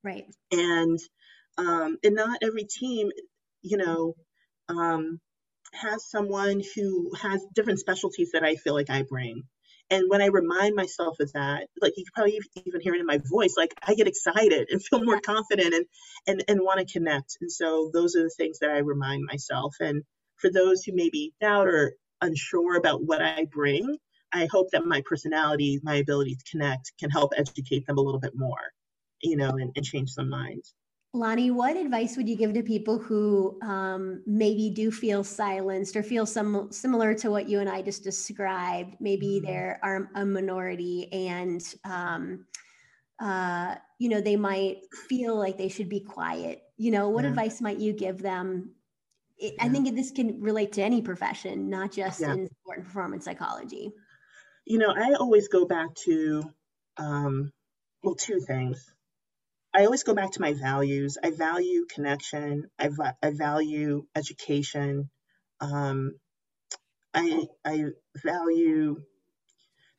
Right. 0.03 0.25
And, 0.51 0.99
um, 1.57 1.97
and 2.03 2.15
not 2.15 2.39
every 2.43 2.65
team, 2.65 3.09
you 3.63 3.77
know, 3.77 4.15
um, 4.69 5.19
has 5.73 6.09
someone 6.09 6.61
who 6.75 7.13
has 7.15 7.43
different 7.53 7.79
specialties 7.79 8.31
that 8.31 8.43
I 8.43 8.55
feel 8.55 8.73
like 8.73 8.89
I 8.89 9.01
bring. 9.01 9.43
And 9.89 10.09
when 10.09 10.21
I 10.21 10.27
remind 10.27 10.75
myself 10.75 11.17
of 11.19 11.31
that, 11.33 11.67
like 11.81 11.93
you 11.95 12.03
can 12.03 12.11
probably 12.13 12.39
even 12.65 12.81
hear 12.81 12.93
it 12.93 12.99
in 12.99 13.05
my 13.05 13.19
voice, 13.31 13.55
like 13.57 13.73
I 13.87 13.93
get 13.93 14.07
excited 14.07 14.67
and 14.69 14.83
feel 14.85 15.03
more 15.03 15.21
confident 15.21 15.73
and 15.73 15.85
and 16.27 16.43
and 16.47 16.61
want 16.61 16.79
to 16.79 16.91
connect. 16.91 17.37
And 17.41 17.51
so 17.51 17.89
those 17.93 18.15
are 18.15 18.23
the 18.23 18.35
things 18.37 18.59
that 18.59 18.69
I 18.69 18.79
remind 18.79 19.25
myself. 19.25 19.75
And 19.79 20.03
for 20.37 20.51
those 20.51 20.83
who 20.83 20.93
maybe 20.93 21.33
doubt 21.39 21.67
or 21.67 21.93
unsure 22.21 22.75
about 22.75 23.03
what 23.03 23.21
I 23.21 23.45
bring, 23.51 23.97
I 24.33 24.47
hope 24.51 24.71
that 24.71 24.85
my 24.85 25.01
personality, 25.05 25.79
my 25.83 25.95
ability 25.95 26.35
to 26.35 26.51
connect 26.51 26.91
can 26.99 27.09
help 27.09 27.31
educate 27.37 27.85
them 27.87 27.97
a 27.97 28.01
little 28.01 28.19
bit 28.19 28.33
more, 28.35 28.73
you 29.21 29.37
know, 29.37 29.51
and, 29.51 29.71
and 29.75 29.85
change 29.85 30.09
some 30.11 30.29
minds. 30.29 30.73
Lonnie, 31.13 31.51
what 31.51 31.77
advice 31.77 32.17
would 32.17 32.27
you 32.27 32.35
give 32.35 32.53
to 32.53 32.61
people 32.61 32.99
who 32.99 33.57
um, 33.61 34.21
maybe 34.25 34.69
do 34.69 34.91
feel 34.91 35.23
silenced 35.23 35.95
or 35.95 36.03
feel 36.03 36.25
some 36.25 36.71
similar 36.71 37.13
to 37.15 37.31
what 37.31 37.49
you 37.49 37.59
and 37.59 37.69
I 37.69 37.81
just 37.81 38.03
described? 38.03 38.97
Maybe 38.99 39.37
mm-hmm. 39.37 39.45
they're 39.45 40.07
a 40.15 40.25
minority 40.25 41.11
and 41.11 41.63
um, 41.85 42.45
uh, 43.19 43.75
you 43.99 44.09
know 44.09 44.21
they 44.21 44.35
might 44.35 44.81
feel 45.07 45.35
like 45.35 45.57
they 45.57 45.69
should 45.69 45.89
be 45.89 46.01
quiet. 46.01 46.61
You 46.77 46.91
know, 46.91 47.09
what 47.09 47.23
yeah. 47.23 47.29
advice 47.31 47.61
might 47.61 47.79
you 47.79 47.93
give 47.93 48.21
them? 48.21 48.75
It, 49.37 49.53
yeah. 49.57 49.65
I 49.65 49.69
think 49.69 49.95
this 49.95 50.11
can 50.11 50.41
relate 50.41 50.73
to 50.73 50.83
any 50.83 51.01
profession, 51.01 51.69
not 51.69 51.91
just 51.91 52.19
yeah. 52.19 52.33
in 52.33 52.49
sport 52.61 52.77
and 52.77 52.85
performance 52.85 53.25
psychology. 53.25 53.91
You 54.65 54.77
know, 54.77 54.93
I 54.95 55.13
always 55.13 55.47
go 55.47 55.65
back 55.65 55.95
to 56.05 56.43
um, 56.97 57.51
well, 58.03 58.15
two 58.15 58.39
things 58.41 58.93
I 59.73 59.85
always 59.85 60.03
go 60.03 60.13
back 60.13 60.31
to 60.31 60.41
my 60.41 60.53
values. 60.53 61.17
I 61.23 61.31
value 61.31 61.85
connection. 61.93 62.65
I, 62.79 62.89
I 63.21 63.31
value 63.31 64.05
education. 64.15 65.09
Um, 65.59 66.13
I, 67.13 67.47
I 67.65 67.85
value 68.23 68.97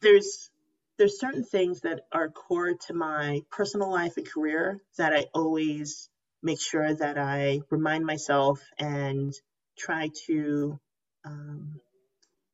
there's 0.00 0.50
there's 0.98 1.20
certain 1.20 1.44
things 1.44 1.82
that 1.82 2.00
are 2.12 2.28
core 2.28 2.74
to 2.86 2.94
my 2.94 3.40
personal 3.50 3.90
life 3.92 4.16
and 4.16 4.28
career 4.28 4.80
that 4.96 5.12
I 5.12 5.26
always 5.32 6.08
make 6.42 6.60
sure 6.60 6.92
that 6.92 7.18
I 7.18 7.60
remind 7.70 8.04
myself 8.04 8.60
and 8.78 9.32
try 9.78 10.10
to 10.26 10.80
um, 11.24 11.80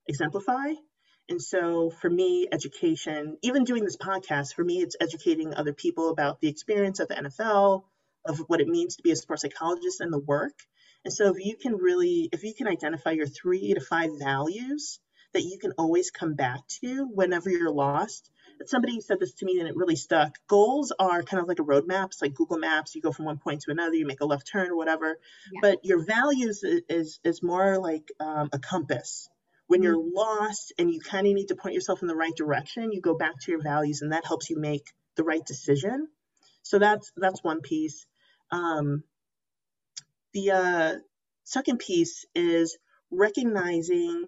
exemplify 0.07 0.75
and 1.29 1.41
so 1.41 1.91
for 1.91 2.11
me, 2.11 2.49
education, 2.51 3.39
even 3.43 3.65
doing 3.65 3.85
this 3.85 3.97
podcast, 3.97 4.55
for 4.55 4.65
me, 4.65 4.83
it's 4.83 4.97
educating 5.01 5.55
other 5.55 5.73
people 5.73 6.11
about 6.11 6.41
the 6.41 6.49
experience 6.49 7.01
of 7.01 7.09
the 7.09 7.15
NFL, 7.15 7.85
of 8.27 8.39
what 8.47 8.61
it 8.61 8.69
means 8.69 8.97
to 8.97 9.03
be 9.03 9.11
a 9.11 9.17
sports 9.17 9.43
psychologist 9.43 10.01
and 10.01 10.13
the 10.13 10.19
work. 10.19 10.55
And 11.05 11.13
so 11.13 11.35
if 11.35 11.45
you 11.45 11.57
can 11.57 11.77
really, 11.77 12.29
if 12.33 12.45
you 12.45 12.55
can 12.55 12.69
identify 12.69 13.11
your 13.11 13.27
three 13.27 13.75
to 13.75 13.81
five 13.81 14.11
values 14.19 15.01
that 15.35 15.43
you 15.43 15.59
can 15.59 15.73
always 15.77 16.11
come 16.11 16.35
back 16.35 16.67
to 16.81 17.07
whenever 17.13 17.51
you're 17.51 17.71
lost. 17.71 18.31
Somebody 18.67 19.01
said 19.01 19.19
this 19.19 19.35
to 19.35 19.45
me 19.45 19.59
and 19.59 19.69
it 19.69 19.77
really 19.77 19.97
stuck. 19.97 20.39
Goals 20.47 20.93
are 20.99 21.23
kind 21.25 21.43
of 21.43 21.49
like 21.49 21.59
a 21.59 21.65
roadmap. 21.65 22.07
It's 22.07 22.23
like 22.23 22.35
Google 22.35 22.57
Maps. 22.57 22.95
You 22.95 23.03
go 23.03 23.13
from 23.13 23.27
one 23.27 23.39
point 23.39 23.63
to 23.63 23.73
another, 23.73 23.95
you 23.95 24.07
make 24.07 24.21
a 24.21 24.27
left 24.27 24.49
turn 24.51 24.71
or 24.71 24.77
whatever. 24.77 25.19
Yeah. 25.53 25.59
But 25.61 25.85
your 25.85 26.05
values 26.05 26.63
is, 26.63 26.83
is, 26.89 27.21
is 27.25 27.43
more 27.43 27.79
like 27.79 28.11
um, 28.21 28.49
a 28.53 28.59
compass 28.61 29.29
when 29.67 29.83
you're 29.83 29.97
mm-hmm. 29.97 30.17
lost 30.17 30.73
and 30.79 30.91
you 30.91 31.01
kind 31.01 31.27
of 31.27 31.33
need 31.33 31.49
to 31.49 31.57
point 31.57 31.75
yourself 31.75 32.03
in 32.03 32.09
the 32.09 32.17
right 32.17 32.35
direction, 32.37 32.93
you 32.93 33.01
go 33.01 33.17
back 33.17 33.39
to 33.41 33.51
your 33.51 33.63
values 33.63 34.03
and 34.03 34.13
that 34.13 34.27
helps 34.27 34.51
you 34.51 34.59
make 34.59 34.83
the 35.17 35.25
right 35.25 35.45
decision. 35.45 36.09
So 36.63 36.79
that's 36.79 37.13
that's 37.17 37.43
one 37.43 37.61
piece. 37.61 38.07
Um, 38.51 39.05
the 40.33 40.51
uh, 40.51 40.95
second 41.45 41.79
piece 41.79 42.25
is 42.35 42.77
recognizing 43.11 44.27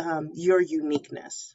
um, 0.00 0.30
your 0.34 0.60
uniqueness. 0.60 1.54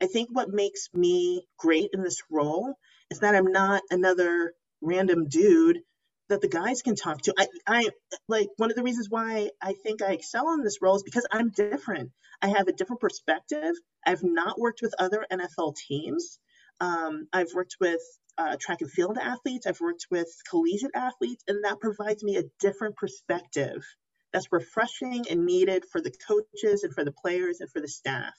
I 0.00 0.06
think 0.06 0.28
what 0.32 0.48
makes 0.50 0.88
me 0.92 1.46
great 1.58 1.90
in 1.92 2.02
this 2.02 2.22
role 2.30 2.74
is 3.10 3.20
that 3.20 3.34
I'm 3.34 3.52
not 3.52 3.82
another 3.90 4.52
random 4.80 5.28
dude 5.28 5.80
that 6.28 6.40
the 6.40 6.48
guys 6.48 6.82
can 6.82 6.96
talk 6.96 7.22
to. 7.22 7.34
I, 7.38 7.46
I 7.66 7.90
like 8.28 8.48
one 8.56 8.70
of 8.70 8.76
the 8.76 8.82
reasons 8.82 9.08
why 9.08 9.50
I 9.62 9.74
think 9.74 10.02
I 10.02 10.12
excel 10.12 10.52
in 10.52 10.62
this 10.62 10.78
role 10.82 10.96
is 10.96 11.02
because 11.02 11.26
I'm 11.30 11.50
different. 11.50 12.10
I 12.42 12.48
have 12.48 12.68
a 12.68 12.72
different 12.72 13.00
perspective. 13.00 13.74
I've 14.04 14.22
not 14.22 14.58
worked 14.58 14.80
with 14.82 14.94
other 14.98 15.24
NFL 15.32 15.76
teams. 15.76 16.38
Um, 16.80 17.28
I've 17.32 17.54
worked 17.54 17.76
with 17.80 18.00
uh, 18.38 18.56
track 18.60 18.80
and 18.82 18.90
field 18.90 19.18
athletes, 19.18 19.66
I've 19.66 19.80
worked 19.80 20.06
with 20.10 20.28
collegiate 20.48 20.90
athletes, 20.94 21.42
and 21.48 21.64
that 21.64 21.80
provides 21.80 22.22
me 22.22 22.36
a 22.36 22.44
different 22.60 22.96
perspective 22.96 23.84
that's 24.32 24.52
refreshing 24.52 25.24
and 25.30 25.46
needed 25.46 25.84
for 25.90 26.00
the 26.00 26.12
coaches 26.28 26.82
and 26.82 26.92
for 26.92 27.04
the 27.04 27.12
players 27.12 27.60
and 27.60 27.70
for 27.70 27.80
the 27.80 27.88
staff. 27.88 28.34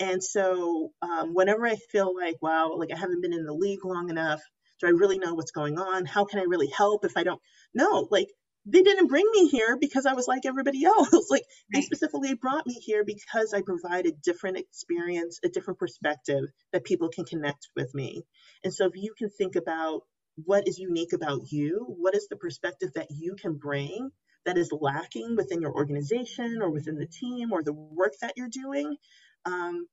And 0.00 0.22
so, 0.22 0.92
um, 1.02 1.34
whenever 1.34 1.66
I 1.66 1.76
feel 1.76 2.14
like, 2.14 2.36
wow, 2.42 2.74
like 2.76 2.92
I 2.92 2.98
haven't 2.98 3.22
been 3.22 3.32
in 3.32 3.44
the 3.44 3.52
league 3.54 3.84
long 3.84 4.10
enough, 4.10 4.42
do 4.80 4.86
I 4.86 4.90
really 4.90 5.18
know 5.18 5.34
what's 5.34 5.52
going 5.52 5.78
on? 5.78 6.04
How 6.04 6.24
can 6.24 6.38
I 6.40 6.44
really 6.44 6.68
help 6.68 7.04
if 7.04 7.16
I 7.16 7.22
don't? 7.22 7.40
know? 7.74 8.08
like 8.10 8.28
they 8.66 8.82
didn't 8.82 9.08
bring 9.08 9.26
me 9.32 9.48
here 9.48 9.76
because 9.78 10.06
I 10.06 10.14
was 10.14 10.26
like 10.26 10.46
everybody 10.46 10.84
else. 10.86 11.30
like 11.30 11.44
they 11.72 11.82
specifically 11.82 12.34
brought 12.34 12.66
me 12.66 12.74
here 12.74 13.04
because 13.04 13.52
I 13.52 13.62
provide 13.62 14.06
a 14.06 14.12
different 14.12 14.58
experience, 14.58 15.38
a 15.44 15.48
different 15.48 15.78
perspective 15.78 16.44
that 16.72 16.84
people 16.84 17.08
can 17.08 17.24
connect 17.24 17.68
with 17.76 17.94
me. 17.94 18.22
And 18.62 18.72
so 18.72 18.86
if 18.86 18.92
you 18.94 19.14
can 19.18 19.30
think 19.30 19.56
about 19.56 20.02
what 20.36 20.66
is 20.66 20.78
unique 20.78 21.12
about 21.12 21.52
you, 21.52 21.84
what 21.98 22.14
is 22.14 22.26
the 22.28 22.36
perspective 22.36 22.90
that 22.94 23.08
you 23.10 23.36
can 23.40 23.54
bring 23.54 24.10
that 24.46 24.58
is 24.58 24.72
lacking 24.72 25.36
within 25.36 25.60
your 25.60 25.72
organization 25.72 26.60
or 26.60 26.70
within 26.70 26.96
the 26.96 27.06
team 27.06 27.52
or 27.52 27.62
the 27.62 27.72
work 27.72 28.12
that 28.20 28.34
you're 28.36 28.48
doing, 28.50 28.96
um, 29.44 29.86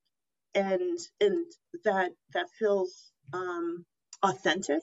and 0.55 0.97
and 1.21 1.45
that 1.85 2.11
that 2.33 2.47
feels 2.59 3.11
um, 3.33 3.85
authentic. 4.23 4.81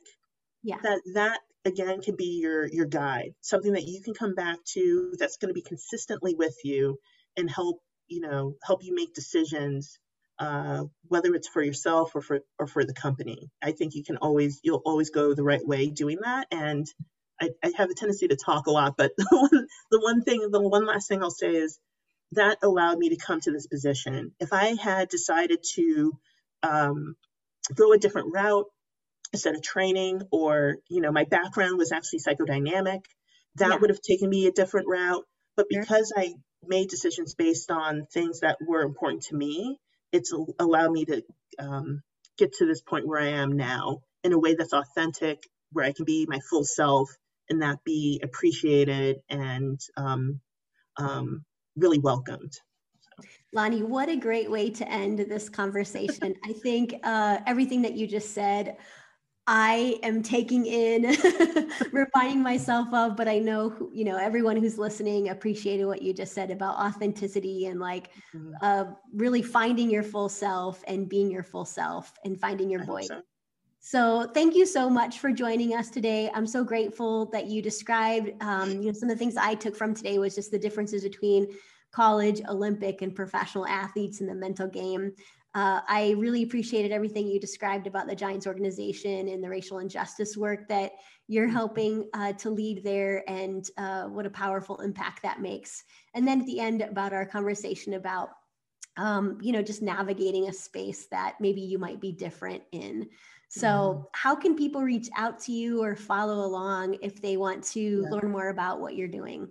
Yeah. 0.63 0.79
That 0.83 1.01
that 1.15 1.41
again 1.65 2.01
can 2.01 2.17
be 2.17 2.39
your 2.41 2.67
your 2.67 2.87
guide 2.87 3.35
something 3.41 3.73
that 3.73 3.87
you 3.87 4.03
can 4.03 4.15
come 4.15 4.35
back 4.35 4.59
to 4.65 5.15
that's 5.19 5.37
going 5.37 5.49
to 5.49 5.55
be 5.55 5.63
consistently 5.63 6.35
with 6.35 6.57
you 6.65 6.99
and 7.37 7.51
help 7.51 7.79
you 8.09 8.21
know 8.21 8.55
help 8.65 8.83
you 8.83 8.95
make 8.95 9.15
decisions 9.15 9.99
uh, 10.39 10.85
whether 11.09 11.35
it's 11.35 11.49
for 11.49 11.63
yourself 11.63 12.15
or 12.15 12.23
for 12.23 12.41
or 12.59 12.67
for 12.67 12.85
the 12.85 12.95
company 12.95 13.51
i 13.63 13.73
think 13.73 13.95
you 13.95 14.05
can 14.05 14.17
always 14.19 14.61
you'll 14.63 14.83
always 14.85 15.11
go 15.11 15.35
the 15.35 15.43
right 15.43 15.67
way 15.67 15.91
doing 15.91 16.19
that 16.23 16.47
and 16.51 16.87
i, 17.41 17.51
I 17.63 17.73
have 17.77 17.91
a 17.91 17.95
tendency 17.95 18.29
to 18.29 18.37
talk 18.37 18.67
a 18.67 18.71
lot 18.71 18.97
but 18.97 19.13
the 19.19 19.27
one, 19.31 19.67
the 19.91 20.01
one 20.01 20.23
thing 20.23 20.49
the 20.51 20.61
one 20.61 20.87
last 20.87 21.09
thing 21.09 21.23
i'll 21.23 21.31
say 21.31 21.55
is 21.55 21.79
that 22.33 22.59
allowed 22.63 22.99
me 22.99 23.09
to 23.11 23.17
come 23.17 23.41
to 23.41 23.53
this 23.53 23.67
position 23.67 24.33
if 24.39 24.53
i 24.53 24.77
had 24.81 25.09
decided 25.09 25.65
to 25.75 26.13
um, 26.63 27.15
go 27.75 27.93
a 27.93 27.99
different 27.99 28.33
route 28.33 28.67
instead 29.33 29.55
of 29.55 29.63
training 29.63 30.23
or 30.31 30.77
you 30.89 31.01
know 31.01 31.13
my 31.13 31.25
background 31.25 31.79
was 31.79 31.93
actually 31.93 32.21
psychodynamic 32.21 33.01
that 33.57 33.71
yeah. 33.71 33.77
would 33.77 33.91
have 33.91 34.01
taken 34.01 34.29
me 34.29 34.47
a 34.47 34.53
different 34.53 34.87
route 34.89 35.25
but 35.57 35.67
because 35.69 36.13
i 36.17 36.33
made 36.67 36.89
decisions 36.89 37.35
based 37.35 37.71
on 37.71 38.07
things 38.13 38.41
that 38.41 38.57
were 38.67 38.83
important 38.83 39.23
to 39.23 39.37
me 39.37 39.79
it's 40.13 40.33
allowed 40.59 40.91
me 40.91 41.05
to 41.05 41.23
um, 41.59 42.01
get 42.39 42.53
to 42.55 42.67
this 42.67 42.81
point 42.81 43.07
where 43.07 43.21
i 43.21 43.29
am 43.29 43.53
now 43.53 44.01
in 44.25 44.33
a 44.33 44.39
way 44.39 44.55
that's 44.55 44.73
authentic 44.73 45.43
where 45.73 45.85
i 45.85 45.93
can 45.93 46.05
be 46.05 46.27
my 46.29 46.39
full 46.51 46.65
self 46.65 47.11
and 47.51 47.63
that 47.63 47.83
be 47.85 48.21
appreciated 48.23 49.17
and 49.31 49.81
um, 49.97 50.41
um, 50.99 51.45
really 51.77 51.99
welcomed 51.99 52.53
Lonnie, 53.53 53.83
what 53.83 54.09
a 54.09 54.17
great 54.17 54.51
way 54.51 54.71
to 54.71 54.89
end 54.89 55.19
this 55.19 55.49
conversation. 55.49 56.35
I 56.45 56.53
think 56.53 56.95
uh, 57.03 57.39
everything 57.47 57.83
that 57.83 57.95
you 57.95 58.07
just 58.07 58.35
said 58.35 58.77
I 59.51 59.99
am 60.03 60.23
taking 60.23 60.67
in, 60.67 61.05
refining 61.93 62.43
myself 62.43 62.93
of, 62.93 63.17
but 63.17 63.29
I 63.29 63.39
know, 63.39 63.89
you 63.95 64.05
know, 64.05 64.19
everyone 64.19 64.59
who's 64.59 64.77
listening 64.77 65.31
appreciated 65.31 65.87
what 65.87 66.03
you 66.03 66.13
just 66.13 66.35
said 66.35 66.51
about 66.51 66.77
authenticity 66.77 67.65
and 67.65 67.81
like 67.81 68.11
mm-hmm. 68.37 68.53
uh, 68.61 68.93
really 69.15 69.41
finding 69.41 69.89
your 69.91 70.03
full 70.03 70.29
self 70.29 70.85
and 70.87 71.09
being 71.09 71.31
your 71.31 71.43
full 71.43 71.65
self 71.65 72.13
and 72.27 72.39
finding 72.39 72.69
your 72.69 72.85
voice. 72.85 73.09
So. 73.09 73.23
so. 73.81 74.31
thank 74.35 74.55
you 74.55 74.67
so 74.67 74.91
much 74.91 75.19
for 75.19 75.33
joining 75.33 75.75
us 75.75 75.89
today. 75.89 76.31
I'm 76.35 76.47
so 76.47 76.63
grateful 76.63 77.31
that 77.31 77.47
you 77.47 77.63
described, 77.63 78.33
um, 78.43 78.83
you 78.83 78.89
know, 78.89 78.93
some 78.93 79.09
of 79.09 79.17
the 79.17 79.19
things 79.19 79.39
I 79.39 79.55
took 79.55 79.75
from 79.75 79.95
today 79.95 80.19
was 80.19 80.35
just 80.35 80.51
the 80.51 80.59
differences 80.59 81.05
between 81.05 81.47
college, 81.91 82.43
Olympic, 82.51 83.01
and 83.01 83.15
professional 83.15 83.67
athletes 83.67 84.21
in 84.21 84.27
the 84.27 84.35
mental 84.35 84.69
game. 84.69 85.13
Uh, 85.59 85.81
I 85.89 86.15
really 86.19 86.45
appreciated 86.45 86.93
everything 86.93 87.27
you 87.27 87.41
described 87.41 87.89
about 87.89 88.07
the 88.07 88.15
Giants 88.15 88.47
organization 88.47 89.27
and 89.27 89.43
the 89.43 89.49
racial 89.49 89.81
injustice 89.81 90.37
work 90.37 90.69
that 90.69 90.93
you're 91.27 91.47
mm-hmm. 91.47 91.57
helping 91.57 92.09
uh, 92.15 92.33
to 92.35 92.51
lead 92.51 92.85
there 92.85 93.29
and 93.29 93.69
uh, 93.77 94.05
what 94.05 94.25
a 94.25 94.31
powerful 94.31 94.79
impact 94.79 95.21
that 95.25 95.41
makes. 95.41 95.83
And 96.15 96.29
then 96.29 96.43
at 96.43 96.47
the 96.47 96.61
end 96.61 96.83
about 96.83 97.13
our 97.13 97.27
conversation 97.27 97.95
about, 97.95 98.29
um, 98.99 99.37
you 99.41 99.51
know, 99.51 99.61
just 99.61 99.83
navigating 99.83 100.49
a 100.49 100.53
space 100.53 101.07
that 101.07 101.35
maybe 101.41 101.61
you 101.61 101.77
might 101.77 102.01
be 102.01 102.13
different 102.13 102.63
in. 102.71 103.09
So, 103.49 103.67
mm-hmm. 103.67 104.03
how 104.13 104.37
can 104.37 104.55
people 104.55 104.83
reach 104.83 105.09
out 105.17 105.41
to 105.41 105.53
you 105.53 105.83
or 105.83 105.97
follow 105.97 106.47
along 106.47 106.99
if 107.03 107.21
they 107.21 107.37
want 107.37 107.65
to 107.73 108.05
yeah. 108.05 108.11
learn 108.11 108.31
more 108.31 108.51
about 108.51 108.81
what 108.81 108.95
you're 108.95 109.09
doing? 109.09 109.49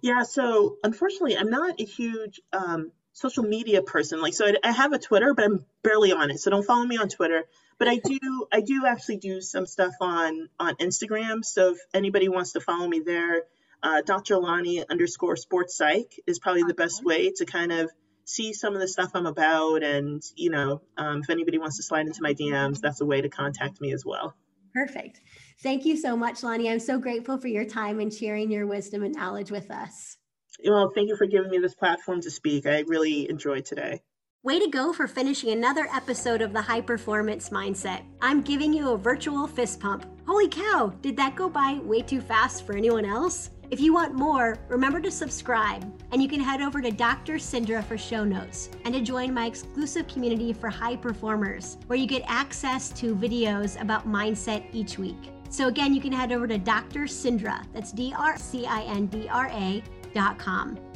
Yeah, 0.00 0.22
so 0.22 0.76
unfortunately, 0.82 1.36
I'm 1.36 1.50
not 1.50 1.78
a 1.78 1.84
huge 1.84 2.40
um, 2.54 2.90
social 3.16 3.44
media 3.44 3.80
person. 3.80 4.20
Like, 4.20 4.34
so 4.34 4.46
I, 4.46 4.54
I, 4.62 4.72
have 4.72 4.92
a 4.92 4.98
Twitter, 4.98 5.32
but 5.32 5.46
I'm 5.46 5.64
barely 5.82 6.12
on 6.12 6.30
it. 6.30 6.38
So 6.38 6.50
don't 6.50 6.66
follow 6.66 6.84
me 6.84 6.98
on 6.98 7.08
Twitter. 7.08 7.44
But 7.78 7.88
I 7.88 7.96
do, 7.96 8.46
I 8.52 8.60
do 8.60 8.84
actually 8.86 9.16
do 9.16 9.40
some 9.40 9.64
stuff 9.64 9.94
on 10.02 10.48
on 10.60 10.76
Instagram. 10.76 11.42
So 11.42 11.72
if 11.72 11.78
anybody 11.94 12.28
wants 12.28 12.52
to 12.52 12.60
follow 12.60 12.86
me 12.86 13.00
there, 13.00 13.44
uh, 13.82 14.02
Dr. 14.02 14.36
Lonnie 14.38 14.84
underscore 14.88 15.36
sports 15.36 15.76
psych 15.76 16.12
is 16.26 16.38
probably 16.38 16.64
the 16.64 16.74
best 16.74 17.02
way 17.02 17.30
to 17.36 17.46
kind 17.46 17.72
of 17.72 17.90
see 18.24 18.52
some 18.52 18.74
of 18.74 18.80
the 18.80 18.88
stuff 18.88 19.12
I'm 19.14 19.26
about. 19.26 19.82
And 19.82 20.22
you 20.34 20.50
know, 20.50 20.82
um, 20.98 21.22
if 21.22 21.30
anybody 21.30 21.56
wants 21.56 21.78
to 21.78 21.82
slide 21.82 22.06
into 22.06 22.20
my 22.22 22.34
DMs, 22.34 22.80
that's 22.80 23.00
a 23.00 23.06
way 23.06 23.22
to 23.22 23.30
contact 23.30 23.80
me 23.80 23.94
as 23.94 24.04
well. 24.04 24.34
Perfect. 24.74 25.22
Thank 25.62 25.86
you 25.86 25.96
so 25.96 26.18
much, 26.18 26.42
Lonnie. 26.42 26.70
I'm 26.70 26.80
so 26.80 26.98
grateful 26.98 27.38
for 27.38 27.48
your 27.48 27.64
time 27.64 27.98
and 27.98 28.12
sharing 28.12 28.50
your 28.50 28.66
wisdom 28.66 29.02
and 29.02 29.14
knowledge 29.14 29.50
with 29.50 29.70
us. 29.70 30.18
Well, 30.64 30.90
thank 30.94 31.08
you 31.08 31.16
for 31.16 31.26
giving 31.26 31.50
me 31.50 31.58
this 31.58 31.74
platform 31.74 32.20
to 32.22 32.30
speak. 32.30 32.66
I 32.66 32.80
really 32.86 33.28
enjoyed 33.28 33.64
today. 33.64 34.02
Way 34.42 34.60
to 34.60 34.68
go 34.68 34.92
for 34.92 35.08
finishing 35.08 35.50
another 35.50 35.88
episode 35.92 36.40
of 36.40 36.52
the 36.52 36.62
High 36.62 36.80
Performance 36.80 37.50
Mindset. 37.50 38.02
I'm 38.22 38.42
giving 38.42 38.72
you 38.72 38.90
a 38.90 38.96
virtual 38.96 39.46
fist 39.46 39.80
pump. 39.80 40.06
Holy 40.26 40.48
cow, 40.48 40.92
did 41.02 41.16
that 41.16 41.34
go 41.34 41.48
by 41.48 41.80
way 41.82 42.00
too 42.00 42.20
fast 42.20 42.64
for 42.64 42.76
anyone 42.76 43.04
else? 43.04 43.50
If 43.68 43.80
you 43.80 43.92
want 43.92 44.14
more, 44.14 44.56
remember 44.68 45.00
to 45.00 45.10
subscribe, 45.10 45.82
and 46.12 46.22
you 46.22 46.28
can 46.28 46.38
head 46.38 46.62
over 46.62 46.80
to 46.80 46.92
Dr. 46.92 47.34
Cindra 47.34 47.82
for 47.82 47.98
show 47.98 48.22
notes 48.22 48.70
and 48.84 48.94
to 48.94 49.00
join 49.00 49.34
my 49.34 49.46
exclusive 49.46 50.06
community 50.06 50.52
for 50.52 50.68
high 50.70 50.94
performers, 50.94 51.76
where 51.88 51.98
you 51.98 52.06
get 52.06 52.22
access 52.28 52.90
to 52.90 53.16
videos 53.16 53.80
about 53.80 54.06
mindset 54.06 54.64
each 54.72 54.96
week. 54.96 55.32
So, 55.48 55.66
again, 55.66 55.94
you 55.94 56.00
can 56.00 56.12
head 56.12 56.30
over 56.30 56.46
to 56.46 56.58
Dr. 56.58 57.04
Cindra, 57.04 57.64
that's 57.72 57.90
D 57.90 58.14
R 58.16 58.38
C 58.38 58.66
I 58.66 58.82
N 58.82 59.06
D 59.06 59.28
R 59.28 59.48
A 59.48 59.82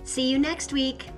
See 0.03 0.31
you 0.31 0.39
next 0.39 0.73
week. 0.73 1.11